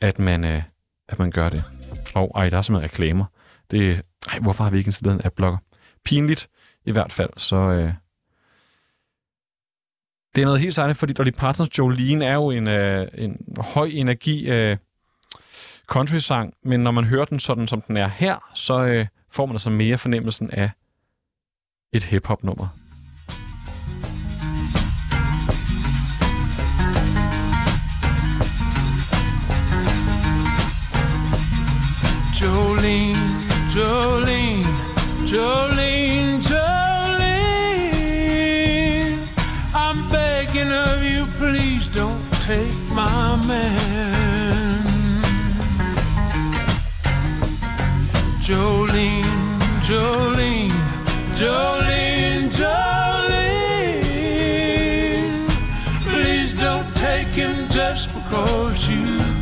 [0.00, 0.62] at man, øh,
[1.08, 1.64] at man gør det.
[2.14, 3.24] Og ej, der er simpelthen reklamer.
[3.70, 5.58] Det, ej, hvorfor har vi ikke installeret en adblocker?
[6.04, 6.48] Pinligt
[6.84, 7.56] i hvert fald, så...
[7.56, 7.92] Øh,
[10.34, 13.90] det er noget helt særligt, fordi Dolly Partons Jolene er jo en, øh, en høj
[13.92, 14.76] energi øh,
[15.86, 19.54] country-sang, men når man hører den sådan, som den er her, så øh, får man
[19.54, 20.70] altså mere fornemmelsen af
[21.92, 22.79] et hip-hop-nummer.
[33.72, 34.64] Jolene,
[35.30, 36.66] Jolene, Jolene.
[39.72, 44.84] I'm begging of you, please don't take my man.
[48.42, 49.22] Jolene,
[49.86, 50.74] Jolene,
[51.38, 54.00] Jolene, Jolene.
[56.08, 59.39] Please don't take him just because you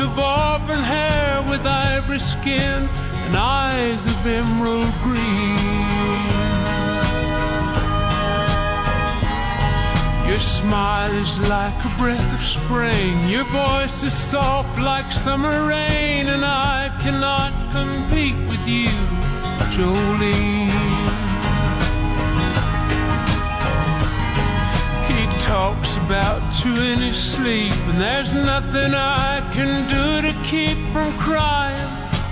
[0.00, 2.88] of auburn hair, with ivory skin
[3.26, 5.58] and eyes of emerald green.
[10.28, 13.28] Your smile is like a breath of spring.
[13.28, 18.94] Your voice is soft like summer rain, and I cannot compete with you,
[19.74, 20.77] Jolene.
[25.58, 31.10] Talks about you in his sleep, and there's nothing I can do to keep from
[31.18, 31.90] crying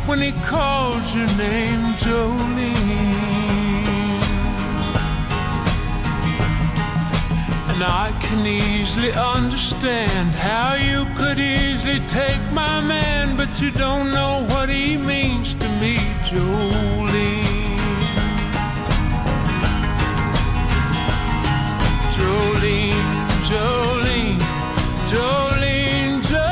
[0.09, 2.71] when he calls your name, Jolene.
[7.71, 14.13] And I can easily understand how you could easily take my man, but you don't
[14.13, 15.97] know what he means to me,
[16.29, 17.57] Jolene.
[22.15, 22.96] Jolene,
[23.49, 24.43] Jolene,
[25.09, 26.51] Jolene, Jolene.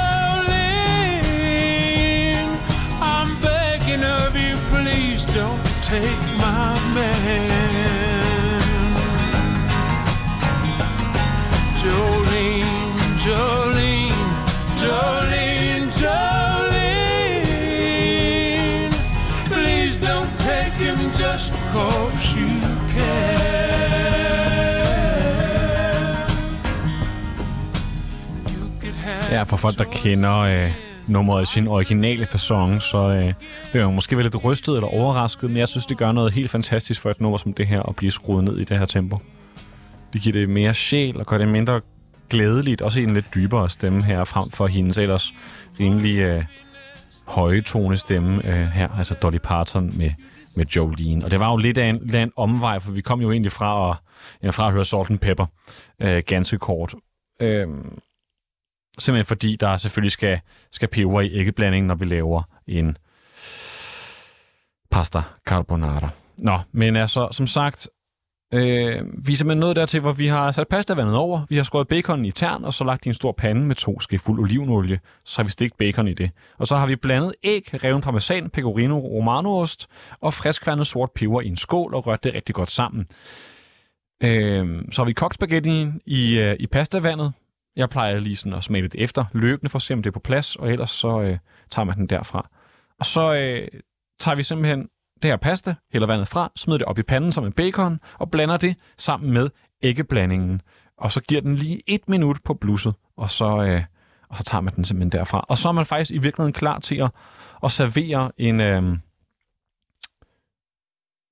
[3.01, 8.63] I'm begging of you, please don't take my man.
[11.81, 12.95] Jolene,
[13.25, 14.15] Jolene,
[14.79, 17.35] Jolene, Jolene.
[19.51, 22.04] Please don't take him just because
[29.35, 30.71] Ja, for folk, der kender øh,
[31.09, 33.33] nummeret i sin originale fasong, så øh,
[33.73, 36.51] vil man måske være lidt rystet eller overrasket, men jeg synes, det gør noget helt
[36.51, 39.19] fantastisk for et nummer som det her at blive skruet ned i det her tempo.
[40.13, 41.81] Det giver det mere sjæl og gør det mindre
[42.31, 45.35] glædeligt, også i en lidt dybere stemme her, frem for hendes ellers
[45.81, 46.45] rimelig øh,
[47.27, 50.11] høje tone stemme øh, her, altså Dolly Parton med,
[50.57, 51.25] med Jolene.
[51.25, 53.33] Og det var jo lidt af en, lidt af en omvej, for vi kom jo
[53.33, 53.97] egentlig fra at,
[54.43, 55.47] ja, fra at høre Salt and Pepper
[56.03, 56.95] øh, ganske kort.
[57.41, 57.69] Øh,
[58.99, 60.41] simpelthen fordi der selvfølgelig skal,
[60.71, 62.97] skal peber i æggeblandingen, når vi laver en
[64.91, 66.09] pasta carbonara.
[66.37, 67.89] Nå, men altså, som sagt,
[68.55, 71.89] øh, vi er simpelthen nået dertil, hvor vi har sat pastavandet over, vi har skåret
[71.89, 75.39] bacon i tern, og så lagt i en stor pande med to skefuld olivenolie, så
[75.39, 76.31] har vi stegt bacon i det.
[76.59, 79.87] Og så har vi blandet æg, reven parmesan, pecorino romanoost
[80.21, 83.07] og friskværnet sort peber i en skål og rørt det rigtig godt sammen.
[84.23, 87.33] Øh, så har vi kogt spaghetti i, øh, i pastavandet.
[87.77, 90.13] Jeg plejer lige sådan at smage lidt efter, løbende for at se, om det er
[90.13, 91.39] på plads, og ellers så øh,
[91.71, 92.49] tager man den derfra.
[92.99, 93.69] Og så øh,
[94.19, 94.89] tager vi simpelthen
[95.23, 98.31] det her pasta, hælder vandet fra, smider det op i panden som en bacon, og
[98.31, 99.51] blander det sammen med
[99.83, 100.63] æggeblandingen.
[100.99, 103.85] Og så giver den lige et minut på blusset, og så, øh,
[104.29, 105.45] og så tager man den simpelthen derfra.
[105.49, 107.11] Og så er man faktisk i virkeligheden klar til at,
[107.65, 108.61] at servere en...
[108.61, 108.99] Øh,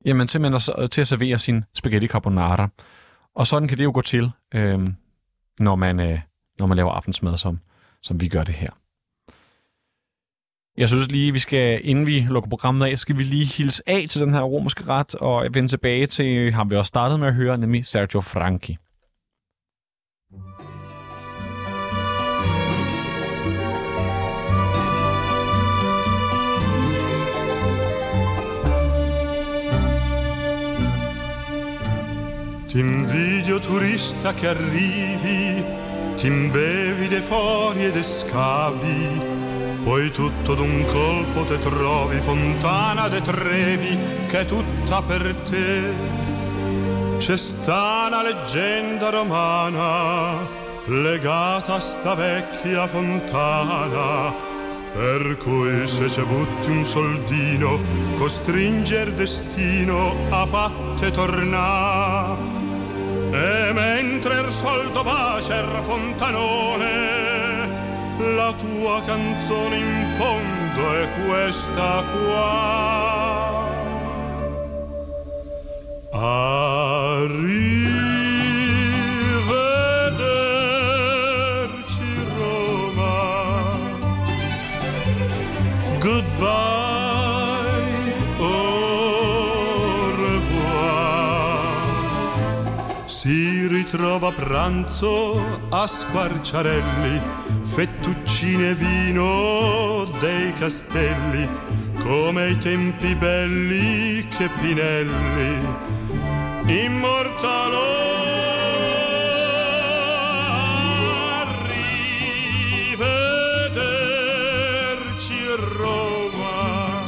[0.05, 2.69] jamen simpelthen at, øh, til at servere sin spaghetti carbonara.
[3.35, 4.89] Og sådan kan det jo gå til, øh,
[5.61, 6.21] når, man, øh,
[6.63, 7.61] når man laver aftensmad, som,
[8.03, 8.71] som vi gør det her.
[10.77, 14.07] Jeg synes lige, vi skal, inden vi lukker programmet af, skal vi lige hilse af
[14.11, 17.35] til den her romerske ret, og vende tilbage til ham, vi også startet med at
[17.35, 18.77] høre, nemlig Sergio Franchi.
[32.69, 35.52] Ti invidio turista che arrivi,
[36.23, 43.99] ti imbevi de fori ed scavi, poi tutto d'un colpo te trovi fontana de Trevi
[44.29, 45.81] che è tutta per te.
[47.19, 50.47] C'è sta una leggenda romana
[50.85, 54.33] legata a sta vecchia fontana
[54.93, 57.81] per cui se ci butti un soldino
[58.17, 62.52] costringe il destino a fatte tornare
[63.33, 67.71] e mentre il soldo bacia il fontanone,
[68.37, 73.71] la tua canzone in fondo è questa qua.
[76.13, 76.52] Arrivederci
[93.93, 95.39] ritrova a pranzo
[95.69, 97.21] a Squarciarelli,
[97.65, 101.47] fettuccine e vino dei castelli,
[101.99, 105.61] come ai tempi belli che Pinelli
[106.65, 108.01] immortalò.
[111.43, 112.15] Arrivederci
[115.77, 117.03] Roma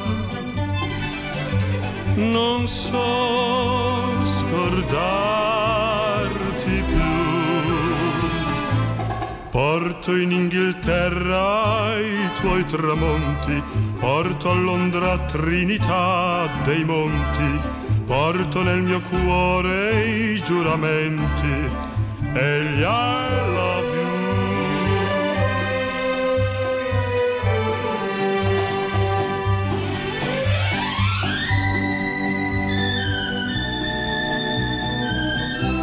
[2.17, 5.44] non so scordarti
[9.55, 13.63] Porto in Inghilterra i tuoi tramonti,
[14.01, 17.61] porto a Londra Trinità dei monti,
[18.05, 21.71] porto nel mio cuore i giuramenti
[22.33, 24.05] e gli I love you.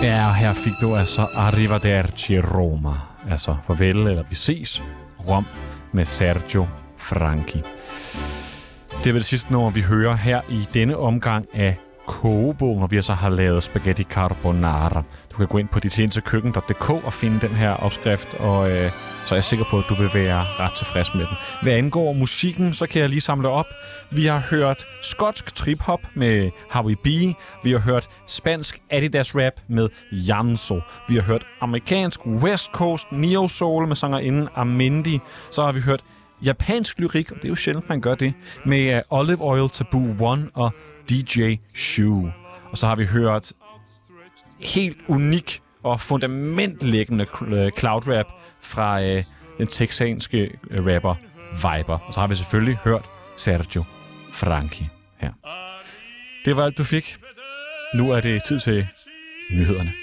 [0.01, 3.10] Og her fik du altså Arrivederci Roma.
[3.29, 4.81] Altså farvel eller vi ses.
[5.27, 5.45] Rom
[5.91, 6.67] med Sergio
[6.97, 7.61] Franchi.
[9.03, 11.77] Det er vel det sidste nummer, vi hører her i denne omgang af
[12.07, 15.03] kogebogen, og vi så har lavet spaghetti carbonara.
[15.41, 18.91] Kan gå ind på ditjensekøkken.dk og finde den her opskrift, og øh,
[19.25, 21.37] så er jeg sikker på, at du vil være ret tilfreds med den.
[21.63, 23.65] Hvad angår musikken, så kan jeg lige samle op.
[24.11, 27.07] Vi har hørt skotsk trip-hop med Howie B.
[27.63, 30.81] Vi har hørt spansk Adidas rap med Janso.
[31.07, 35.19] Vi har hørt amerikansk West Coast Neo Soul med sangerinden Amendi.
[35.51, 36.03] Så har vi hørt
[36.45, 38.33] japansk lyrik, og det er jo sjældent, man gør det,
[38.65, 40.73] med uh, Olive Oil Taboo One og
[41.09, 42.33] DJ Shoe.
[42.71, 43.53] Og så har vi hørt
[44.63, 48.25] helt unik og fundamentlæggende øh, cloud rap
[48.61, 49.23] fra øh,
[49.57, 51.15] den texanske øh, rapper
[51.51, 51.99] Viber.
[52.07, 53.05] Og så har vi selvfølgelig hørt
[53.35, 53.83] Sergio
[54.33, 55.31] Franchi her.
[56.45, 57.17] Det var alt, du fik.
[57.95, 58.87] Nu er det tid til
[59.51, 59.93] nyhederne.